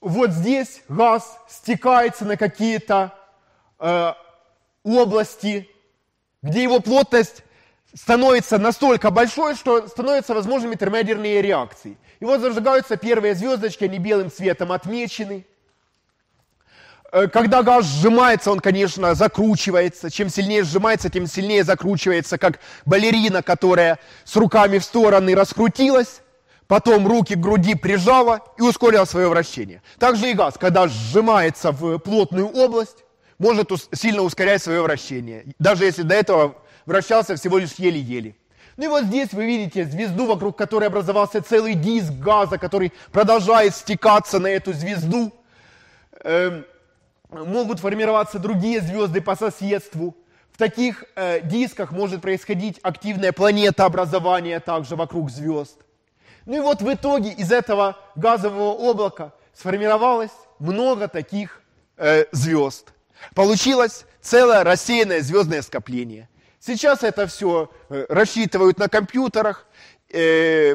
вот 0.00 0.30
здесь 0.30 0.82
газ 0.88 1.38
стекается 1.48 2.24
на 2.24 2.36
какие-то 2.36 3.14
э, 3.78 4.12
области, 4.82 5.70
где 6.42 6.62
его 6.62 6.80
плотность 6.80 7.42
становится 7.94 8.58
настолько 8.58 9.10
большой, 9.10 9.54
что 9.54 9.86
становятся 9.88 10.34
возможными 10.34 10.74
термоядерные 10.74 11.42
реакции. 11.42 11.96
И 12.20 12.24
вот 12.24 12.40
зажигаются 12.40 12.96
первые 12.96 13.34
звездочки, 13.34 13.84
они 13.84 13.98
белым 13.98 14.30
цветом 14.30 14.72
отмечены. 14.72 15.46
Э, 17.12 17.28
когда 17.28 17.62
газ 17.62 17.86
сжимается, 17.86 18.50
он, 18.50 18.60
конечно, 18.60 19.14
закручивается. 19.14 20.10
Чем 20.10 20.28
сильнее 20.28 20.64
сжимается, 20.64 21.08
тем 21.08 21.26
сильнее 21.26 21.64
закручивается, 21.64 22.38
как 22.38 22.60
балерина, 22.84 23.42
которая 23.42 23.98
с 24.24 24.36
руками 24.36 24.78
в 24.78 24.84
стороны 24.84 25.34
раскрутилась 25.34 26.22
потом 26.66 27.06
руки 27.06 27.34
к 27.34 27.38
груди 27.38 27.74
прижало 27.74 28.40
и 28.58 28.62
ускорило 28.62 29.04
свое 29.04 29.28
вращение. 29.28 29.82
Также 29.98 30.30
и 30.30 30.34
газ, 30.34 30.54
когда 30.58 30.88
сжимается 30.88 31.72
в 31.72 31.98
плотную 31.98 32.48
область, 32.48 33.04
может 33.38 33.70
сильно 33.92 34.22
ускорять 34.22 34.62
свое 34.62 34.82
вращение, 34.82 35.44
даже 35.58 35.84
если 35.84 36.02
до 36.02 36.14
этого 36.14 36.56
вращался 36.86 37.36
всего 37.36 37.58
лишь 37.58 37.74
еле-еле. 37.74 38.34
Ну 38.76 38.84
и 38.84 38.88
вот 38.88 39.04
здесь 39.04 39.32
вы 39.32 39.46
видите 39.46 39.84
звезду, 39.84 40.26
вокруг 40.26 40.56
которой 40.56 40.88
образовался 40.88 41.42
целый 41.42 41.74
диск 41.74 42.12
газа, 42.12 42.58
который 42.58 42.92
продолжает 43.10 43.74
стекаться 43.74 44.38
на 44.38 44.48
эту 44.48 44.72
звезду. 44.72 45.32
Эм, 46.22 46.64
могут 47.30 47.80
формироваться 47.80 48.38
другие 48.38 48.80
звезды 48.80 49.20
по 49.20 49.34
соседству. 49.34 50.14
В 50.52 50.58
таких 50.58 51.04
э, 51.16 51.40
дисках 51.42 51.90
может 51.92 52.22
происходить 52.22 52.78
активное 52.82 53.32
планетообразование 53.32 54.60
также 54.60 54.96
вокруг 54.96 55.30
звезд. 55.30 55.78
Ну 56.44 56.56
и 56.56 56.60
вот 56.60 56.80
в 56.80 56.92
итоге 56.92 57.30
из 57.30 57.52
этого 57.52 57.96
газового 58.14 58.72
облака 58.90 59.32
сформировалось 59.52 60.30
много 60.58 61.08
таких 61.08 61.62
э, 61.96 62.24
звезд. 62.32 62.92
Получилось 63.34 64.04
целое 64.20 64.64
рассеянное 64.64 65.20
звездное 65.20 65.62
скопление. 65.62 66.28
Сейчас 66.66 67.04
это 67.04 67.28
все 67.28 67.70
э, 67.90 68.06
рассчитывают 68.08 68.78
на 68.78 68.88
компьютерах, 68.88 69.66
э, 70.10 70.74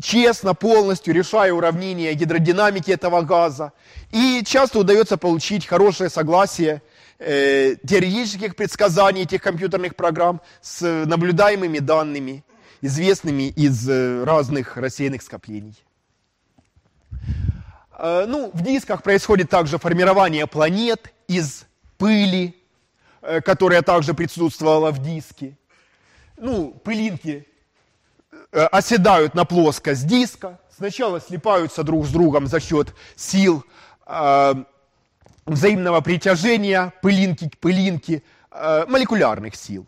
честно, 0.00 0.54
полностью 0.54 1.12
решая 1.12 1.52
уравнения 1.52 2.14
гидродинамики 2.14 2.92
этого 2.92 3.22
газа. 3.22 3.72
И 4.12 4.44
часто 4.46 4.78
удается 4.78 5.16
получить 5.16 5.66
хорошее 5.66 6.08
согласие 6.08 6.82
э, 7.18 7.74
теоретических 7.84 8.54
предсказаний 8.54 9.22
этих 9.22 9.42
компьютерных 9.42 9.96
программ 9.96 10.40
с 10.60 10.82
наблюдаемыми 11.04 11.80
данными, 11.80 12.44
известными 12.80 13.48
из 13.48 13.88
э, 13.88 14.22
разных 14.22 14.76
рассеянных 14.76 15.22
скоплений. 15.22 15.76
Э, 17.98 18.24
ну, 18.28 18.52
в 18.54 18.62
дисках 18.62 19.02
происходит 19.02 19.50
также 19.50 19.78
формирование 19.78 20.46
планет 20.46 21.12
из 21.26 21.64
пыли, 21.98 22.54
которая 23.44 23.82
также 23.82 24.14
присутствовала 24.14 24.90
в 24.90 24.98
диске. 24.98 25.56
Ну, 26.36 26.70
пылинки 26.70 27.46
э, 28.52 28.66
оседают 28.66 29.34
на 29.34 29.44
плоскость 29.44 30.06
диска, 30.06 30.58
сначала 30.76 31.20
слипаются 31.20 31.84
друг 31.84 32.06
с 32.06 32.10
другом 32.10 32.46
за 32.46 32.60
счет 32.60 32.94
сил 33.14 33.64
э, 34.06 34.54
взаимного 35.46 36.00
притяжения 36.00 36.92
пылинки 37.02 37.48
к 37.48 37.58
пылинке, 37.58 38.22
э, 38.50 38.84
молекулярных 38.88 39.54
сил. 39.54 39.86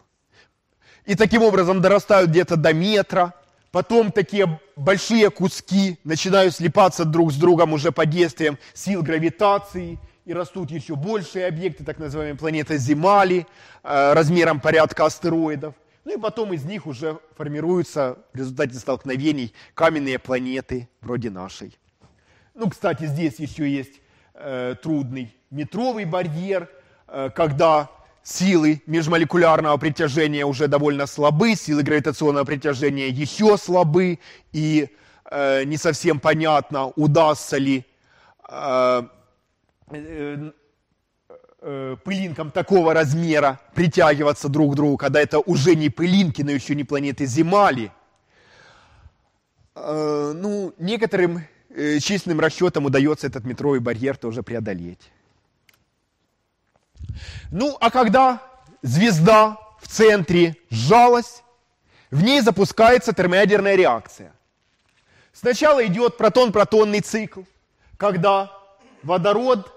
И 1.05 1.15
таким 1.15 1.43
образом 1.43 1.81
дорастают 1.81 2.31
где-то 2.31 2.57
до 2.57 2.73
метра, 2.73 3.35
потом 3.73 4.13
такие 4.13 4.61
большие 4.77 5.31
куски 5.31 5.99
начинают 6.05 6.55
слипаться 6.55 7.05
друг 7.05 7.33
с 7.33 7.37
другом 7.37 7.73
уже 7.73 7.91
под 7.91 8.11
действием 8.11 8.59
сил 8.73 9.03
гравитации, 9.03 9.99
и 10.27 10.35
растут 10.35 10.71
еще 10.71 10.97
большие 10.97 11.47
объекты, 11.47 11.85
так 11.85 11.99
называемые 11.99 12.37
планеты 12.37 12.77
Земали, 12.77 13.47
э, 13.83 14.13
размером 14.13 14.61
порядка 14.61 15.07
астероидов. 15.07 15.75
Ну 16.05 16.19
и 16.19 16.21
потом 16.21 16.53
из 16.53 16.65
них 16.65 16.87
уже 16.87 17.19
формируются 17.37 18.19
в 18.33 18.37
результате 18.37 18.75
столкновений 18.75 19.55
каменные 19.75 20.19
планеты 20.19 20.89
вроде 21.01 21.31
нашей. 21.31 21.79
Ну, 22.55 22.69
кстати, 22.69 23.07
здесь 23.07 23.39
еще 23.39 23.71
есть 23.71 24.01
э, 24.35 24.75
трудный 24.83 25.35
метровый 25.51 26.05
барьер, 26.05 26.69
э, 27.07 27.31
когда 27.35 27.89
силы 28.25 28.83
межмолекулярного 28.87 29.77
притяжения 29.77 30.45
уже 30.45 30.67
довольно 30.67 31.07
слабы, 31.07 31.55
силы 31.55 31.85
гравитационного 31.85 32.45
притяжения 32.45 33.09
еще 33.09 33.57
слабы, 33.57 34.19
и 34.53 34.89
э, 35.31 35.63
не 35.65 35.77
совсем 35.77 36.19
понятно, 36.19 36.87
удастся 36.97 37.59
ли 37.59 37.85
э, 38.49 39.03
пылинкам 41.59 42.51
такого 42.51 42.95
размера 42.95 43.61
притягиваться 43.75 44.49
друг 44.49 44.73
к 44.73 44.77
другу, 44.77 44.97
когда 44.97 45.21
это 45.21 45.39
уже 45.41 45.75
не 45.75 45.89
пылинки, 45.91 46.43
но 46.43 46.51
еще 46.51 46.75
не 46.75 46.85
планеты 46.85 47.27
Земали. 47.27 47.91
Э, 49.77 50.33
ну, 50.35 50.73
некоторым 50.79 51.45
э, 51.71 51.99
численным 51.99 52.41
расчетам 52.41 52.87
удается 52.87 53.27
этот 53.27 53.45
метровый 53.45 53.81
барьер 53.81 54.17
тоже 54.17 54.43
преодолеть. 54.43 55.11
Ну, 57.51 57.77
а 57.81 57.91
когда 57.91 58.43
звезда 58.83 59.59
в 59.81 59.89
центре 59.89 60.57
сжалась, 60.71 61.43
в 62.11 62.23
ней 62.23 62.41
запускается 62.41 63.13
термоядерная 63.13 63.75
реакция. 63.75 64.33
Сначала 65.33 65.85
идет 65.87 66.17
протон-протонный 66.17 67.01
цикл, 67.01 67.43
когда 67.99 68.51
водород, 69.03 69.71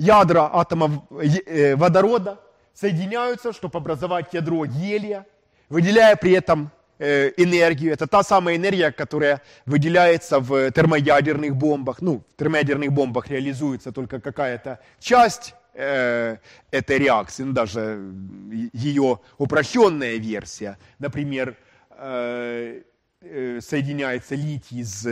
ядра 0.00 0.50
атомов 0.52 0.90
э, 1.10 1.76
водорода 1.76 2.40
соединяются, 2.72 3.52
чтобы 3.52 3.78
образовать 3.78 4.32
ядро 4.32 4.64
гелия, 4.64 5.26
выделяя 5.68 6.16
при 6.16 6.32
этом 6.32 6.70
э, 6.98 7.32
энергию. 7.36 7.92
Это 7.92 8.06
та 8.06 8.22
самая 8.22 8.56
энергия, 8.56 8.92
которая 8.92 9.42
выделяется 9.66 10.40
в 10.40 10.70
термоядерных 10.70 11.54
бомбах. 11.54 12.00
Ну, 12.00 12.22
в 12.32 12.38
термоядерных 12.38 12.90
бомбах 12.92 13.28
реализуется 13.28 13.92
только 13.92 14.20
какая-то 14.20 14.78
часть 14.98 15.54
э, 15.74 16.38
этой 16.70 16.98
реакции, 16.98 17.42
ну, 17.42 17.52
даже 17.52 18.12
ее 18.72 19.20
упрощенная 19.36 20.16
версия, 20.16 20.78
например, 20.98 21.56
э, 21.90 22.80
э, 23.20 23.60
соединяется 23.60 24.34
литий 24.34 24.82
с 24.82 25.02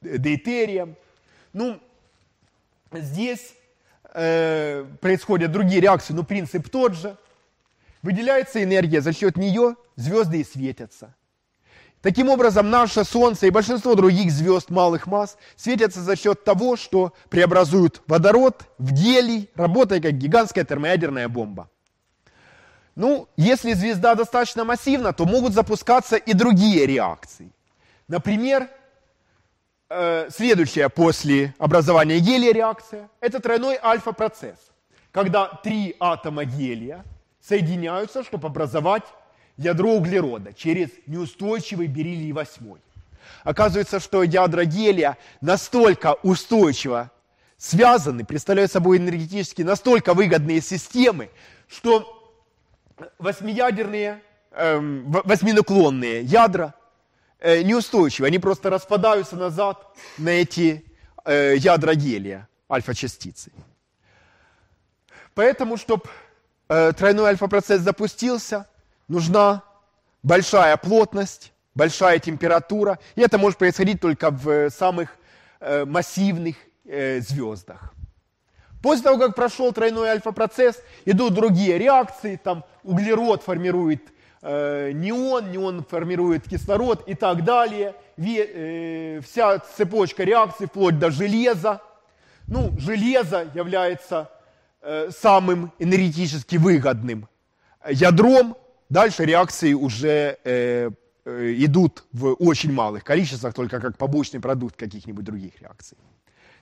дейтерием. 0.00 0.94
Ну, 1.52 1.80
здесь 2.92 3.54
э, 4.14 4.84
происходят 5.00 5.52
другие 5.52 5.80
реакции, 5.80 6.14
но 6.14 6.22
принцип 6.22 6.68
тот 6.70 6.94
же. 6.94 7.16
Выделяется 8.02 8.62
энергия, 8.62 9.00
за 9.00 9.12
счет 9.12 9.36
нее 9.36 9.76
звезды 9.96 10.40
и 10.40 10.44
светятся. 10.44 11.14
Таким 12.02 12.28
образом, 12.28 12.68
наше 12.68 13.02
Солнце 13.02 13.46
и 13.46 13.50
большинство 13.50 13.94
других 13.94 14.30
звезд 14.30 14.68
малых 14.68 15.06
масс 15.06 15.38
светятся 15.56 16.02
за 16.02 16.16
счет 16.16 16.44
того, 16.44 16.76
что 16.76 17.14
преобразуют 17.30 18.02
водород 18.06 18.64
в 18.76 18.92
гелий, 18.92 19.48
работая 19.54 20.02
как 20.02 20.12
гигантская 20.12 20.64
термоядерная 20.64 21.28
бомба. 21.28 21.70
Ну, 22.94 23.26
если 23.36 23.72
звезда 23.72 24.14
достаточно 24.14 24.64
массивна, 24.64 25.14
то 25.14 25.24
могут 25.24 25.54
запускаться 25.54 26.16
и 26.16 26.34
другие 26.34 26.86
реакции. 26.86 27.50
Например, 28.06 28.68
э, 29.94 30.30
следующая 30.30 30.88
после 30.88 31.54
образования 31.58 32.18
гелия 32.18 32.52
реакция– 32.52 33.08
это 33.20 33.40
тройной 33.40 33.78
альфа-процесс, 33.82 34.58
когда 35.12 35.46
три 35.46 35.96
атома 36.00 36.44
гелия 36.44 37.04
соединяются, 37.40 38.24
чтобы 38.24 38.48
образовать 38.48 39.04
ядро 39.56 39.92
углерода 39.92 40.52
через 40.52 40.88
неустойчивый 41.06 41.86
бериллий 41.86 42.32
8. 42.32 42.76
Оказывается, 43.44 44.00
что 44.00 44.22
ядра 44.22 44.64
гелия 44.64 45.16
настолько 45.40 46.16
устойчиво 46.22 47.10
связаны, 47.56 48.24
представляют 48.24 48.72
собой 48.72 48.98
энергетически 48.98 49.62
настолько 49.62 50.14
выгодные 50.14 50.60
системы, 50.60 51.30
что 51.68 52.34
восьмиядерные, 53.18 54.22
эм, 54.52 55.10
восьминуклонные 55.10 56.22
ядра 56.22 56.74
неустойчивы. 57.44 58.26
Они 58.26 58.38
просто 58.38 58.70
распадаются 58.70 59.36
назад 59.36 59.86
на 60.18 60.30
эти 60.30 60.84
э, 61.24 61.54
ядра 61.56 61.94
гелия, 61.94 62.48
альфа-частицы. 62.70 63.52
Поэтому, 65.34 65.76
чтобы 65.76 66.04
э, 66.68 66.92
тройной 66.92 67.24
альфа-процесс 67.24 67.80
запустился, 67.80 68.66
нужна 69.08 69.62
большая 70.22 70.76
плотность, 70.76 71.52
большая 71.74 72.18
температура, 72.18 72.98
и 73.16 73.20
это 73.20 73.36
может 73.38 73.58
происходить 73.58 74.00
только 74.00 74.30
в 74.30 74.48
э, 74.48 74.70
самых 74.70 75.16
э, 75.60 75.84
массивных 75.84 76.56
э, 76.84 77.20
звездах. 77.20 77.92
После 78.82 79.04
того, 79.04 79.18
как 79.18 79.34
прошел 79.34 79.72
тройной 79.72 80.08
альфа-процесс, 80.08 80.82
идут 81.04 81.34
другие 81.34 81.78
реакции, 81.78 82.36
там 82.42 82.64
углерод 82.82 83.42
формирует 83.42 84.02
э, 84.08 84.12
неон, 84.44 85.50
неон 85.50 85.84
формирует 85.84 86.48
кислород 86.48 87.08
и 87.08 87.14
так 87.14 87.44
далее. 87.44 87.94
Э, 88.16 89.20
вся 89.20 89.58
цепочка 89.58 90.24
реакций 90.24 90.66
вплоть 90.66 90.98
до 90.98 91.10
железа. 91.10 91.80
Ну, 92.46 92.72
железо 92.78 93.48
является 93.54 94.30
э, 94.82 95.10
самым 95.10 95.72
энергетически 95.78 96.56
выгодным 96.56 97.28
ядром 97.88 98.56
Дальше 98.94 99.24
реакции 99.24 99.72
уже 99.72 100.38
э, 100.44 100.90
э, 101.24 101.54
идут 101.58 102.04
в 102.12 102.34
очень 102.34 102.72
малых 102.72 103.02
количествах, 103.02 103.54
только 103.54 103.80
как 103.80 103.96
побочный 103.96 104.40
продукт 104.40 104.76
каких-нибудь 104.76 105.24
других 105.24 105.60
реакций. 105.60 105.96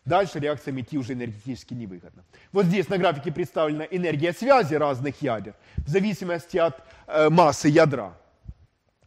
Дальше 0.04 0.40
реакциям 0.40 0.80
идти 0.80 0.98
уже 0.98 1.12
энергетически 1.12 1.74
невыгодно. 1.74 2.24
Вот 2.50 2.66
здесь 2.66 2.88
на 2.88 2.98
графике 2.98 3.30
представлена 3.30 3.84
энергия 3.84 4.32
связи 4.32 4.74
разных 4.74 5.22
ядер 5.22 5.54
в 5.76 5.88
зависимости 5.88 6.56
от 6.56 6.82
э, 7.06 7.28
массы 7.28 7.68
ядра. 7.68 8.12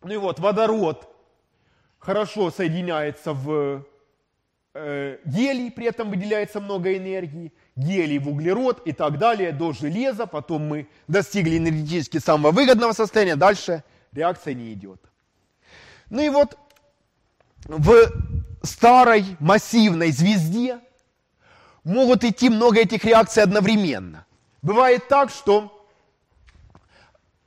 Ну 0.02 0.14
и 0.14 0.18
вот 0.18 0.40
водород 0.40 1.10
хорошо 2.00 2.50
соединяется 2.50 3.34
в 3.34 3.86
э, 4.74 5.18
гелий, 5.26 5.70
при 5.70 5.88
этом 5.88 6.10
выделяется 6.10 6.62
много 6.62 6.96
энергии, 6.96 7.52
гелий 7.76 8.20
в 8.20 8.30
углерод 8.30 8.88
и 8.88 8.94
так 8.94 9.18
далее 9.18 9.52
до 9.52 9.74
железа, 9.74 10.28
потом 10.28 10.66
мы 10.66 10.88
достигли 11.10 11.58
энергетически 11.58 12.20
самого 12.20 12.54
выгодного 12.54 12.94
состояния, 12.94 13.36
дальше 13.36 13.84
реакция 14.14 14.54
не 14.54 14.72
идет. 14.72 15.02
Ну 16.10 16.22
и 16.22 16.30
вот 16.30 16.58
в 17.68 18.12
старой 18.64 19.38
массивной 19.40 20.12
звезде 20.12 20.80
могут 21.84 22.24
идти 22.24 22.50
много 22.50 22.80
этих 22.80 23.04
реакций 23.06 23.44
одновременно. 23.44 24.26
Бывает 24.62 25.08
так, 25.08 25.30
что 25.30 25.88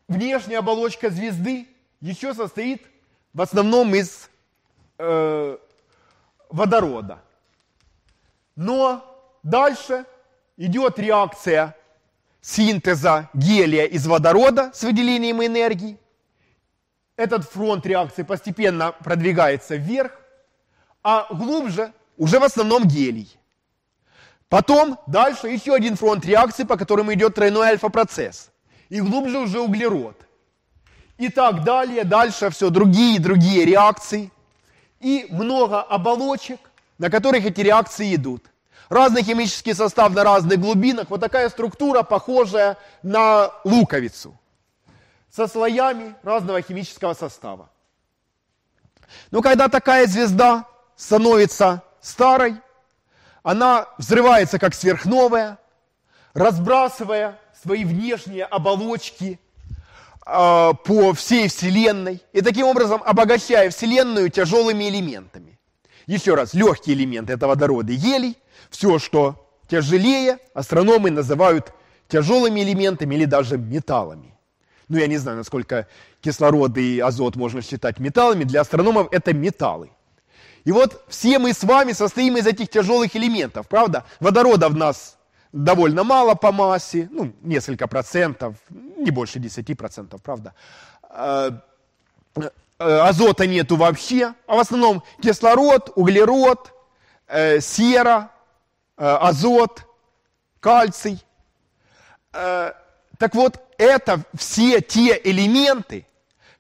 внешняя 0.07 0.59
оболочка 0.59 1.11
звезды 1.11 1.67
еще 2.01 2.35
состоит 2.35 2.87
в 3.35 3.43
основном 3.43 3.95
из 3.95 4.31
э, 4.99 5.59
водорода. 6.49 7.21
Но 8.57 9.05
дальше 9.43 10.05
идет 10.57 10.99
реакция 10.99 11.77
синтеза 12.41 13.29
гелия 13.35 13.85
из 13.85 14.07
водорода 14.07 14.71
с 14.73 14.83
выделением 14.83 15.45
энергии. 15.45 15.99
Этот 17.19 17.51
фронт 17.51 17.85
реакции 17.85 18.23
постепенно 18.23 18.93
продвигается 18.93 19.75
вверх, 19.75 20.13
а 21.03 21.27
глубже 21.35 21.93
уже 22.17 22.39
в 22.39 22.45
основном 22.45 22.85
гелий. 22.87 23.37
Потом 24.49 25.01
дальше 25.09 25.49
еще 25.49 25.75
один 25.75 25.97
фронт 25.97 26.25
реакции, 26.25 26.63
по 26.63 26.77
которому 26.77 27.13
идет 27.13 27.35
тройной 27.35 27.71
альфа-процесс. 27.71 28.51
И 28.89 29.01
глубже 29.01 29.41
уже 29.41 29.59
углерод. 29.59 30.17
И 31.19 31.29
так 31.29 31.65
далее, 31.65 32.05
дальше 32.05 32.51
все 32.51 32.71
другие 32.71 33.17
и 33.17 33.19
другие 33.19 33.65
реакции. 33.65 34.31
И 35.01 35.27
много 35.29 35.83
оболочек, 35.83 36.61
на 36.99 37.11
которых 37.11 37.45
эти 37.45 37.63
реакции 37.63 38.15
идут. 38.15 38.45
Разный 38.91 39.25
химический 39.25 39.75
состав 39.75 40.15
на 40.15 40.23
разных 40.23 40.61
глубинах. 40.61 41.11
Вот 41.11 41.21
такая 41.21 41.49
структура, 41.49 42.05
похожая 42.05 42.77
на 43.03 43.51
луковицу. 43.65 44.38
Со 45.31 45.47
слоями 45.47 46.15
разного 46.23 46.63
химического 46.63 47.15
состава. 47.15 47.71
Но 49.31 49.43
когда 49.43 49.69
такая 49.69 50.07
звезда 50.07 50.67
становится 50.97 51.83
старой, 52.01 52.57
она 53.43 53.89
взрывается 53.99 54.59
как 54.59 54.75
сверхновая, 54.75 55.59
разбрасывая 56.35 57.39
свои 57.63 57.85
внешние 57.85 58.45
оболочки 58.45 59.41
э, 60.27 60.73
по 60.85 61.13
всей 61.15 61.49
Вселенной 61.49 62.23
и 62.33 62.41
таким 62.41 62.67
образом 62.67 63.03
обогащая 63.05 63.71
Вселенную 63.71 64.31
тяжелыми 64.31 64.89
элементами. 64.89 65.59
Еще 66.07 66.35
раз, 66.35 66.55
легкие 66.55 66.97
элементы– 66.97 67.33
это 67.35 67.47
водород 67.47 67.89
и 67.91 67.97
гелий. 67.97 68.39
Все, 68.71 68.99
что 68.99 69.47
тяжелее, 69.69 70.39
астрономы 70.55 71.11
называют 71.11 71.73
тяжелыми 72.09 72.61
элементами 72.61 73.15
или 73.15 73.27
даже 73.27 73.59
металлами. 73.59 74.38
Ну, 74.89 74.99
я 74.99 75.07
не 75.07 75.19
знаю, 75.19 75.37
насколько 75.37 75.87
кислород 76.21 76.77
и 76.79 77.01
азот 77.01 77.37
можно 77.37 77.63
считать 77.63 77.99
металлами. 77.99 78.45
Для 78.45 78.63
астрономов 78.63 79.09
это 79.11 79.35
металлы. 79.35 79.91
И 80.65 80.73
вот 80.73 81.05
все 81.09 81.39
мы 81.39 81.53
с 81.53 81.63
вами 81.63 81.93
состоим 81.93 82.37
из 82.37 82.47
этих 82.47 82.69
тяжелых 82.69 83.15
элементов, 83.17 83.69
правда? 83.69 84.05
Водорода 84.21 84.69
в 84.69 84.77
нас 84.77 85.19
довольно 85.53 86.05
мало 86.05 86.35
по 86.35 86.53
массе, 86.53 87.09
ну, 87.11 87.33
несколько 87.43 87.87
процентов, 87.87 88.55
не 88.71 89.11
больше 89.11 89.39
10 89.39 89.77
процентов, 89.77 90.23
правда? 90.23 90.55
Э, 91.11 91.53
э, 92.37 92.51
азота 92.79 93.47
нету 93.47 93.77
вообще, 93.77 94.35
а 94.47 94.57
в 94.57 94.59
основном 94.59 95.03
кислород, 95.23 95.93
углерод, 95.95 96.73
э, 97.29 97.61
сера, 97.61 98.31
азот, 98.97 99.85
кальций. 100.61 101.23
Так 102.33 103.35
вот, 103.35 103.61
это 103.79 104.23
все 104.37 104.81
те 104.81 105.19
элементы, 105.25 106.07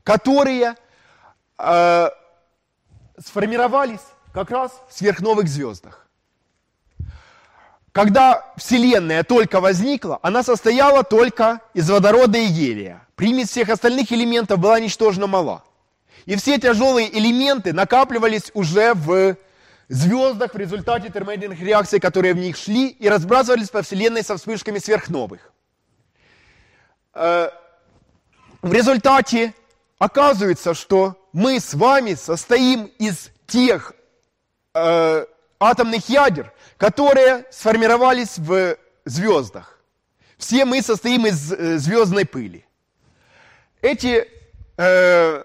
которые 0.04 0.76
сформировались 3.18 4.00
как 4.32 4.50
раз 4.50 4.72
в 4.88 4.96
сверхновых 4.96 5.48
звездах. 5.48 6.06
Когда 7.92 8.52
Вселенная 8.56 9.24
только 9.24 9.60
возникла, 9.60 10.20
она 10.22 10.44
состояла 10.44 11.02
только 11.02 11.60
из 11.74 11.90
водорода 11.90 12.38
и 12.38 12.46
гелия. 12.46 13.06
Примесь 13.16 13.48
всех 13.48 13.70
остальных 13.70 14.12
элементов 14.12 14.60
была 14.60 14.78
ничтожно 14.78 15.26
мала. 15.26 15.64
И 16.24 16.36
все 16.36 16.58
тяжелые 16.58 17.12
элементы 17.18 17.72
накапливались 17.72 18.52
уже 18.54 18.94
в 18.94 19.36
звездах 19.88 20.54
в 20.54 20.58
результате 20.58 21.10
термоядерных 21.10 21.60
реакций, 21.60 21.98
которые 21.98 22.34
в 22.34 22.38
них 22.38 22.56
шли, 22.56 22.88
и 22.88 23.08
разбрасывались 23.08 23.70
по 23.70 23.82
Вселенной 23.82 24.22
со 24.22 24.36
вспышками 24.36 24.78
сверхновых. 24.78 25.50
Э, 27.18 27.50
в 28.62 28.72
результате 28.72 29.52
оказывается, 29.98 30.72
что 30.74 31.16
мы 31.32 31.58
с 31.58 31.74
вами 31.74 32.14
состоим 32.14 32.84
из 32.98 33.30
тех 33.46 33.92
э, 34.74 35.26
атомных 35.58 36.08
ядер, 36.08 36.52
которые 36.76 37.44
сформировались 37.50 38.38
в 38.38 38.76
звездах. 39.04 39.80
Все 40.36 40.64
мы 40.64 40.80
состоим 40.80 41.26
из 41.26 41.52
э, 41.52 41.78
звездной 41.78 42.24
пыли. 42.24 42.64
Эти 43.82 44.28
э, 44.76 45.44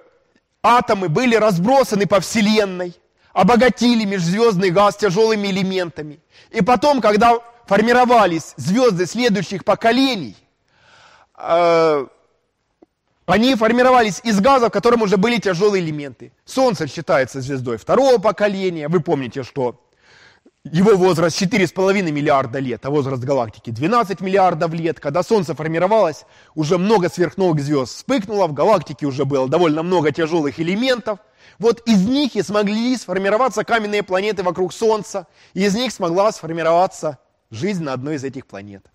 атомы 0.61 1.09
были 1.09 1.35
разбросаны 1.35 2.05
по 2.05 2.19
Вселенной, 2.19 2.95
обогатили 3.31 4.05
межзвездный 4.05 4.69
газ 4.69 4.97
тяжелыми 4.97 5.47
элементами. 5.47 6.19
И 6.51 6.61
потом, 6.61 7.01
когда 7.01 7.39
формировались 7.65 8.53
звезды 8.57 9.07
следующих 9.07 9.65
поколений, 9.65 10.35
они 13.25 13.55
формировались 13.55 14.21
из 14.23 14.39
газа, 14.39 14.67
в 14.67 14.71
котором 14.71 15.01
уже 15.01 15.17
были 15.17 15.37
тяжелые 15.37 15.83
элементы. 15.83 16.31
Солнце 16.45 16.87
считается 16.87 17.41
звездой 17.41 17.77
второго 17.77 18.17
поколения. 18.17 18.87
Вы 18.87 18.99
помните, 18.99 19.43
что 19.43 19.79
его 20.63 20.95
возраст 20.95 21.41
4,5 21.41 22.11
миллиарда 22.11 22.59
лет, 22.59 22.85
а 22.85 22.89
возраст 22.89 23.21
галактики 23.23 23.69
12 23.69 24.21
миллиардов 24.21 24.73
лет. 24.73 24.99
Когда 24.99 25.21
Солнце 25.21 25.55
формировалось, 25.55 26.25
уже 26.55 26.77
много 26.77 27.09
сверхновых 27.09 27.61
звезд 27.61 27.95
вспыхнуло, 27.95 28.47
в 28.47 28.53
галактике 28.53 29.05
уже 29.05 29.25
было 29.25 29.49
довольно 29.49 29.83
много 29.83 30.11
тяжелых 30.11 30.59
элементов. 30.59 31.19
Вот 31.59 31.81
из 31.87 32.05
них 32.05 32.35
и 32.35 32.41
смогли 32.41 32.95
сформироваться 32.95 33.63
каменные 33.63 34.03
планеты 34.03 34.43
вокруг 34.43 34.73
Солнца, 34.73 35.27
и 35.53 35.65
из 35.65 35.75
них 35.75 35.91
смогла 35.91 36.31
сформироваться 36.31 37.19
жизнь 37.51 37.83
на 37.83 37.93
одной 37.93 38.15
из 38.15 38.23
этих 38.23 38.47
планет. 38.47 38.85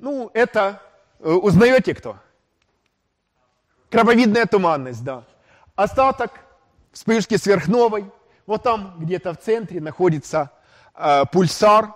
Ну, 0.00 0.30
это 0.34 0.80
Э, 1.22 1.32
узнаете 1.32 1.94
кто? 1.94 2.18
Крабовидная 3.90 4.46
туманность, 4.46 5.04
да. 5.04 5.24
Остаток 5.74 6.32
вспышки 6.92 7.36
сверхновой. 7.36 8.06
Вот 8.46 8.62
там 8.62 8.96
где-то 8.98 9.34
в 9.34 9.38
центре 9.38 9.80
находится 9.80 10.50
э, 10.94 11.24
пульсар, 11.30 11.92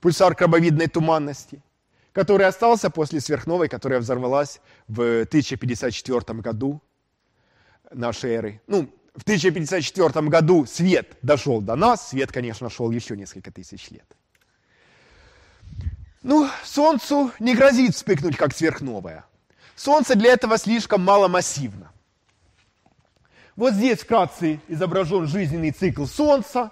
пульсар 0.00 0.34
крабовидной 0.34 0.88
туманности, 0.88 1.62
который 2.12 2.46
остался 2.46 2.90
после 2.90 3.20
сверхновой, 3.20 3.68
которая 3.68 4.00
взорвалась 4.00 4.60
в 4.86 5.22
1054 5.22 6.40
году 6.40 6.82
нашей 7.90 8.32
эры. 8.32 8.60
Ну, 8.66 8.90
в 9.14 9.22
1054 9.22 10.28
году 10.28 10.66
свет 10.66 11.16
дошел 11.22 11.60
до 11.60 11.74
нас, 11.74 12.10
свет, 12.10 12.32
конечно, 12.32 12.68
шел 12.68 12.90
еще 12.90 13.16
несколько 13.16 13.50
тысяч 13.50 13.90
лет. 13.90 14.06
Ну, 16.22 16.48
Солнцу 16.64 17.32
не 17.40 17.54
грозит 17.54 17.96
вспыхнуть, 17.96 18.36
как 18.36 18.54
сверхновая. 18.54 19.24
Солнце 19.74 20.14
для 20.14 20.32
этого 20.32 20.56
слишком 20.56 21.02
маломассивно. 21.02 21.90
Вот 23.56 23.74
здесь 23.74 23.98
вкратце 24.00 24.60
изображен 24.68 25.26
жизненный 25.26 25.72
цикл 25.72 26.06
Солнца. 26.06 26.70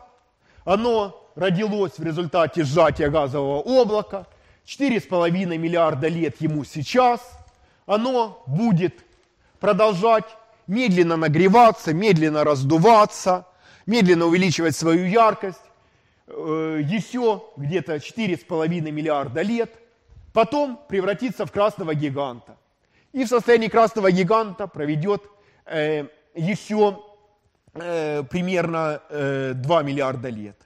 Оно 0.65 1.33
родилось 1.35 1.99
в 1.99 2.03
результате 2.03 2.63
сжатия 2.63 3.11
газового 3.11 3.61
облака. 3.61 4.27
4,5 4.67 5.59
миллиарда 5.59 6.07
лет 6.07 6.41
ему 6.41 6.65
сейчас. 6.65 7.21
Оно 7.87 8.45
будет 8.47 9.05
продолжать 9.59 10.27
медленно 10.69 11.17
нагреваться, 11.17 11.93
медленно 11.93 12.45
раздуваться, 12.45 13.49
медленно 13.87 14.27
увеличивать 14.27 14.77
свою 14.77 15.07
яркость 15.07 15.61
еще 16.31 17.43
где-то 17.57 17.97
4,5 17.97 18.69
миллиарда 18.91 19.43
лет, 19.43 19.75
потом 20.33 20.81
превратится 20.89 21.47
в 21.47 21.53
красного 21.53 21.95
гиганта. 21.95 22.57
И 23.13 23.25
в 23.25 23.29
состоянии 23.29 23.69
красного 23.69 24.13
гиганта 24.13 24.67
проведет 24.67 25.23
э, 25.67 26.07
еще 26.35 27.03
э, 27.75 28.23
примерно 28.23 29.03
э, 29.09 29.53
2 29.55 29.83
миллиарда 29.83 30.29
лет. 30.29 30.57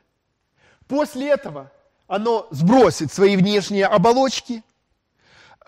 После 0.86 1.30
этого 1.30 1.72
оно 2.06 2.46
сбросит 2.50 3.10
свои 3.12 3.36
внешние 3.36 3.86
оболочки 3.86 4.62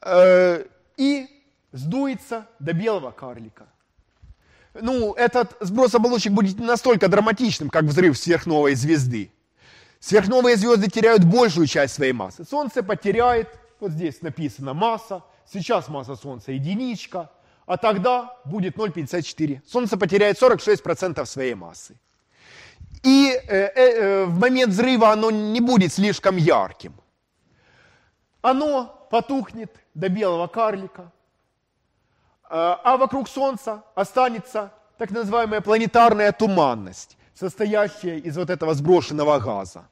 э, 0.02 0.64
и 0.98 1.28
сдуется 1.72 2.46
до 2.58 2.74
белого 2.74 3.10
карлика. 3.10 3.66
ну, 4.74 5.14
этот 5.14 5.56
сброс 5.60 5.94
оболочек 5.94 6.32
будет 6.32 6.58
не 6.58 6.66
настолько 6.66 7.08
драматичным, 7.08 7.70
как 7.70 7.84
взрыв 7.84 8.18
сверхновой 8.18 8.74
звезды. 8.74 9.30
Сверхновые 10.06 10.56
звезды 10.56 10.88
теряют 10.88 11.24
большую 11.24 11.66
часть 11.66 11.94
своей 11.94 12.12
массы. 12.12 12.44
Солнце 12.44 12.84
потеряет, 12.84 13.48
вот 13.80 13.90
здесь 13.90 14.22
написано 14.22 14.72
масса, 14.72 15.24
сейчас 15.52 15.88
масса 15.88 16.14
Солнца 16.14 16.52
единичка, 16.52 17.28
а 17.66 17.76
тогда 17.76 18.38
будет 18.44 18.76
0,54. 18.76 19.62
Солнце 19.66 19.96
потеряет 19.96 20.40
46% 20.40 21.26
своей 21.26 21.54
массы. 21.54 21.96
И 23.02 23.32
э, 23.32 23.40
э, 23.48 23.72
э, 23.74 24.24
в 24.26 24.38
момент 24.38 24.72
взрыва 24.72 25.10
оно 25.10 25.32
не 25.32 25.60
будет 25.60 25.92
слишком 25.92 26.36
ярким. 26.36 26.94
Оно 28.42 29.08
потухнет 29.10 29.74
до 29.94 30.08
белого 30.08 30.46
карлика, 30.46 31.10
а, 32.48 32.80
а 32.84 32.96
вокруг 32.96 33.28
Солнца 33.28 33.82
останется 33.96 34.72
так 34.98 35.10
называемая 35.10 35.60
планетарная 35.62 36.30
туманность, 36.30 37.18
состоящая 37.34 38.20
из 38.20 38.36
вот 38.36 38.50
этого 38.50 38.72
сброшенного 38.72 39.40
газа. 39.40 39.88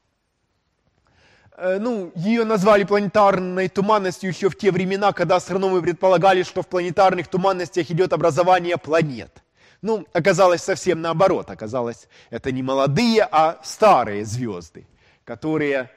Э, 1.57 1.77
ну, 1.79 2.11
ее 2.15 2.43
назвали 2.43 2.83
планетарной 2.83 3.69
туманностью 3.69 4.29
еще 4.29 4.49
в 4.49 4.57
те 4.57 4.71
времена, 4.71 5.13
когда 5.13 5.37
астрономы 5.37 5.81
предполагали, 5.81 6.43
что 6.43 6.61
в 6.61 6.67
планетарных 6.67 7.27
туманностях 7.27 7.89
идет 7.91 8.13
образование 8.13 8.77
планет. 8.77 9.41
Ну, 9.81 10.05
оказалось 10.13 10.61
совсем 10.61 11.01
наоборот. 11.01 11.49
Оказалось, 11.49 12.07
это 12.29 12.51
не 12.51 12.61
молодые, 12.61 13.27
а 13.31 13.59
старые 13.63 14.25
звезды, 14.25 14.85
которые 15.23 15.89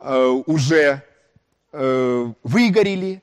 э, 0.00 0.26
уже 0.46 1.02
э, 1.72 2.32
выгорели, 2.42 3.22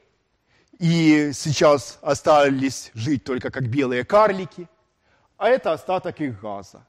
и 0.78 1.32
сейчас 1.34 1.98
остались 2.04 2.92
жить 2.94 3.24
только 3.24 3.50
как 3.50 3.68
белые 3.68 4.04
карлики, 4.04 4.68
а 5.38 5.50
это 5.50 5.74
остаток 5.74 6.22
их 6.22 6.40
газа. 6.40 6.86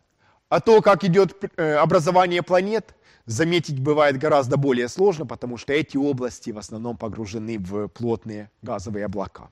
А 0.50 0.60
то, 0.60 0.82
как 0.82 1.04
идет 1.04 1.42
э, 1.56 1.74
образование 1.74 2.42
планет, 2.42 2.94
заметить 3.28 3.78
бывает 3.78 4.16
гораздо 4.16 4.56
более 4.56 4.88
сложно, 4.88 5.26
потому 5.26 5.58
что 5.58 5.72
эти 5.72 5.98
области 5.98 6.50
в 6.50 6.58
основном 6.58 6.96
погружены 6.96 7.58
в 7.58 7.88
плотные 7.88 8.50
газовые 8.62 9.04
облака. 9.04 9.50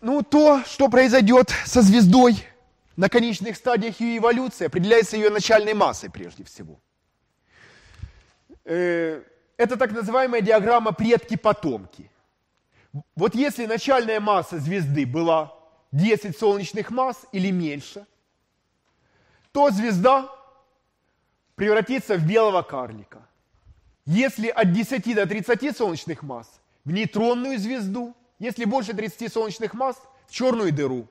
Ну, 0.00 0.22
то, 0.22 0.62
что 0.64 0.88
произойдет 0.88 1.50
со 1.66 1.82
звездой 1.82 2.42
на 2.96 3.08
конечных 3.08 3.56
стадиях 3.56 4.00
ее 4.00 4.18
эволюции, 4.18 4.66
определяется 4.66 5.16
ее 5.16 5.30
начальной 5.30 5.74
массой 5.74 6.10
прежде 6.10 6.44
всего. 6.44 6.80
Э, 8.64 9.22
это 9.58 9.76
так 9.76 9.92
называемая 9.92 10.40
диаграмма 10.40 10.92
предки-потомки. 10.92 12.10
Вот 13.14 13.34
если 13.34 13.66
начальная 13.66 14.20
масса 14.20 14.58
звезды 14.58 15.04
была 15.04 15.52
10 15.92 16.38
солнечных 16.38 16.90
масс 16.90 17.26
или 17.32 17.50
меньше, 17.50 18.06
то 19.56 19.70
звезда 19.70 20.30
превратится 21.54 22.18
в 22.18 22.26
белого 22.26 22.60
карлика. 22.60 23.26
Если 24.04 24.48
от 24.48 24.70
10 24.74 25.14
до 25.14 25.26
30 25.26 25.74
солнечных 25.74 26.22
масс, 26.22 26.60
в 26.84 26.92
нейтронную 26.92 27.58
звезду, 27.58 28.14
если 28.38 28.66
больше 28.66 28.92
30 28.92 29.32
солнечных 29.32 29.72
масс, 29.72 29.96
в 30.26 30.30
черную 30.30 30.74
дыру. 30.74 31.08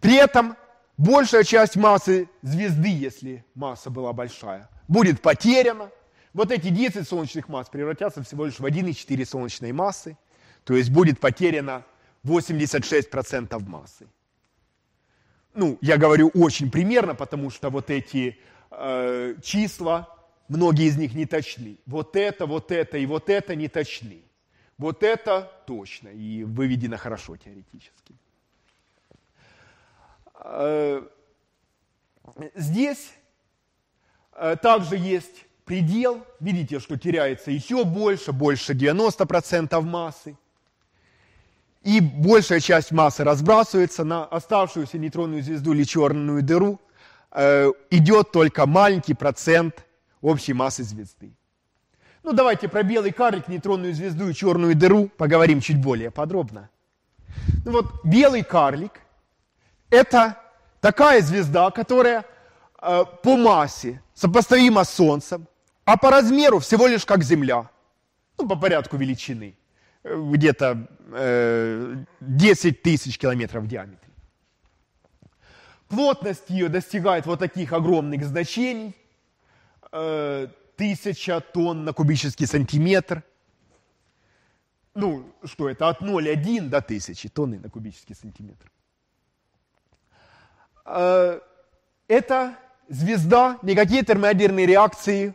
При 0.00 0.14
этом 0.14 0.56
большая 0.96 1.44
часть 1.44 1.76
массы 1.76 2.26
звезды, 2.40 2.88
если 2.88 3.44
масса 3.54 3.90
была 3.90 4.14
большая, 4.14 4.70
будет 4.88 5.20
потеряна, 5.20 5.90
вот 6.32 6.50
эти 6.50 6.70
10 6.70 7.06
солнечных 7.06 7.50
масс 7.50 7.68
превратятся 7.68 8.22
всего 8.22 8.46
лишь 8.46 8.58
в 8.58 8.64
1,4 8.64 9.26
солнечной 9.26 9.72
массы, 9.72 10.16
то 10.64 10.74
есть 10.74 10.88
будет 10.88 11.20
потеряно 11.20 11.84
86% 12.24 13.58
массы. 13.68 14.06
Ну, 15.54 15.78
я 15.80 15.96
говорю 15.98 16.30
очень 16.34 16.70
примерно, 16.70 17.14
потому 17.14 17.50
что 17.50 17.70
вот 17.70 17.88
эти 17.88 18.38
э, 18.70 19.36
числа, 19.42 20.08
многие 20.48 20.86
из 20.86 20.96
них 20.96 21.14
не 21.14 21.26
точны. 21.26 21.78
Вот 21.86 22.16
это, 22.16 22.46
вот 22.46 22.72
это 22.72 22.98
и 22.98 23.06
вот 23.06 23.30
это 23.30 23.54
не 23.54 23.68
точны. 23.68 24.22
Вот 24.78 25.04
это 25.04 25.50
точно 25.66 26.08
и 26.08 26.42
выведено 26.42 26.96
хорошо 26.96 27.36
теоретически. 27.36 28.16
Э, 30.40 31.02
здесь 32.56 33.12
э, 34.32 34.56
также 34.60 34.96
есть 34.96 35.46
предел, 35.64 36.26
видите, 36.40 36.80
что 36.80 36.98
теряется 36.98 37.52
еще 37.52 37.84
больше, 37.84 38.32
больше 38.32 38.72
90% 38.72 39.80
массы. 39.82 40.36
И 41.84 42.00
большая 42.00 42.60
часть 42.60 42.92
массы 42.92 43.24
разбрасывается 43.24 44.04
на 44.04 44.24
оставшуюся 44.24 44.98
нейтронную 44.98 45.42
звезду 45.42 45.74
или 45.74 45.84
черную 45.84 46.42
дыру. 46.42 46.80
Э, 47.30 47.70
идет 47.90 48.32
только 48.32 48.66
маленький 48.66 49.14
процент 49.14 49.84
общей 50.22 50.54
массы 50.54 50.82
звезды. 50.82 51.36
Ну, 52.22 52.32
давайте 52.32 52.68
про 52.68 52.82
белый 52.82 53.12
карлик, 53.12 53.48
нейтронную 53.48 53.92
звезду 53.92 54.28
и 54.28 54.34
черную 54.34 54.74
дыру 54.74 55.08
поговорим 55.08 55.60
чуть 55.60 55.78
более 55.78 56.10
подробно. 56.10 56.70
Ну 57.66 57.72
вот, 57.72 57.86
белый 58.02 58.42
карлик– 58.42 58.92
это 59.90 60.38
такая 60.80 61.20
звезда, 61.20 61.70
которая 61.70 62.24
э, 62.80 63.04
по 63.22 63.36
массе 63.36 64.00
сопоставима 64.14 64.84
с 64.84 64.90
Солнцем, 64.90 65.46
а 65.84 65.98
по 65.98 66.10
размеру 66.10 66.60
всего 66.60 66.86
лишь 66.86 67.04
как 67.04 67.22
Земля. 67.22 67.68
Ну, 68.38 68.48
по 68.48 68.56
порядку 68.56 68.96
величины. 68.96 69.54
Где-то 70.04 70.86
э, 71.12 72.04
10 72.20 72.82
тысяч 72.82 73.18
километров 73.18 73.64
в 73.64 73.66
диаметре. 73.66 74.10
Плотность 75.88 76.50
ее 76.50 76.68
достигает 76.68 77.26
вот 77.26 77.38
таких 77.38 77.72
огромных 77.72 78.24
значений. 78.24 78.94
Э, 79.92 80.48
тонн 81.52 81.84
на 81.84 81.92
кубический 81.92 82.46
сантиметр. 82.46 83.22
Ну, 84.94 85.32
что 85.44 85.68
это? 85.68 85.88
От 85.88 86.02
0,1 86.02 86.68
до 86.68 86.78
1000 86.78 87.28
тонны 87.28 87.58
на 87.58 87.70
кубический 87.70 88.14
сантиметр. 88.14 88.70
Э, 90.84 91.40
эта 92.08 92.56
звезда 92.88 93.58
никакие 93.62 94.04
термоядерные 94.04 94.66
реакции 94.66 95.34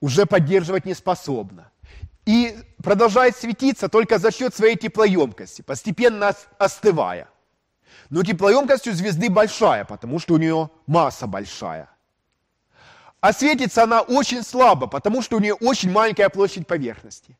уже 0.00 0.26
поддерживать 0.26 0.84
не 0.84 0.94
способна. 0.94 1.70
И 2.26 2.56
продолжает 2.82 3.36
светиться 3.36 3.88
только 3.88 4.18
за 4.18 4.30
счет 4.30 4.54
своей 4.54 4.76
теплоемкости, 4.76 5.62
постепенно 5.62 6.34
остывая. 6.58 7.28
Но 8.10 8.22
теплоемкость 8.22 8.88
у 8.88 8.92
звезды 8.92 9.28
большая, 9.30 9.84
потому 9.84 10.18
что 10.18 10.34
у 10.34 10.38
нее 10.38 10.70
масса 10.86 11.26
большая. 11.26 11.88
А 13.20 13.32
светится 13.32 13.84
она 13.84 14.02
очень 14.02 14.42
слабо, 14.42 14.86
потому 14.86 15.22
что 15.22 15.36
у 15.36 15.40
нее 15.40 15.54
очень 15.54 15.90
маленькая 15.90 16.28
площадь 16.28 16.66
поверхности. 16.66 17.38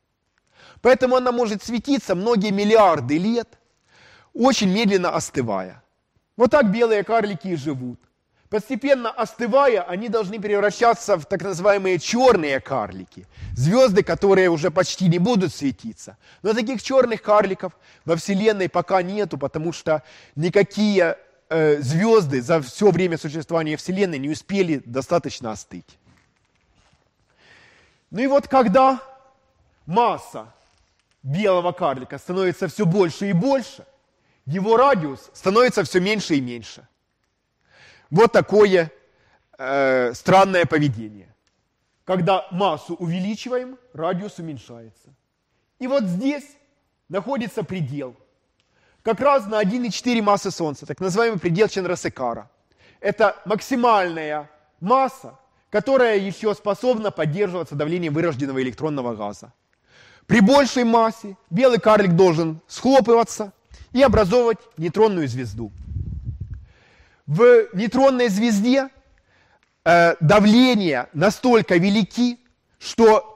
Поэтому 0.81 1.17
она 1.17 1.33
может 1.33 1.63
светиться 1.63 2.15
многие 2.15 2.51
миллиарды 2.51 3.19
лет, 3.19 3.59
очень 4.33 4.71
медленно 4.71 5.11
остывая. 5.11 5.83
Вот 6.37 6.51
так 6.51 6.71
белые 6.71 7.05
карлики 7.05 7.49
и 7.49 7.57
живут. 7.57 8.01
Постепенно 8.55 9.11
остывая, 9.11 9.83
они 9.83 10.09
должны 10.09 10.41
превращаться 10.41 11.17
в 11.17 11.27
так 11.27 11.43
называемые 11.43 11.99
черные 11.99 12.61
карлики. 12.61 13.27
Звезды, 13.57 14.05
которые 14.05 14.49
уже 14.49 14.71
почти 14.71 15.09
не 15.09 15.19
будут 15.19 15.53
светиться. 15.53 16.17
Но 16.43 16.55
таких 16.55 16.81
черных 16.81 17.21
карликов 17.21 17.73
во 18.05 18.15
Вселенной 18.15 18.69
пока 18.69 19.03
нету, 19.03 19.39
потому 19.39 19.73
что 19.73 20.05
никакие 20.37 21.19
э, 21.49 21.81
звезды 21.83 22.41
за 22.41 22.63
все 22.63 22.93
время 22.93 23.19
существования 23.19 23.77
Вселенной 23.77 24.21
не 24.21 24.31
успели 24.31 24.81
достаточно 24.85 25.51
остыть. 25.51 25.99
Ну 28.13 28.21
и 28.21 28.29
вот 28.29 28.47
когда 28.47 29.03
масса 29.85 30.47
белого 31.25 31.73
карлика 31.73 32.19
становится 32.19 32.69
все 32.69 32.87
больше 32.87 33.31
и 33.31 33.33
больше, 33.33 33.85
его 34.47 34.77
радиус 34.77 35.29
становится 35.33 35.83
все 35.83 35.99
меньше 35.99 36.37
и 36.37 36.41
меньше– 36.41 36.87
вот 38.15 38.33
такое 38.33 38.93
э, 39.59 40.13
странное 40.15 40.67
поведение. 40.67 41.35
Когда 42.05 42.47
массу 42.53 42.95
увеличиваем, 42.95 43.77
радиус 43.93 44.39
уменьшается. 44.39 45.09
И 45.81 45.89
вот 45.89 46.05
здесь 46.05 46.45
находится 47.09 47.65
предел. 47.65 48.15
Как 49.03 49.21
раз 49.21 49.47
на 49.47 49.61
1,4 49.61 50.23
массы 50.23 50.51
Солнца, 50.51 50.87
так 50.87 51.01
называемый 51.01 51.41
предел 51.41 51.67
Чандрасекара. 51.69 52.49
Это 53.01 53.37
максимальная 53.45 54.49
масса, 54.81 55.39
которая 55.71 56.17
еще 56.17 56.55
способна 56.55 57.11
поддерживаться 57.11 57.75
давлением 57.75 58.15
вырожденного 58.15 58.63
электронного 58.63 59.17
газа. 59.17 59.53
При 60.27 60.41
большей 60.41 60.85
массе 60.85 61.37
белый 61.51 61.81
карлик 61.81 62.13
должен 62.13 62.61
схлопываться 62.69 63.53
и 63.93 64.03
образовывать 64.03 64.59
нейтронную 64.77 65.27
звезду. 65.27 65.73
В 67.27 67.69
нейтронной 67.73 68.29
звезде 68.29 68.89
э, 69.85 70.15
давления 70.21 71.09
настолько 71.15 71.77
велики, 71.77 72.39
что 72.79 73.35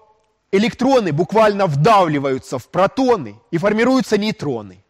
электроны 0.53 1.13
буквально 1.13 1.67
вдавливаются 1.67 2.59
в 2.59 2.69
протоны 2.69 3.41
и 3.51 3.59
формируются 3.59 4.19
нейтроны. 4.19 4.85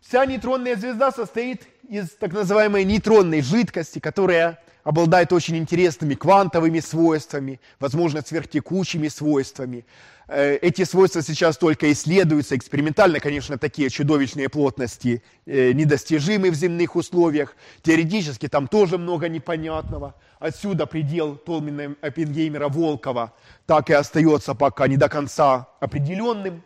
Вся 0.00 0.26
нейтронная 0.26 0.76
звезда 0.76 1.12
состоит 1.12 1.66
из 1.88 2.10
так 2.10 2.32
называемой 2.32 2.84
нейтронной 2.84 3.42
жидкости, 3.42 4.00
которая 4.00 4.60
обладает 4.82 5.32
очень 5.32 5.56
интересными 5.56 6.14
квантовыми 6.14 6.80
свойствами, 6.80 7.60
возможно, 7.78 8.22
сверхтекучими 8.22 9.08
свойствами. 9.08 9.84
Э, 10.32 10.56
эти 10.56 10.84
свойства 10.84 11.22
сейчас 11.22 11.58
только 11.58 11.90
исследуются 11.90 12.56
экспериментально, 12.56 13.18
конечно, 13.18 13.58
такие 13.58 13.90
чудовищные 13.90 14.48
плотности 14.48 15.22
э, 15.44 15.72
недостижимы 15.72 16.50
в 16.50 16.54
земных 16.54 16.94
условиях. 16.94 17.56
Теоретически 17.82 18.48
там 18.48 18.68
тоже 18.68 18.96
много 18.96 19.28
непонятного. 19.28 20.14
Отсюда 20.38 20.86
предел 20.86 21.36
Толмина, 21.36 21.96
Оппенгеймера, 22.00 22.68
Волкова 22.68 23.34
так 23.66 23.90
и 23.90 23.92
остается 23.92 24.54
пока 24.54 24.86
не 24.86 24.96
до 24.96 25.08
конца 25.08 25.68
определенным. 25.80 26.62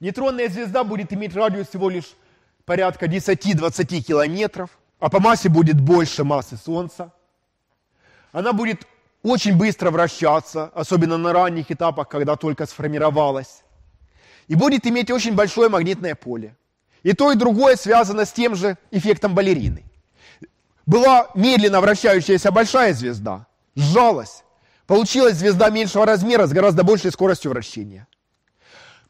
Нейтронная 0.00 0.48
звезда 0.48 0.84
будет 0.84 1.12
иметь 1.12 1.34
радиус 1.34 1.68
всего 1.68 1.88
лишь 1.88 2.14
порядка 2.64 3.06
10-20 3.06 4.00
километров– 4.02 4.70
а 5.00 5.08
по 5.10 5.20
массе 5.20 5.48
будет 5.48 5.80
больше 5.80 6.24
массы 6.24 6.56
Солнца. 6.56 7.12
Она 8.32 8.52
будет 8.52 8.86
очень 9.22 9.56
быстро 9.56 9.90
вращаться, 9.90 10.70
особенно 10.74 11.16
на 11.16 11.32
ранних 11.32 11.70
этапах, 11.70 12.08
когда 12.08 12.36
только 12.36 12.66
сформировалась. 12.66 13.62
И 14.46 14.54
будет 14.54 14.86
иметь 14.86 15.10
очень 15.10 15.34
большое 15.34 15.68
магнитное 15.68 16.14
поле. 16.14 16.56
И 17.02 17.12
то, 17.12 17.32
и 17.32 17.36
другое 17.36 17.76
связано 17.76 18.24
с 18.24 18.32
тем 18.32 18.54
же 18.54 18.76
эффектом 18.90 19.34
балерины. 19.34 19.84
Была 20.86 21.28
медленно 21.34 21.80
вращающаяся 21.80 22.50
большая 22.50 22.94
звезда, 22.94 23.46
сжалась. 23.74 24.44
Получилась 24.86 25.36
звезда 25.36 25.68
меньшего 25.68 26.06
размера 26.06 26.46
с 26.46 26.52
гораздо 26.52 26.82
большей 26.82 27.12
скоростью 27.12 27.50
вращения. 27.50 28.06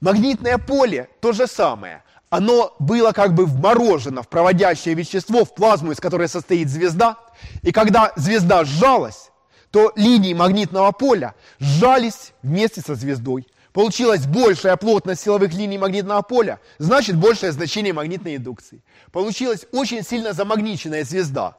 Магнитное 0.00 0.58
поле 0.58 1.08
то 1.20 1.32
же 1.32 1.46
самое 1.46 2.02
оно 2.30 2.74
было 2.78 3.12
как 3.12 3.34
бы 3.34 3.46
вморожено 3.46 4.22
в 4.22 4.28
проводящее 4.28 4.94
вещество, 4.94 5.44
в 5.44 5.54
плазму, 5.54 5.92
из 5.92 6.00
которой 6.00 6.28
состоит 6.28 6.68
звезда. 6.68 7.16
И 7.62 7.72
когда 7.72 8.12
звезда 8.16 8.64
сжалась, 8.64 9.30
то 9.70 9.92
линии 9.96 10.34
магнитного 10.34 10.92
поля 10.92 11.34
сжались 11.58 12.32
вместе 12.42 12.80
со 12.80 12.94
звездой. 12.94 13.46
Получилась 13.72 14.26
большая 14.26 14.76
плотность 14.76 15.22
силовых 15.22 15.52
линий 15.54 15.78
магнитного 15.78 16.22
поля, 16.22 16.58
значит 16.78 17.16
большее 17.16 17.52
значение 17.52 17.92
магнитной 17.92 18.36
индукции. 18.36 18.82
Получилась 19.12 19.66
очень 19.72 20.02
сильно 20.02 20.32
замагниченная 20.32 21.04
звезда. 21.04 21.56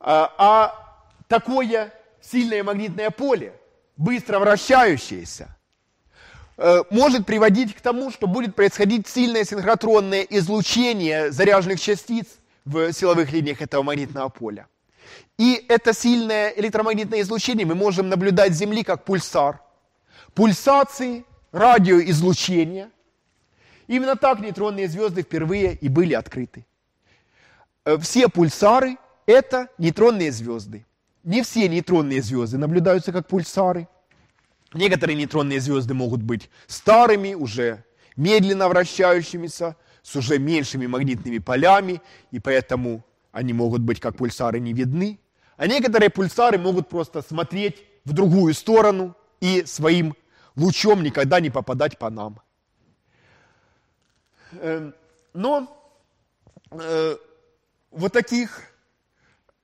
А, 0.00 0.32
а 0.38 1.04
такое 1.28 1.92
сильное 2.20 2.64
магнитное 2.64 3.10
поле, 3.10 3.52
быстро 3.96 4.38
вращающееся, 4.38 5.54
Э, 6.58 6.82
может 6.90 7.24
приводить 7.24 7.74
к 7.74 7.80
тому, 7.80 8.10
что 8.10 8.26
будет 8.26 8.56
происходить 8.56 9.06
сильное 9.06 9.44
синхротронное 9.44 10.22
излучение 10.22 11.30
заряженных 11.30 11.80
частиц 11.80 12.26
в 12.64 12.92
силовых 12.92 13.32
линиях 13.32 13.62
этого 13.62 13.84
магнитного 13.84 14.28
поля. 14.28 14.66
И 15.38 15.64
это 15.68 15.92
сильное 15.92 16.50
электромагнитное 16.50 17.20
излучение 17.20 17.66
мы 17.66 17.74
можем 17.74 18.08
наблюдать 18.08 18.54
с 18.54 18.58
Земли 18.58 18.82
как 18.82 19.04
пульсар. 19.04 19.60
Пульсации, 20.34 21.24
радиоизлучения. 21.52 22.90
Именно 23.86 24.16
так 24.16 24.40
нейтронные 24.40 24.88
звезды 24.88 25.22
впервые 25.22 25.74
и 25.74 25.88
были 25.88 26.14
открыты. 26.14 26.66
Э, 27.84 27.96
все 27.98 28.28
пульсары– 28.28 28.96
это 29.26 29.68
нейтронные 29.78 30.30
звезды. 30.32 30.84
Не 31.24 31.42
все 31.42 31.68
нейтронные 31.68 32.22
звезды 32.22 32.58
наблюдаются 32.58 33.12
как 33.12 33.26
пульсары– 33.26 33.88
Некоторые 34.74 35.16
нейтронные 35.16 35.60
звезды 35.60 35.94
могут 35.94 36.22
быть 36.22 36.50
старыми, 36.66 37.34
уже 37.34 37.84
медленно 38.16 38.68
вращающимися, 38.68 39.76
с 40.02 40.16
уже 40.16 40.38
меньшими 40.38 40.86
магнитными 40.86 41.38
полями, 41.38 42.02
и 42.30 42.38
поэтому 42.38 43.04
они 43.32 43.52
могут 43.52 43.82
быть 43.82 44.00
как 44.00 44.16
пульсары 44.16 44.60
не 44.60 44.72
видны. 44.72 45.20
А 45.56 45.66
некоторые 45.66 46.10
пульсары 46.10 46.58
могут 46.58 46.88
просто 46.88 47.22
смотреть 47.22 47.84
в 48.04 48.12
другую 48.12 48.54
сторону 48.54 49.16
и 49.40 49.64
своим 49.66 50.14
лучом 50.56 51.02
никогда 51.02 51.40
не 51.40 51.50
попадать 51.50 51.98
по 51.98 52.10
нам. 52.10 52.40
Эм, 54.52 54.94
но 55.34 55.92
э, 56.70 57.16
вот 57.90 58.12
таких, 58.12 58.62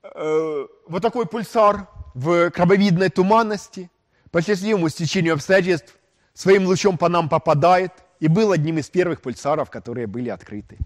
э, 0.02 0.66
вот 0.88 1.02
такой 1.02 1.26
пульсар 1.26 1.88
в 2.14 2.50
крабовидной 2.50 3.08
туманности 3.08 3.90
по 4.30 4.42
счастливому 4.42 4.88
стечению 4.88 5.34
обстоятельств 5.34 5.96
своим 6.32 6.66
лучом 6.66 6.98
по 6.98 7.08
нам 7.08 7.28
попадает 7.28 7.92
и 8.20 8.28
был 8.28 8.52
одним 8.52 8.78
из 8.78 8.88
первых 8.88 9.20
пульсаров, 9.20 9.70
которые 9.70 10.06
были 10.06 10.28
открыты. 10.28 10.78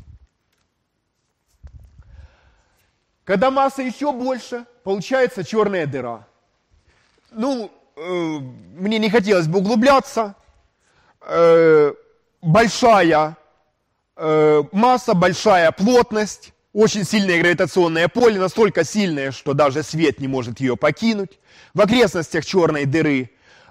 Когда 3.29 3.51
масса 3.51 3.83
еще 3.83 4.11
больше, 4.11 4.65
получается 4.85 5.45
черная 5.45 5.87
дыра. 5.87 6.27
Ну, 7.31 7.71
э, 7.95 8.01
мне 8.01 8.99
не 8.99 9.11
хотелось 9.11 9.47
бы 9.47 9.59
углубляться. 9.59 10.35
Э, 11.21 11.93
большая 12.41 13.37
э, 14.17 14.63
масса, 14.73 15.13
большая 15.13 15.73
плотность, 15.73 16.55
очень 16.73 17.05
сильное 17.05 17.39
гравитационное 17.39 18.09
поле, 18.09 18.41
настолько 18.41 18.83
сильное, 18.83 19.31
что 19.31 19.53
даже 19.53 19.83
свет 19.83 20.21
не 20.21 20.27
может 20.27 20.61
ее 20.61 20.79
покинуть. 20.79 21.39
В 21.75 21.83
окрестностях 21.83 22.47
черной 22.47 22.87
дыры 22.87 23.29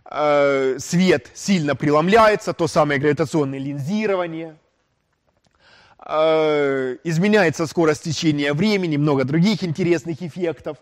Э, 0.09 0.77
свет 0.79 1.27
сильно 1.33 1.75
преломляется, 1.75 2.53
то 2.53 2.67
самое 2.67 2.99
гравитационное 2.99 3.59
линзирование, 3.59 4.55
изменяется 6.07 7.67
скорость 7.67 8.03
течения 8.03 8.53
времени, 8.53 8.97
много 8.97 9.25
других 9.25 9.63
интересных 9.63 10.21
эффектов. 10.21 10.77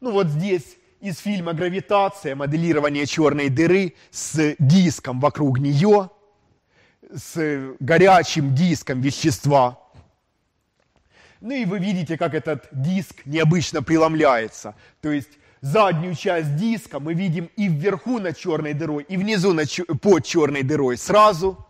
Ну 0.00 0.12
вот 0.12 0.26
здесь 0.28 0.76
из 1.00 1.18
фильма 1.18 1.54
«Гравитация» 1.54 2.34
моделирование 2.34 3.06
черной 3.06 3.48
дыры 3.48 3.94
с 4.10 4.54
диском 4.58 5.20
вокруг 5.20 5.58
нее, 5.58 6.10
с 7.10 7.74
горячим 7.80 8.54
диском 8.54 9.00
вещества. 9.00 9.78
Ну 11.40 11.52
и 11.52 11.64
вы 11.64 11.78
видите, 11.78 12.18
как 12.18 12.34
этот 12.34 12.68
диск 12.72 13.24
необычно 13.24 13.82
преломляется. 13.82 14.74
То 15.00 15.10
есть 15.10 15.30
заднюю 15.60 16.14
часть 16.14 16.56
диска 16.56 17.00
мы 17.00 17.14
видим 17.14 17.50
и 17.56 17.68
вверху 17.68 18.18
над 18.18 18.36
черной 18.36 18.74
дырой, 18.74 19.04
и 19.04 19.16
внизу 19.16 19.52
над, 19.52 19.68
под 20.02 20.24
черной 20.24 20.62
дырой 20.62 20.96
сразу. 20.96 21.65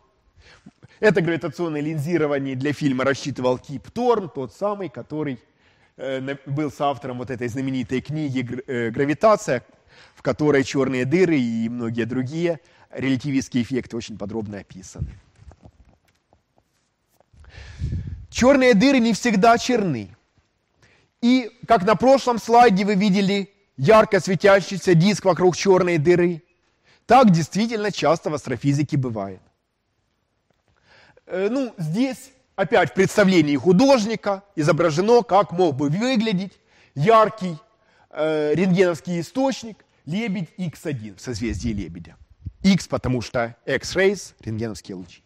Это 1.00 1.20
гравитационное 1.20 1.82
линзирование 1.82 2.56
для 2.56 2.72
фильма 2.72 3.04
рассчитывал 3.04 3.58
Кип 3.58 3.90
Торн, 3.90 4.30
тот 4.30 4.54
самый, 4.54 4.88
который 4.88 5.38
э, 5.96 6.36
был 6.46 6.72
соавтором 6.72 7.18
вот 7.18 7.30
этой 7.30 7.48
знаменитой 7.48 8.00
книги 8.00 8.62
э, 8.66 8.90
«Гравитация», 8.90 9.62
в 10.14 10.22
которой 10.22 10.64
черные 10.64 11.04
дыры 11.04 11.38
и 11.38 11.68
многие 11.68 12.04
другие 12.04 12.60
релятивистские 12.90 13.62
эффекты 13.62 13.96
очень 13.96 14.16
подробно 14.16 14.58
описаны. 14.58 15.08
Черные 18.30 18.74
дыры 18.74 18.98
не 18.98 19.12
всегда 19.12 19.58
черны. 19.58 20.14
И, 21.20 21.50
как 21.66 21.84
на 21.84 21.94
прошлом 21.94 22.38
слайде 22.38 22.84
вы 22.84 22.94
видели, 22.94 23.50
ярко 23.76 24.20
светящийся 24.20 24.94
диск 24.94 25.24
вокруг 25.24 25.56
черной 25.56 25.98
дыры. 25.98 26.42
Так 27.06 27.30
действительно 27.30 27.92
часто 27.92 28.30
в 28.30 28.34
астрофизике 28.34 28.96
бывает. 28.96 29.40
Э, 31.26 31.48
ну, 31.50 31.74
здесь 31.76 32.30
опять 32.54 32.90
в 32.90 32.94
представлении 32.94 33.56
художника 33.56 34.44
изображено, 34.54 35.22
как 35.22 35.52
мог 35.52 35.76
бы 35.76 35.88
выглядеть 35.88 36.58
яркий 36.94 37.56
э, 38.10 38.54
рентгеновский 38.54 39.20
источник 39.20 39.84
лебедь 40.04 40.48
X1 40.56 41.16
в 41.16 41.20
созвездии 41.20 41.70
лебедя. 41.70 42.16
X, 42.62 42.86
потому 42.88 43.20
что 43.22 43.56
X-rays, 43.66 44.34
рентгеновские 44.40 44.96
лучи. 44.96 45.22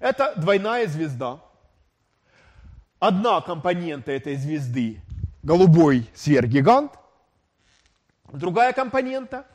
Это 0.00 0.34
двойная 0.36 0.86
звезда. 0.86 1.40
Одна 2.98 3.40
компонента 3.40 4.10
этой 4.12 4.36
звезды 4.36 5.00
голубой 5.42 6.08
сверхгигант. 6.14 6.92
Другая 8.32 8.72
компонента 8.72 9.46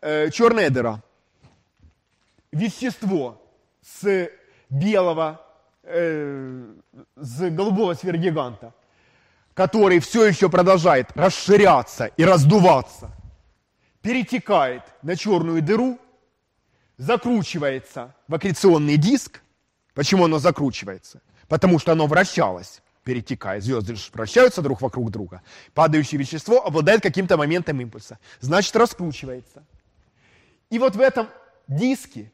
э, 0.00 0.30
черная 0.30 0.70
дыра. 0.70 1.02
Вещество 2.52 3.41
с 3.82 4.30
белого, 4.70 5.40
э, 5.82 6.74
с 7.16 7.50
голубого 7.50 7.94
сверхгиганта, 7.94 8.72
который 9.54 9.98
все 9.98 10.24
еще 10.24 10.48
продолжает 10.48 11.08
расширяться 11.14 12.06
и 12.06 12.24
раздуваться, 12.24 13.10
перетекает 14.00 14.82
на 15.02 15.16
черную 15.16 15.62
дыру, 15.62 15.98
закручивается 16.96 18.14
в 18.28 18.34
аккреционный 18.34 18.96
диск. 18.96 19.42
Почему 19.94 20.24
оно 20.24 20.38
закручивается? 20.38 21.20
Потому 21.48 21.78
что 21.78 21.92
оно 21.92 22.06
вращалось 22.06 22.82
перетекает. 23.04 23.64
Звезды 23.64 23.94
вращаются 24.12 24.62
друг 24.62 24.80
вокруг 24.80 25.10
друга. 25.10 25.42
Падающее 25.74 26.18
вещество 26.18 26.64
обладает 26.64 27.02
каким-то 27.02 27.36
моментом 27.36 27.80
импульса. 27.80 28.18
Значит, 28.40 28.74
раскручивается. 28.76 29.64
И 30.70 30.78
вот 30.78 30.96
в 30.96 31.00
этом 31.00 31.28
диске 31.68 32.32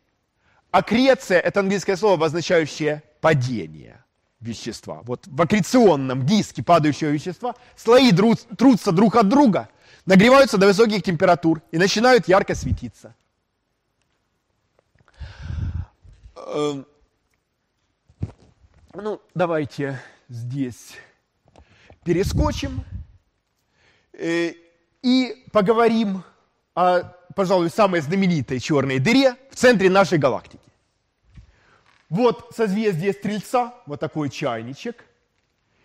аккреция– 0.70 1.40
это 1.40 1.60
английское 1.60 1.96
слово, 1.96 2.14
обозначающее 2.14 3.02
падения 3.20 4.04
вещества. 4.40 5.00
Вот 5.02 5.26
в 5.26 5.42
аккреционном 5.42 6.24
диске 6.24 6.62
падающего 6.62 7.08
вещества 7.08 7.54
слои 7.76 8.12
трутся 8.12 8.92
друг 8.92 9.16
от 9.16 9.28
друга, 9.28 9.68
нагреваются 10.06 10.58
до 10.58 10.66
высоких 10.66 11.02
температур 11.02 11.62
и 11.72 11.78
начинают 11.78 12.28
ярко 12.28 12.54
светиться. 12.54 13.14
Эм, 16.36 16.86
ну, 18.94 19.20
давайте 19.34 20.00
здесь 20.28 20.94
перескочим 22.04 22.84
э, 24.12 24.52
и 25.02 25.44
поговорим 25.52 26.22
о, 26.74 27.02
пожалуй, 27.38 27.70
самой 27.70 28.00
знаменитой 28.00 28.58
черной 28.58 28.98
дыре 28.98 29.36
в 29.48 29.54
центре 29.54 29.88
нашей 29.88 30.18
галактики. 30.18 30.58
Вот 32.10 32.50
созвездие 32.52 33.12
Стрельца, 33.12 33.74
вот 33.86 34.00
такой 34.00 34.28
чайничек, 34.28 35.04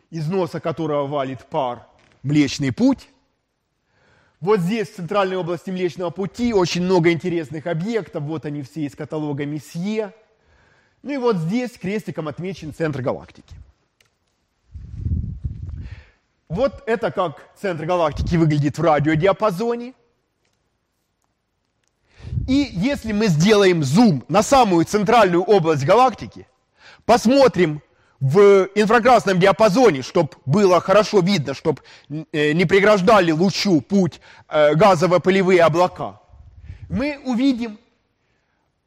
из 0.10 0.28
носа 0.28 0.60
которого 0.60 1.06
валит 1.06 1.46
пар 1.46 1.86
Млечный 2.24 2.72
Путь. 2.72 3.08
Вот 4.40 4.62
здесь, 4.62 4.90
в 4.90 4.96
центральной 4.96 5.36
области 5.36 5.70
Млечного 5.70 6.10
Пути, 6.10 6.56
очень 6.56 6.82
много 6.82 7.12
интересных 7.12 7.68
объектов. 7.68 8.24
Вот 8.24 8.48
они 8.48 8.64
все 8.64 8.88
из 8.88 8.96
каталога 8.96 9.46
Месье. 9.46 10.12
Ну 11.04 11.12
и 11.12 11.18
вот 11.18 11.36
здесь 11.36 11.74
крестиком 11.74 12.28
отмечен 12.28 12.74
центр 12.74 13.04
галактики. 13.04 13.54
Вот 16.50 16.82
это 16.88 17.12
как 17.12 17.48
центр 17.56 17.86
галактики 17.86 18.38
выглядит 18.38 18.80
в 18.80 18.82
радиодиапазоне. 18.82 19.94
И 22.48 22.70
если 22.74 23.14
мы 23.14 23.28
сделаем 23.28 23.84
зум 23.84 24.24
на 24.28 24.44
самую 24.44 24.86
центральную 24.86 25.44
область 25.44 25.86
галактики, 25.86 26.48
посмотрим 27.06 27.82
в 28.20 28.70
инфракрасном 28.76 29.40
диапазоне, 29.40 30.02
чтобы 30.02 30.30
было 30.46 30.80
хорошо 30.82 31.20
видно, 31.20 31.54
чтобы 31.54 31.82
э, 32.10 32.54
не 32.54 32.66
преграждали 32.66 33.32
лучу 33.32 33.82
путь 33.82 34.20
э, 34.50 34.76
газово-пылевые 34.76 35.60
облака, 35.60 36.20
мы 36.90 37.20
увидим 37.26 37.80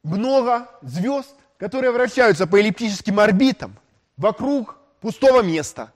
много 0.03 0.69
звезд, 0.83 1.35
которые 1.59 1.93
вращаются 1.93 2.47
по 2.47 2.57
эллиптическим 2.57 3.19
орбитам 3.19 3.77
вокруг 4.17 4.77
пустого 5.01 5.43
места 5.43 5.93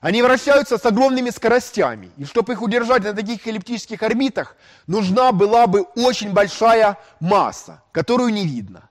они 0.00 0.22
вращаются 0.22 0.78
с 0.78 0.86
огромными 0.86 1.30
скоростями. 1.30 2.10
И 2.16 2.24
чтобы 2.24 2.54
их 2.54 2.62
удержать 2.62 3.04
на 3.04 3.12
таких 3.12 3.46
эллиптических 3.46 4.02
орбитах, 4.02 4.56
нужна 4.86 5.32
была 5.32 5.66
бы 5.66 5.82
очень 5.94 6.32
большая 6.32 6.98
масса, 7.20 7.82
которую 7.92 8.32
не 8.32 8.46
видно. 8.46 8.88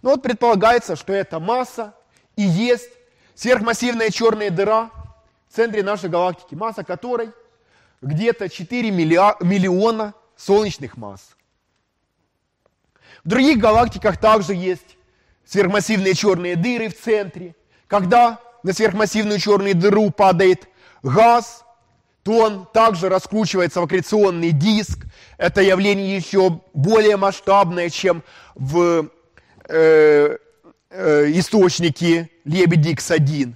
Но 0.00 0.10
вот 0.10 0.22
предполагается, 0.22 0.96
что 0.96 1.12
эта 1.12 1.38
масса 1.38 1.94
и 2.34 2.42
есть 2.42 2.90
сверхмассивная 3.34 4.10
черная 4.10 4.50
дыра 4.50 4.90
в 5.48 5.54
центре 5.54 5.82
нашей 5.82 6.08
галактики, 6.08 6.54
масса 6.54 6.82
которой 6.82 7.30
где-то 8.00 8.48
4 8.48 8.90
миллиона 8.90 10.14
солнечных 10.36 10.96
масс. 10.96 11.36
В 13.22 13.28
других 13.28 13.58
галактиках 13.58 14.16
также 14.18 14.54
есть 14.54 14.96
сверхмассивные 15.44 16.14
черные 16.14 16.56
дыры 16.56 16.88
в 16.88 16.98
центре, 16.98 17.54
когда 17.86 18.40
на 18.62 18.72
сверхмассивную 18.72 19.38
черную 19.38 19.74
дыру 19.74 20.10
падает 20.10 20.68
газ, 21.02 21.64
то 22.22 22.38
он 22.38 22.66
также 22.72 23.08
раскручивается 23.08 23.80
в 23.80 23.84
аккреционный 23.84 24.52
диск. 24.52 25.06
Это 25.38 25.60
явление 25.60 26.16
еще 26.16 26.60
более 26.72 27.16
масштабное, 27.16 27.90
чем 27.90 28.22
в 28.54 29.08
э, 29.68 30.36
э, 30.90 31.30
источнике 31.32 32.30
Лебедь-Икс-1. 32.44 33.54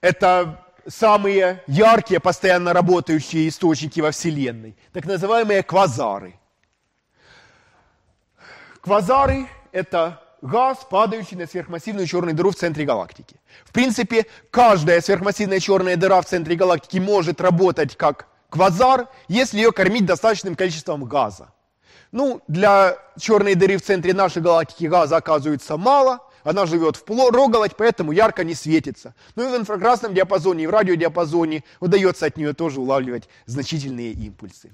Это 0.00 0.64
самые 0.88 1.62
яркие, 1.66 2.20
постоянно 2.20 2.72
работающие 2.72 3.48
источники 3.48 4.00
во 4.00 4.12
Вселенной, 4.12 4.76
так 4.92 5.04
называемые 5.04 5.62
квазары. 5.62 6.34
Квазары– 8.80 9.48
это 9.72 10.22
газ, 10.42 10.86
падающий 10.88 11.36
на 11.36 11.46
сверхмассивную 11.46 12.06
черную 12.06 12.34
дыру 12.34 12.50
в 12.50 12.56
центре 12.56 12.84
галактики. 12.84 13.36
В 13.64 13.72
принципе, 13.72 14.26
каждая 14.50 15.00
сверхмассивная 15.00 15.60
черная 15.60 15.96
дыра 15.96 16.20
в 16.20 16.26
центре 16.26 16.56
галактики 16.56 16.98
может 16.98 17.40
работать 17.40 17.96
как 17.96 18.26
квазар, 18.50 19.08
если 19.28 19.58
ее 19.58 19.72
кормить 19.72 20.06
достаточным 20.06 20.56
количеством 20.56 21.04
газа. 21.04 21.52
Ну, 22.12 22.40
для 22.48 22.96
черной 23.18 23.54
дыры 23.54 23.76
в 23.76 23.82
центре 23.82 24.14
нашей 24.14 24.40
галактики 24.40 24.86
газа 24.86 25.16
оказывается 25.16 25.76
мало, 25.76 26.20
она 26.44 26.64
живет 26.64 26.96
в 26.96 27.04
проголодь, 27.04 27.76
поэтому 27.76 28.12
ярко 28.12 28.44
не 28.44 28.54
светится. 28.54 29.14
Ну 29.34 29.48
и 29.48 29.52
в 29.52 29.60
инфракрасном 29.60 30.14
диапазоне, 30.14 30.64
и 30.64 30.66
в 30.68 30.70
радиодиапазоне 30.70 31.64
удается 31.80 32.26
от 32.26 32.36
нее 32.36 32.52
тоже 32.52 32.80
улавливать 32.80 33.28
значительные 33.46 34.12
импульсы. 34.12 34.70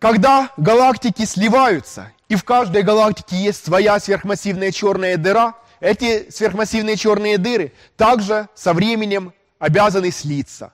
Когда 0.00 0.50
галактики 0.56 1.24
сливаются, 1.24 2.12
и 2.28 2.36
в 2.36 2.44
каждой 2.44 2.82
галактике 2.82 3.36
есть 3.36 3.64
своя 3.64 3.98
сверхмассивная 3.98 4.70
черная 4.70 5.16
дыра, 5.16 5.54
эти 5.80 6.30
сверхмассивные 6.30 6.96
черные 6.96 7.38
дыры 7.38 7.72
также 7.96 8.48
со 8.54 8.72
временем 8.74 9.32
обязаны 9.58 10.10
слиться. 10.10 10.72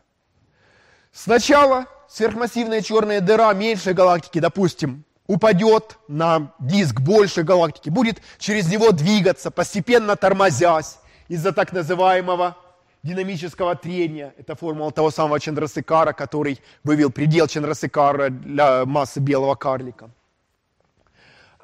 Сначала 1.12 1.86
сверхмассивная 2.08 2.82
черная 2.82 3.20
дыра 3.20 3.52
меньшей 3.54 3.94
галактики, 3.94 4.40
допустим, 4.40 5.04
упадет 5.26 5.96
на 6.06 6.52
диск 6.58 7.00
большей 7.00 7.44
галактики, 7.44 7.88
будет 7.88 8.20
через 8.38 8.70
него 8.70 8.90
двигаться, 8.90 9.50
постепенно 9.50 10.16
тормозясь 10.16 10.98
из-за 11.28 11.52
так 11.52 11.72
называемого 11.72 12.56
динамического 13.04 13.76
трения. 13.76 14.34
Это 14.38 14.56
формула 14.56 14.90
того 14.90 15.10
самого 15.10 15.38
Чандрасекара, 15.38 16.12
который 16.12 16.58
вывел 16.82 17.10
предел 17.10 17.46
Чандрасекара 17.46 18.30
для 18.30 18.84
массы 18.86 19.20
белого 19.20 19.54
карлика. 19.54 20.10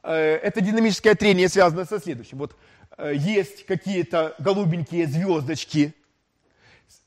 Э, 0.02 0.36
это 0.36 0.60
динамическое 0.60 1.14
трение 1.14 1.48
связано 1.48 1.86
со 1.86 1.98
следующим. 1.98 2.38
Вот 2.38 2.56
э, 2.98 3.14
есть 3.16 3.66
какие-то 3.66 4.34
голубенькие 4.38 5.06
звездочки, 5.06 5.94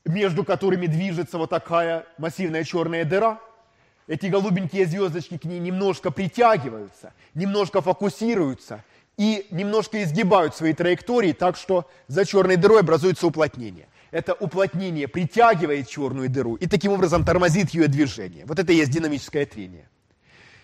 между 0.04 0.44
которыми 0.44 0.86
движется 0.86 1.38
вот 1.38 1.50
такая 1.50 2.04
массивная 2.18 2.64
черная 2.64 3.04
дыра. 3.04 3.40
Эти 4.06 4.26
голубенькие 4.26 4.84
звездочки 4.84 5.38
к 5.38 5.44
ней 5.44 5.60
немножко 5.60 6.10
притягиваются, 6.10 7.14
немножко 7.34 7.80
фокусируются 7.80 8.84
и 9.16 9.46
немножко 9.50 10.02
изгибают 10.02 10.54
свои 10.54 10.74
траектории, 10.74 11.32
так 11.32 11.56
что 11.56 11.88
за 12.08 12.26
черной 12.26 12.56
дырой 12.56 12.80
образуется 12.80 13.26
уплотнение 13.26 13.86
это 14.14 14.32
уплотнение 14.34 15.08
притягивает 15.08 15.88
черную 15.88 16.28
дыру 16.28 16.54
и 16.54 16.68
таким 16.68 16.92
образом 16.92 17.24
тормозит 17.24 17.70
ее 17.70 17.88
движение. 17.88 18.44
Вот 18.46 18.60
это 18.60 18.72
и 18.72 18.76
есть 18.76 18.92
динамическое 18.92 19.44
трение. 19.44 19.88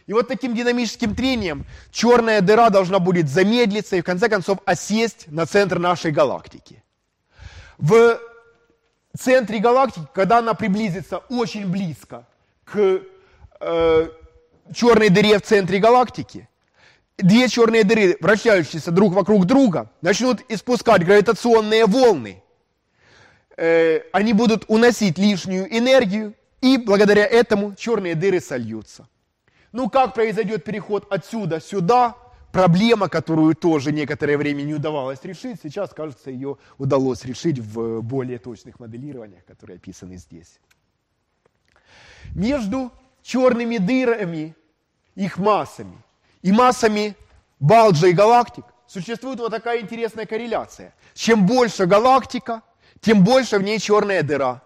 И 0.07 0.13
вот 0.13 0.29
таким 0.29 0.55
динамическим 0.55 1.17
трением 1.17 1.67
черная 1.91 2.43
дыра 2.43 2.71
должна 2.71 3.01
будет 3.01 3.29
замедлиться 3.29 3.97
и 3.97 4.03
в 4.03 4.05
конце 4.05 4.29
концов 4.29 4.59
осесть 4.67 5.27
на 5.27 5.47
центр 5.47 5.81
нашей 5.81 6.13
галактики. 6.13 6.85
В 7.79 8.21
центре 9.19 9.59
галактики, 9.59 10.07
когда 10.15 10.39
она 10.39 10.55
приблизится 10.55 11.19
очень 11.19 11.67
близко 11.67 12.29
к 12.65 13.01
э, 13.61 14.09
черной 14.73 15.09
дыре 15.09 15.41
в 15.41 15.43
центре 15.43 15.81
галактики, 15.81 16.49
две 17.19 17.49
черные 17.49 17.83
дыры, 17.83 18.17
вращающиеся 18.21 18.93
друг 18.93 19.13
вокруг 19.13 19.45
друга, 19.45 19.91
начнут 20.03 20.41
испускать 20.49 21.05
гравитационные 21.05 21.87
волны, 21.87 22.40
э, 23.61 24.03
они 24.13 24.33
будут 24.33 24.65
уносить 24.69 25.19
лишнюю 25.19 25.67
энергию, 25.77 26.35
и 26.61 26.79
благодаря 26.79 27.27
этому 27.27 27.75
черные 27.75 28.15
дыры 28.15 28.41
сольются. 28.41 29.07
Ну, 29.73 29.89
как 29.89 30.15
произойдет 30.15 30.65
переход 30.65 31.07
отсюда 31.13 31.61
сюда, 31.61 32.17
проблема, 32.53 33.09
которую 33.09 33.55
тоже 33.55 33.93
некоторое 33.93 34.37
время 34.37 34.63
не 34.63 34.75
удавалось 34.75 35.23
решить, 35.23 35.61
сейчас, 35.63 35.91
кажется, 35.91 36.31
ее 36.31 36.57
удалось 36.79 37.25
решить 37.25 37.59
в 37.59 38.01
более 38.01 38.39
точных 38.39 38.81
моделированиях, 38.81 39.45
которые 39.45 39.77
описаны 39.77 40.17
здесь. 40.17 40.59
Между 42.35 42.91
черными 43.23 43.77
дырами, 43.77 44.57
их 45.15 45.39
массами, 45.39 45.99
и 46.43 46.51
массами 46.51 47.15
Балджа 47.61 48.09
и 48.09 48.13
галактик 48.13 48.65
существует 48.87 49.39
вот 49.39 49.51
такая 49.51 49.81
интересная 49.81 50.25
корреляция. 50.25 50.95
Чем 51.15 51.47
больше 51.47 51.85
галактика, 51.85 52.63
тем 53.01 53.25
больше 53.25 53.59
в 53.59 53.63
ней 53.63 53.79
черная 53.79 54.23
дыра. 54.23 54.63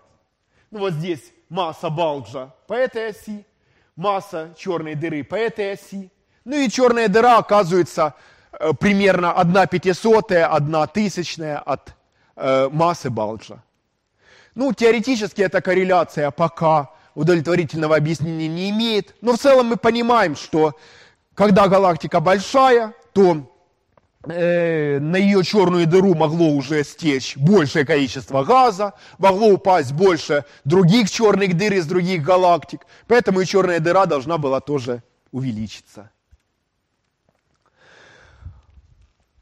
Ну 0.71 0.81
вот 0.81 0.95
здесь 0.95 1.33
масса 1.49 1.91
Балджа 1.91 2.53
по 2.67 2.75
этой 2.75 3.11
оси, 3.11 3.47
масса 3.97 4.55
черной 4.59 4.95
дыры 4.95 5.23
по 5.23 5.37
этой 5.37 5.73
оси. 5.73 6.11
Ну 6.45 6.57
и 6.57 6.69
черная 6.69 7.09
дыра 7.09 7.39
оказывается 7.39 8.15
э, 8.53 8.73
примерно 8.79 9.33
1 9.33 9.69
пятисотая, 9.69 10.53
1 10.53 10.89
тысячная 10.93 11.59
от 11.59 11.95
э, 12.37 12.69
массы 12.71 13.09
Балджа. 13.09 13.63
Ну, 14.55 14.73
теоретически 14.73 15.43
эта 15.43 15.61
корреляция 15.61 16.31
пока 16.31 16.91
удовлетворительного 17.15 17.97
объяснения 17.97 18.49
не 18.49 18.71
имеет, 18.71 19.15
но 19.21 19.33
в 19.33 19.39
целом 19.39 19.67
мы 19.67 19.77
понимаем, 19.77 20.37
что 20.37 20.79
когда 21.35 21.69
галактика 21.69 22.21
большая, 22.21 22.95
то 23.13 23.54
э, 24.27 24.99
на 25.01 25.17
ее 25.17 25.43
черную 25.45 25.87
дыру 25.87 26.15
могло 26.15 26.49
уже 26.51 26.85
стечь 26.85 27.37
большее 27.37 27.85
количество 27.85 28.45
газа, 28.45 28.95
могло 29.19 29.49
упасть 29.49 29.93
больше 29.93 30.45
других 30.65 31.11
черных 31.11 31.57
дыр 31.57 31.75
из 31.75 31.87
других 31.87 32.23
галактик, 32.23 32.87
поэтому 33.07 33.41
и 33.41 33.47
черная 33.47 33.81
дыра 33.81 34.07
должна 34.07 34.39
была 34.39 34.61
тоже 34.61 35.03
увеличиться. 35.33 36.11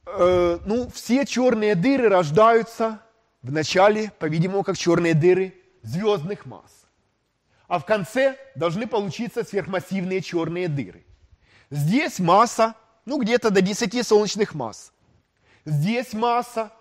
Э, 0.06 0.58
ну, 0.64 0.90
все 0.90 1.24
черные 1.24 1.74
дыры 1.74 2.08
рождаются 2.08 3.00
вначале, 3.42 4.12
по-видимому, 4.18 4.62
как 4.62 4.76
черные 4.76 5.14
дыры 5.14 5.54
звездных 5.82 6.46
масс. 6.46 6.86
А 7.68 7.78
в 7.78 7.86
конце 7.86 8.36
должны 8.54 8.86
получиться 8.86 9.44
сверхмассивные 9.44 10.20
черные 10.20 10.68
дыры. 10.68 11.04
Здесь 11.70 12.18
масса, 12.18 12.74
ну, 13.04 13.20
где-то 13.20 13.50
до 13.50 13.60
10 13.60 14.06
солнечных 14.06 14.54
масс. 14.54 14.92
Здесь 15.64 16.12
масса 16.12 16.72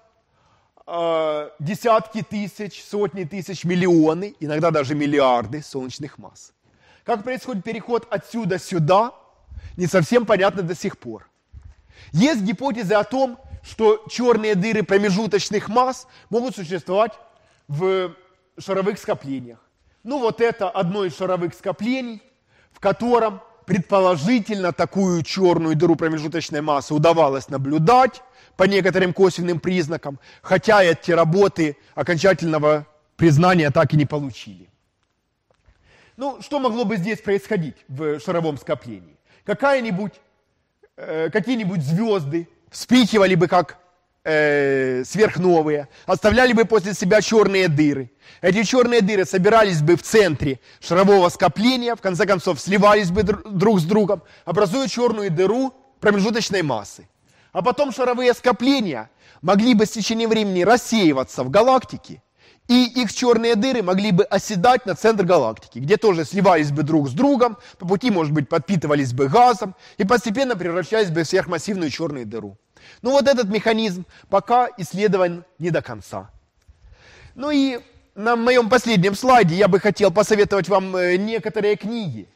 э, 0.88 1.50
десятки 1.60 2.22
тысяч, 2.22 2.84
сотни 2.84 3.24
тысяч, 3.24 3.64
миллионы, 3.64 4.36
иногда 4.40 4.72
даже 4.72 4.96
миллиарды 4.96 5.62
солнечных 5.62 6.18
масс. 6.18 6.54
Как 7.04 7.24
происходит 7.24 7.64
переход 7.64 8.08
отсюда 8.10 8.60
сюда, 8.60 9.14
не 9.78 9.88
совсем 9.88 10.26
понятно 10.26 10.62
до 10.62 10.76
сих 10.76 10.98
пор. 10.98 11.28
Есть 12.12 12.42
гипотезы 12.42 12.94
о 12.94 13.04
том, 13.04 13.40
что 13.64 14.04
черные 14.10 14.56
дыры 14.56 14.84
промежуточных 14.84 15.70
масс 15.70 16.08
могут 16.30 16.56
существовать 16.56 17.14
в 17.68 18.16
шаровых 18.58 18.98
скоплениях. 18.98 19.60
Ну 20.04 20.20
вот 20.20 20.42
это 20.42 20.70
одно 20.70 21.06
из 21.06 21.16
шаровых 21.16 21.54
скоплений, 21.54 22.22
в 22.72 22.80
котором 22.80 23.42
предположительно 23.66 24.72
такую 24.72 25.24
черную 25.24 25.76
дыру 25.76 25.96
промежуточной 25.96 26.62
массы 26.62 26.94
удавалось 26.94 27.50
наблюдать 27.50 28.22
по 28.58 28.64
некоторым 28.64 29.14
косвенным 29.14 29.60
признакам, 29.60 30.20
хотя 30.42 30.84
эти 30.84 31.12
работы 31.12 31.78
окончательного 31.96 32.86
признания 33.16 33.72
так 33.72 33.94
и 33.94 33.98
не 33.98 34.06
получили. 34.06 34.70
Ну, 36.18 36.42
что 36.42 36.60
могло 36.60 36.86
бы 36.86 36.98
здесь 36.98 37.22
происходить 37.22 37.76
в 37.88 38.20
шаровом 38.20 38.58
скоплении? 38.58 39.18
Какая-нибудь 39.46 40.14
Э, 41.04 41.30
какие-нибудь 41.32 41.82
звезды 41.82 42.48
вспихивали 42.70 43.34
бы 43.34 43.48
как 43.48 43.80
э, 44.24 45.04
сверхновые, 45.06 45.88
оставляли 46.06 46.54
бы 46.54 46.66
после 46.66 46.94
себя 46.94 47.22
черные 47.22 47.68
дыры. 47.68 48.12
Эти 48.42 48.64
черные 48.64 49.02
дыры 49.02 49.26
собирались 49.26 49.82
бы 49.82 49.96
в 49.96 50.04
центре 50.04 50.60
шарового 50.80 51.30
скопления, 51.30 51.96
в 51.96 52.02
конце 52.02 52.26
концов 52.26 52.60
сливались 52.60 53.12
бы 53.12 53.24
друг 53.24 53.80
с 53.80 53.84
другом, 53.84 54.24
образуя 54.46 54.88
черную 54.88 55.32
дыру 55.32 55.74
промежуточной 56.00 56.62
массы. 56.62 57.08
А 57.52 57.62
потом 57.62 57.92
шаровые 57.92 58.34
скопления 58.34 59.10
могли 59.42 59.74
бы 59.74 59.86
с 59.86 59.92
течением 59.92 60.30
времени 60.30 60.64
рассеиваться 60.64 61.44
в 61.44 61.50
галактике 61.50 62.22
и 62.72 62.86
их 62.86 63.14
черные 63.14 63.56
дыры 63.56 63.84
могли 63.84 64.12
бы 64.12 64.24
оседать 64.24 64.86
на 64.86 64.96
центр 64.96 65.26
галактики, 65.26 65.80
где 65.80 65.98
тоже 65.98 66.24
сливались 66.24 66.72
бы 66.72 66.84
друг 66.84 67.10
с 67.10 67.12
другом, 67.12 67.58
по 67.78 67.86
пути, 67.86 68.10
может 68.12 68.32
быть, 68.32 68.48
подпитывались 68.48 69.12
бы 69.12 69.28
газом 69.28 69.76
и 69.98 70.06
постепенно 70.06 70.56
превращались 70.56 71.10
бы 71.10 71.24
в 71.24 71.28
сверхмассивную 71.28 71.90
черную 71.90 72.26
дыру. 72.26 72.58
Ну 73.02 73.12
вот 73.12 73.28
этот 73.28 73.50
механизм 73.50 74.06
пока 74.30 74.70
исследован 74.78 75.44
не 75.60 75.72
до 75.72 75.82
конца. 75.82 76.30
Ну 77.36 77.50
и 77.50 77.80
на 78.16 78.36
моем 78.36 78.70
последнем 78.70 79.16
слайде 79.16 79.56
я 79.56 79.68
бы 79.68 79.80
хотел 79.80 80.12
посоветовать 80.12 80.70
вам 80.70 80.96
э, 80.96 81.16
некоторые 81.18 81.76
книги. 81.76 82.28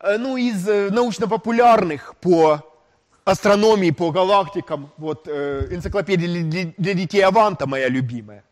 Э, 0.00 0.18
ну, 0.18 0.36
из 0.36 0.68
э, 0.68 0.90
научно-популярных 0.90 2.14
по 2.16 2.60
астрономии, 3.24 3.90
по 3.90 4.10
галактикам, 4.10 4.90
вот 4.96 5.28
энциклопедия 5.28 6.72
для 6.76 6.94
детей 6.94 7.20
Аванта 7.20 7.66
моя 7.66 7.88
любимая. 7.88 8.42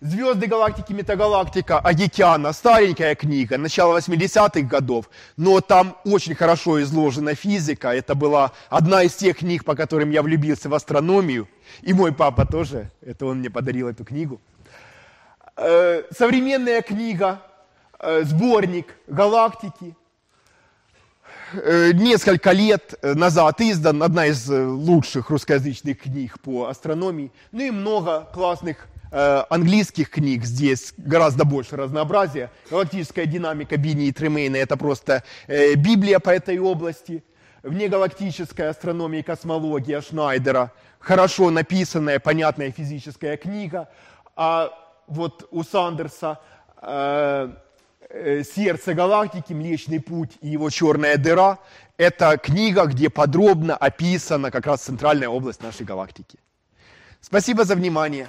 Звезды 0.00 0.46
галактики, 0.46 0.92
метагалактика 0.92 1.80
Агитяна, 1.80 2.52
старенькая 2.52 3.16
книга, 3.16 3.58
начала 3.58 3.98
80-х 3.98 4.60
годов, 4.60 5.10
но 5.36 5.60
там 5.60 5.96
очень 6.04 6.36
хорошо 6.36 6.80
изложена 6.82 7.34
физика. 7.34 7.88
Это 7.88 8.14
была 8.14 8.52
одна 8.68 9.02
из 9.02 9.16
тех 9.16 9.38
книг, 9.38 9.64
по 9.64 9.74
которым 9.74 10.10
я 10.10 10.22
влюбился 10.22 10.68
в 10.68 10.74
астрономию. 10.74 11.48
И 11.82 11.92
мой 11.92 12.12
папа 12.12 12.46
тоже, 12.46 12.92
это 13.00 13.26
он 13.26 13.38
мне 13.38 13.50
подарил 13.50 13.88
эту 13.88 14.04
книгу. 14.04 14.40
Э, 15.56 16.04
современная 16.16 16.80
книга, 16.82 17.42
э, 17.98 18.22
сборник 18.22 18.94
галактики, 19.08 19.96
э, 21.54 21.90
несколько 21.92 22.52
лет 22.52 22.94
назад 23.02 23.60
издан, 23.60 24.00
одна 24.04 24.26
из 24.26 24.48
лучших 24.48 25.30
русскоязычных 25.30 26.02
книг 26.02 26.38
по 26.38 26.66
астрономии, 26.66 27.32
ну 27.50 27.62
и 27.62 27.72
много 27.72 28.28
классных 28.32 28.86
английских 29.10 30.10
книг 30.10 30.44
здесь 30.44 30.92
гораздо 30.96 31.44
больше 31.44 31.76
разнообразия. 31.76 32.50
Галактическая 32.70 33.26
динамика 33.26 33.76
Бини 33.76 34.06
и 34.06 34.12
Тремейна– 34.12 34.56
это 34.58 34.76
просто 34.76 35.22
э, 35.46 35.74
Библия 35.74 36.18
по 36.18 36.30
этой 36.30 36.58
области. 36.58 37.24
Внегалактическая 37.62 38.70
астрономия 38.70 39.20
и 39.20 39.22
космология 39.22 40.00
Шнайдера– 40.00 40.72
хорошо 40.98 41.50
написанная, 41.50 42.18
понятная 42.18 42.70
физическая 42.70 43.36
книга. 43.36 43.88
А 44.36 44.70
вот 45.06 45.48
у 45.50 45.64
Сандерса 45.64 46.38
э, 46.82 47.52
«Сердце 48.54 48.94
галактики», 48.94 49.52
«Млечный 49.52 50.00
путь» 50.00 50.32
и 50.40 50.48
его 50.48 50.70
«Черная 50.70 51.16
дыра»– 51.16 51.58
это 51.96 52.36
книга, 52.38 52.84
где 52.84 53.10
подробно 53.10 53.76
описана 53.76 54.50
как 54.50 54.66
раз 54.66 54.82
центральная 54.82 55.28
область 55.28 55.62
нашей 55.62 55.84
галактики. 55.84 56.38
Спасибо 57.20 57.64
за 57.64 57.74
внимание. 57.74 58.28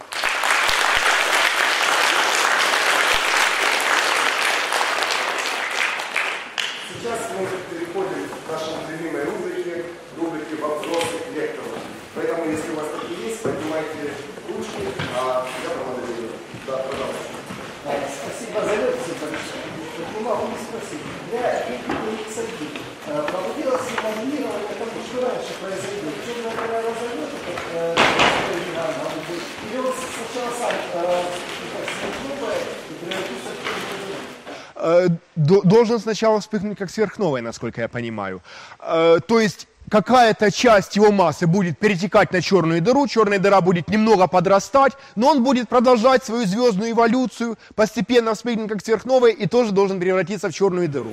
Должен 35.35 35.99
сначала 35.99 36.39
вспыхнуть 36.39 36.77
как 36.77 36.89
сверхновая, 36.89 37.41
насколько 37.41 37.81
я 37.81 37.88
понимаю. 37.88 38.41
Э, 38.80 39.19
то 39.26 39.39
есть 39.39 39.68
какая-то 39.89 40.51
часть 40.51 40.95
его 40.95 41.11
массы 41.11 41.47
будет 41.47 41.77
перетекать 41.80 42.31
на 42.31 42.41
черную 42.41 42.81
дыру, 42.81 43.07
черная 43.07 43.39
дыра 43.39 43.61
будет 43.61 43.88
немного 43.89 44.27
подрастать, 44.27 44.93
но 45.15 45.30
он 45.30 45.43
будет 45.43 45.68
продолжать 45.68 46.23
свою 46.23 46.45
звездную 46.45 46.91
эволюцию, 46.91 47.57
постепенно 47.76 48.34
вспыхнуть 48.35 48.69
как 48.69 48.81
сверхновая 48.81 49.31
и 49.31 49.47
тоже 49.47 49.72
должен 49.72 49.99
превратиться 49.99 50.49
в 50.49 50.53
черную 50.53 50.88
дыру. 50.88 51.11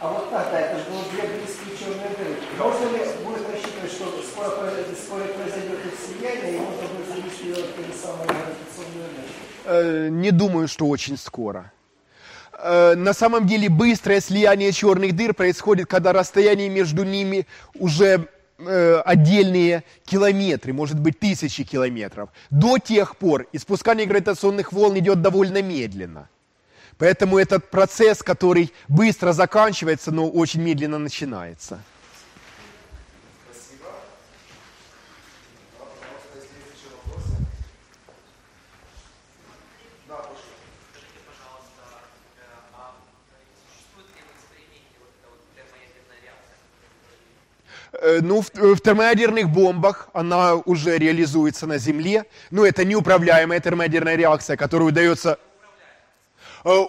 А 0.00 0.08
вот 0.08 0.30
так, 0.30 0.48
это 0.52 0.78
же 0.78 0.84
было 0.90 1.04
две 1.12 1.22
близкие 1.28 1.76
черные 1.78 2.10
дыры. 2.16 2.36
Можно 2.58 2.84
ли 2.90 3.04
будет 3.24 3.48
рассчитывать, 3.50 3.92
что 3.92 4.06
скоро, 4.22 4.50
скоро 4.98 5.24
произойдет 5.24 5.78
их 5.86 5.94
слияние, 5.98 6.56
и 6.56 6.60
можно 6.60 6.88
будет 6.88 7.08
завести 7.08 7.48
ее 7.48 7.56
самые 7.94 8.26
гравитационные 8.26 9.51
Э, 9.64 10.08
не 10.10 10.30
думаю, 10.30 10.68
что 10.68 10.86
очень 10.88 11.16
скоро. 11.16 11.72
Э, 12.58 12.94
на 12.94 13.12
самом 13.12 13.46
деле 13.46 13.68
быстрое 13.68 14.20
слияние 14.20 14.72
черных 14.72 15.14
дыр 15.14 15.34
происходит, 15.34 15.86
когда 15.86 16.12
расстояние 16.12 16.68
между 16.68 17.04
ними 17.04 17.46
уже 17.74 18.28
э, 18.58 19.02
отдельные 19.04 19.84
километры, 20.04 20.72
может 20.72 20.98
быть 20.98 21.18
тысячи 21.18 21.64
километров. 21.64 22.30
До 22.50 22.78
тех 22.78 23.16
пор 23.16 23.46
испускание 23.52 24.06
гравитационных 24.06 24.72
волн 24.72 24.98
идет 24.98 25.22
довольно 25.22 25.62
медленно. 25.62 26.28
Поэтому 26.98 27.38
этот 27.38 27.70
процесс, 27.70 28.22
который 28.22 28.72
быстро 28.88 29.32
заканчивается, 29.32 30.12
но 30.12 30.28
очень 30.28 30.62
медленно 30.62 30.98
начинается. 30.98 31.80
Ну, 48.22 48.42
в, 48.42 48.50
в 48.54 48.80
термоядерных 48.80 49.48
бомбах 49.48 50.08
она 50.12 50.54
уже 50.54 50.98
реализуется 50.98 51.66
на 51.66 51.78
Земле. 51.78 52.24
Но 52.50 52.66
это 52.66 52.84
неуправляемая 52.84 53.60
термоядерная 53.60 54.16
реакция, 54.16 54.56
которую 54.56 54.88
удается... 54.88 55.38
Э, 56.64 56.84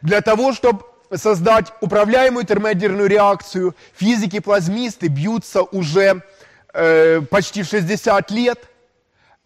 для 0.00 0.20
того, 0.20 0.52
чтобы 0.52 0.84
создать 1.14 1.72
управляемую 1.80 2.44
термоядерную 2.44 3.08
реакцию, 3.08 3.74
физики-плазмисты 3.94 5.08
бьются 5.08 5.62
уже 5.62 6.22
э, 6.72 7.20
почти 7.22 7.62
60 7.62 8.30
лет, 8.30 8.68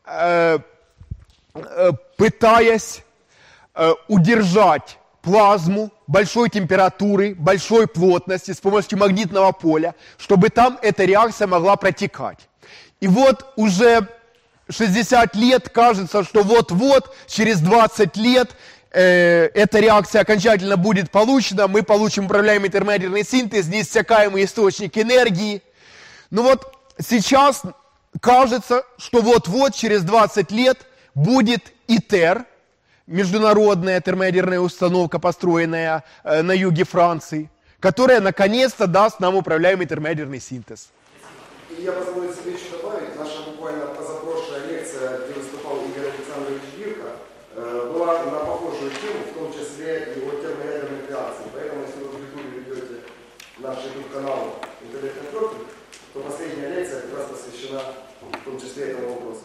э, 0.07 0.59
э, 1.55 1.93
пытаясь 2.17 3.03
э, 3.75 3.93
удержать 4.09 4.99
плазму 5.27 5.91
большой 6.07 6.49
температуры, 6.51 7.35
большой 7.35 7.89
плотности 7.89 8.53
с 8.53 8.59
помощью 8.59 8.97
магнитного 8.97 9.51
поля, 9.51 9.97
чтобы 10.19 10.51
там 10.51 10.79
эта 10.83 11.05
реакция 11.05 11.49
могла 11.49 11.75
протекать. 11.75 12.49
И 13.01 13.09
вот 13.09 13.45
уже 13.57 14.07
60 14.71 15.35
лет 15.35 15.69
кажется, 15.69 16.23
что 16.23 16.45
вот-вот, 16.45 17.13
через 17.27 17.59
20 17.59 18.17
лет 18.19 18.51
э, 18.93 19.49
эта 19.53 19.81
реакция 19.81 20.23
окончательно 20.23 20.77
будет 20.77 21.11
получена, 21.11 21.67
мы 21.67 21.83
получим 21.83 22.27
управляемый 22.27 22.71
термоядерный 22.71 23.25
синтез, 23.25 23.67
неиссякаемый 23.67 24.45
источник 24.45 24.97
энергии. 24.97 25.61
Но 26.31 26.45
вот 26.45 26.73
сейчас 27.01 27.63
кажется, 28.21 28.85
что 28.97 29.23
вот-вот, 29.23 29.75
через 29.75 30.03
20 30.03 30.53
лет 30.53 30.79
будет 31.17 31.73
ИТЕР, 31.89 32.45
международная 33.07 34.01
термоядерная 34.01 34.61
установка, 34.61 35.19
построенная 35.19 36.05
э, 36.25 36.43
на 36.43 36.53
юге 36.53 36.85
Франции, 36.85 37.51
которая 37.81 38.21
наконец-то 38.21 38.87
даст 38.87 39.21
нам 39.21 39.37
управляемый 39.37 39.87
термоядерный 39.87 40.41
синтез. 40.41 40.91
Я 41.79 41.93
позволю 41.93 42.33
себе 42.33 42.53
еще 42.53 42.71
добавить, 42.71 43.17
наша 43.19 43.43
буквально 43.43 43.87
позапрошлая 43.87 44.67
лекция, 44.67 45.19
где 45.19 45.39
выступал 45.39 45.77
Игорь 45.85 46.11
Александрович 46.11 46.63
Гирка, 46.77 47.11
э, 47.55 47.93
была 47.93 48.25
на 48.25 48.39
похожую 48.41 48.91
тему, 48.91 49.25
в 49.31 49.39
том 49.39 49.53
числе 49.53 50.15
и 50.17 50.21
о 50.27 50.31
термоядерных 50.41 51.09
реакциях. 51.09 51.49
Поэтому, 51.55 51.83
если 51.87 52.01
вы 52.01 52.09
в 52.09 52.21
Ютубе 52.21 52.59
ведете 52.61 53.03
наш 53.59 53.79
YouTube-канал 53.85 54.57
интернет-контрофинг, 54.83 55.69
то 56.13 56.21
последняя 56.21 56.71
лекция 56.71 57.03
как 57.03 57.19
раз 57.19 57.27
посвящена 57.27 57.83
в 58.21 58.45
том 58.45 58.59
числе 58.59 58.93
этому 58.93 59.15
вопросу. 59.15 59.43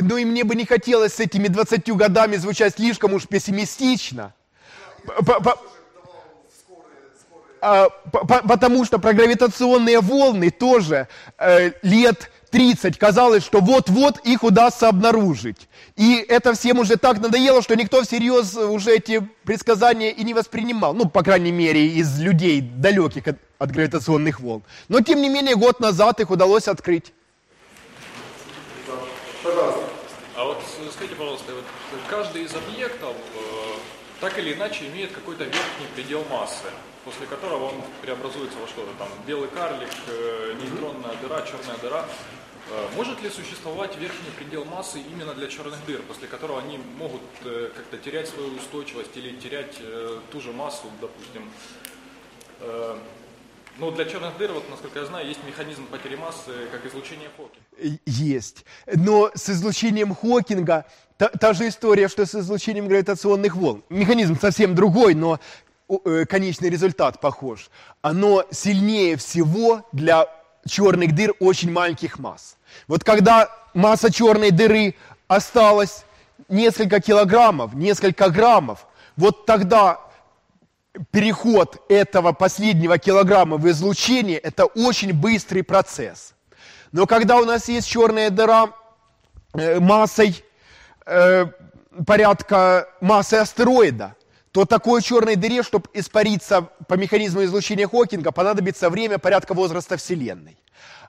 Ну 0.00 0.16
и 0.16 0.24
мне 0.24 0.44
бы 0.44 0.54
не 0.54 0.64
хотелось 0.64 1.14
с 1.14 1.20
этими 1.20 1.48
20 1.48 1.88
годами 1.92 2.36
звучать 2.36 2.74
слишком 2.74 3.12
уж 3.14 3.26
пессимистично. 3.26 4.34
А, 7.60 7.88
потому 8.20 8.84
что 8.84 8.98
про 8.98 9.12
гравитационные 9.12 10.00
волны 10.00 10.50
тоже 10.50 11.08
э, 11.38 11.72
лет 11.82 12.30
30 12.50 12.96
казалось, 12.98 13.44
что 13.44 13.60
вот-вот 13.60 14.18
их 14.24 14.42
удастся 14.42 14.88
обнаружить. 14.88 15.68
И 15.96 16.24
это 16.28 16.54
всем 16.54 16.78
уже 16.78 16.96
так 16.96 17.20
надоело, 17.20 17.62
что 17.62 17.76
никто 17.76 18.02
всерьез 18.02 18.56
уже 18.56 18.96
эти 18.96 19.20
предсказания 19.44 20.10
и 20.10 20.24
не 20.24 20.34
воспринимал. 20.34 20.94
Ну, 20.94 21.08
по 21.08 21.22
крайней 21.22 21.52
мере, 21.52 21.86
из 21.88 22.18
людей, 22.18 22.60
далеких 22.60 23.26
от, 23.26 23.38
от 23.58 23.70
гравитационных 23.72 24.40
волн. 24.40 24.62
Но, 24.88 25.00
тем 25.00 25.20
не 25.20 25.28
менее, 25.28 25.56
год 25.56 25.80
назад 25.80 26.20
их 26.20 26.30
удалось 26.30 26.68
открыть. 26.68 27.12
Пожалуйста. 29.42 29.84
А 30.34 30.44
вот 30.44 30.58
скажите, 30.92 31.14
пожалуйста, 31.16 31.52
вот 31.54 31.64
каждый 32.08 32.42
из 32.42 32.54
объектов 32.54 33.16
э, 33.34 33.78
так 34.20 34.36
или 34.38 34.52
иначе 34.52 34.86
имеет 34.86 35.12
какой-то 35.12 35.44
верхний 35.44 35.86
предел 35.94 36.24
массы, 36.30 36.66
после 37.04 37.26
которого 37.26 37.66
он 37.66 37.74
преобразуется 38.02 38.58
во 38.58 38.66
что-то 38.66 38.92
там 38.98 39.08
белый 39.26 39.48
карлик, 39.48 39.90
э, 40.08 40.54
нейтронная 40.60 41.14
дыра, 41.22 41.42
черная 41.42 41.76
дыра. 41.80 42.04
Э, 42.70 42.88
может 42.96 43.22
ли 43.22 43.30
существовать 43.30 43.96
верхний 43.96 44.30
предел 44.36 44.64
массы 44.64 44.98
именно 45.00 45.34
для 45.34 45.46
черных 45.46 45.84
дыр, 45.86 46.02
после 46.02 46.26
которого 46.26 46.60
они 46.60 46.78
могут 46.96 47.22
э, 47.44 47.70
как-то 47.74 47.96
терять 47.98 48.28
свою 48.28 48.56
устойчивость 48.56 49.16
или 49.16 49.36
терять 49.36 49.76
э, 49.80 50.20
ту 50.32 50.40
же 50.40 50.52
массу, 50.52 50.86
допустим? 51.00 51.48
Э, 52.60 52.98
ну, 53.78 53.92
для 53.92 54.04
черных 54.04 54.36
дыр, 54.36 54.52
вот, 54.52 54.68
насколько 54.68 54.98
я 54.98 55.04
знаю, 55.04 55.28
есть 55.28 55.44
механизм 55.44 55.86
потери 55.86 56.16
массы, 56.16 56.52
как 56.72 56.84
излучение 56.84 57.30
Хокинга. 57.36 57.67
Есть. 58.06 58.64
Но 58.86 59.30
с 59.34 59.48
излучением 59.50 60.14
Хокинга 60.14 60.84
та, 61.16 61.28
та 61.28 61.52
же 61.52 61.68
история, 61.68 62.08
что 62.08 62.26
с 62.26 62.34
излучением 62.34 62.88
гравитационных 62.88 63.56
волн. 63.56 63.82
Механизм 63.88 64.38
совсем 64.38 64.74
другой, 64.74 65.14
но 65.14 65.40
э, 65.88 66.24
конечный 66.28 66.70
результат 66.70 67.20
похож. 67.20 67.70
Оно 68.02 68.44
сильнее 68.50 69.16
всего 69.16 69.84
для 69.92 70.26
черных 70.66 71.14
дыр 71.14 71.34
очень 71.40 71.72
маленьких 71.72 72.18
масс. 72.18 72.56
Вот 72.86 73.04
когда 73.04 73.50
масса 73.74 74.12
черной 74.12 74.50
дыры 74.50 74.94
осталась 75.26 76.04
несколько 76.48 77.00
килограммов, 77.00 77.74
несколько 77.74 78.30
граммов, 78.30 78.86
вот 79.16 79.46
тогда 79.46 80.00
переход 81.10 81.84
этого 81.88 82.32
последнего 82.32 82.98
килограмма 82.98 83.56
в 83.56 83.68
излучение– 83.68 84.38
это 84.38 84.66
очень 84.66 85.12
быстрый 85.12 85.62
процесс. 85.62 86.34
Но 86.92 87.06
когда 87.06 87.36
у 87.36 87.44
нас 87.44 87.68
есть 87.68 87.88
черная 87.88 88.30
дыра 88.30 88.70
э, 89.54 89.80
массой 89.80 90.42
э, 91.06 91.46
порядка 92.06 92.88
массы 93.00 93.34
астероида, 93.34 94.14
то 94.52 94.64
такой 94.64 95.02
черной 95.02 95.36
дыре, 95.36 95.62
чтобы 95.62 95.88
испариться 95.92 96.62
по 96.88 96.94
механизму 96.94 97.44
излучения 97.44 97.86
Хокинга, 97.86 98.32
понадобится 98.32 98.90
время 98.90 99.18
порядка 99.18 99.54
возраста 99.54 99.96
Вселенной. 99.96 100.58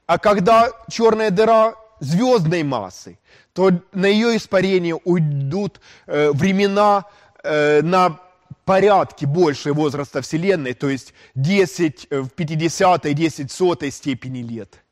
А 0.06 0.18
когда 0.18 0.72
черная 0.90 1.30
дыра 1.30 1.76
звездной 2.00 2.64
массы, 2.64 3.20
то 3.54 3.72
на 3.94 4.06
ее 4.06 4.38
испарение 4.38 4.96
уйдут 5.04 5.80
э, 6.08 6.32
времена 6.32 7.06
э, 7.44 7.82
на 7.82 8.20
порядке 8.66 9.26
больше 9.26 9.74
возраста 9.74 10.22
Вселенной, 10.22 10.74
то 10.74 10.90
есть 10.90 11.14
10 11.36 12.08
э, 12.10 12.20
в 12.22 12.30
50 12.30 13.14
10 13.14 13.52
сотой 13.52 13.92
степени 13.92 14.40
лет. 14.40 14.84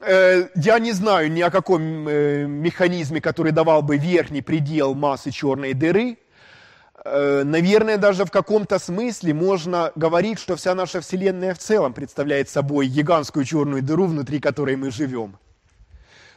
Э, 0.00 0.48
я 0.54 0.78
не 0.78 0.92
знаю 0.92 1.30
ни 1.30 1.40
о 1.40 1.50
каком 1.50 2.08
э, 2.08 2.46
механизме, 2.46 3.20
который 3.20 3.52
давал 3.52 3.82
бы 3.82 3.96
верхний 3.96 4.42
предел 4.42 4.94
массы 4.94 5.30
черной 5.30 5.74
дыры. 5.74 6.18
Наверное, 7.04 7.96
даже 7.96 8.24
в 8.26 8.30
каком-то 8.30 8.78
смысле 8.78 9.32
можно 9.32 9.92
говорить, 9.94 10.38
что 10.38 10.56
вся 10.56 10.74
наша 10.74 11.00
Вселенная 11.00 11.54
в 11.54 11.58
целом 11.58 11.94
представляет 11.94 12.50
собой 12.50 12.88
гигантскую 12.88 13.46
черную 13.46 13.82
дыру, 13.82 14.06
внутри 14.06 14.40
которой 14.40 14.76
мы 14.76 14.90
живем. 14.90 15.38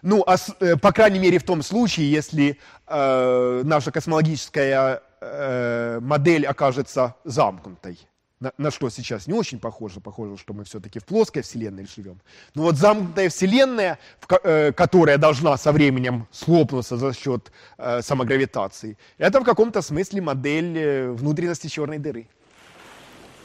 Ну, 0.02 0.24
а, 0.26 0.38
по 0.78 0.92
крайней 0.92 1.20
мере, 1.20 1.38
в 1.40 1.44
том 1.44 1.62
случае, 1.62 2.12
если 2.12 2.58
э, 2.88 3.62
наша 3.64 3.92
космологическая 3.92 5.04
э, 5.20 6.00
модель 6.02 6.46
окажется 6.46 7.16
замкнутой. 7.24 8.00
На, 8.42 8.52
на 8.58 8.72
что 8.72 8.90
сейчас 8.90 9.28
не 9.28 9.34
очень 9.34 9.60
похоже, 9.60 10.00
похоже, 10.02 10.36
что 10.36 10.54
мы 10.54 10.64
все-таки 10.64 10.98
в 10.98 11.06
плоской 11.06 11.44
Вселенной 11.44 11.86
живем. 11.86 12.20
Но 12.56 12.64
вот 12.64 12.76
замкнутая 12.76 13.30
Вселенная, 13.30 14.00
в, 14.20 14.34
э, 14.44 14.72
которая 14.72 15.20
должна 15.20 15.56
со 15.58 15.72
временем 15.72 16.28
слопнуться 16.32 16.98
за 16.98 17.14
счет 17.14 17.52
э, 17.78 18.02
самогравитации, 18.02 18.98
это 19.20 19.42
в 19.42 19.44
каком-то 19.44 19.84
смысле 19.84 20.22
модель 20.22 20.76
э, 20.76 21.12
внутренности 21.12 21.68
черной 21.68 22.00
дыры. 22.00 22.28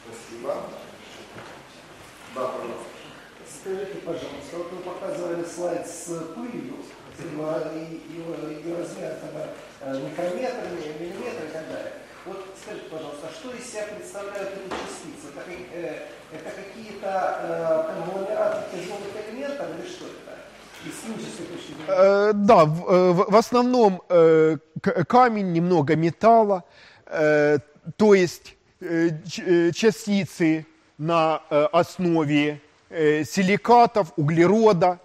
Спасибо. 0.07 0.57
Да, 2.35 2.47
пожалуйста. 2.47 2.85
Скажите, 3.61 3.97
пожалуйста, 3.97 4.57
вот 4.57 4.73
вы 4.73 4.79
показывали 4.79 5.45
слайд 5.45 5.87
с 5.87 6.07
пылью, 6.35 6.77
и 7.19 8.03
ее 8.15 8.77
размер 8.79 9.13
тогда 9.21 9.99
микрометр, 9.99 10.69
миллиметр 10.99 11.45
и 11.45 11.53
так 11.53 11.69
далее. 11.69 11.93
Скажите, 12.67 12.89
пожалуйста, 12.91 13.29
что 13.33 13.53
из 13.53 13.71
себя 13.71 13.83
представляют 13.97 14.49
эти 14.49 14.71
частицы? 14.71 15.29
Это, 15.37 15.45
э, 15.73 16.03
это 16.33 16.51
какие-то 16.51 17.39
э, 17.43 17.95
конгломераты 17.95 18.59
тяжелых 18.73 19.07
элементов 19.31 19.67
или 19.79 19.89
что 19.89 20.07
это? 20.07 20.37
Э, 21.87 22.33
да, 22.35 22.65
в, 22.65 22.91
э, 22.91 23.13
в, 23.13 23.31
в 23.31 23.37
основном 23.37 24.03
э, 24.09 24.57
камень, 25.07 25.53
немного 25.53 25.95
металла, 25.95 26.65
э, 27.07 27.59
то 27.97 28.15
есть 28.15 28.57
э, 28.81 29.11
э 29.47 29.71
частицы 29.71 30.67
на 30.99 31.43
э, 31.49 31.69
основе 31.71 32.61
э, 32.91 33.23
силикатов, 33.23 34.13
углерода, 34.17 34.99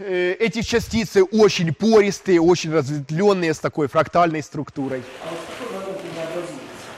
Э, 0.00 0.32
эти 0.38 0.62
частицы 0.62 1.24
очень 1.24 1.74
пористые, 1.74 2.40
очень 2.40 2.72
разветвленные, 2.72 3.52
с 3.52 3.58
такой 3.58 3.88
фрактальной 3.88 4.42
структурой. 4.42 5.02
А 5.24 5.30
вот 5.30 5.40
в 5.40 5.58
какой 5.58 5.80
момент 5.80 6.00
они 6.04 6.22
образуются? 6.22 6.90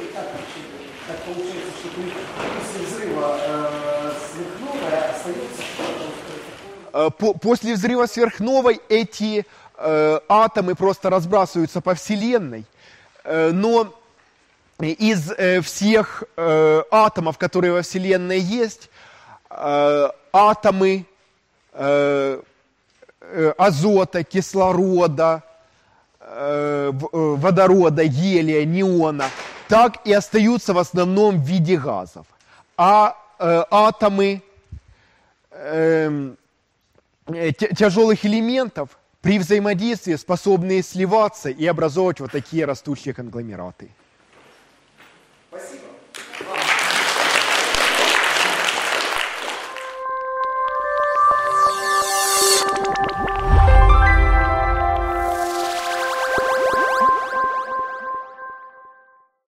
И 0.00 0.06
как, 0.14 0.26
как 1.06 1.18
получается, 1.24 1.70
что 1.78 1.88
после 2.58 2.86
взрыва 2.86 3.38
э, 3.42 4.12
сверхновой 4.32 5.10
остается 5.10 5.62
э, 5.62 6.72
После 7.40 7.74
взрыва 7.74 8.06
сверхновой 8.06 8.80
эти 8.88 9.46
э, 9.78 10.20
атомы 10.28 10.74
просто 10.74 11.10
разбрасываются 11.10 11.80
по 11.80 11.94
Вселенной. 11.94 12.64
Э, 13.24 13.50
но 13.52 13.94
из 14.78 15.30
э, 15.30 15.60
всех 15.60 16.24
э, 16.36 16.82
атомов, 16.90 17.38
которые 17.38 17.72
во 17.72 17.82
Вселенной 17.82 18.40
есть, 18.40 18.90
э, 19.50 20.08
атомы 20.32 21.06
Э, 21.74 22.42
э, 23.20 23.52
азота, 23.56 24.24
кислорода, 24.24 25.42
э, 26.20 26.92
э, 26.92 27.08
водорода, 27.12 28.04
гелия, 28.04 28.66
неона, 28.66 29.24
так 29.68 30.06
и 30.06 30.12
остаются 30.12 30.74
в 30.74 30.78
основном 30.78 31.40
в 31.40 31.46
виде 31.46 31.78
газов. 31.78 32.26
А 32.76 33.16
э, 33.38 33.64
атомы 33.70 34.42
эм, 35.52 36.32
э, 36.32 36.41
Э, 37.26 37.52
тяжелых 37.52 38.24
элементов 38.24 38.98
при 39.20 39.38
взаимодействии 39.38 40.16
способные 40.16 40.82
сливаться 40.82 41.50
и 41.50 41.64
образовывать 41.66 42.20
вот 42.20 42.32
такие 42.32 42.64
растущие 42.64 43.14
конгломераты. 43.14 43.90
Спасибо. 45.48 45.91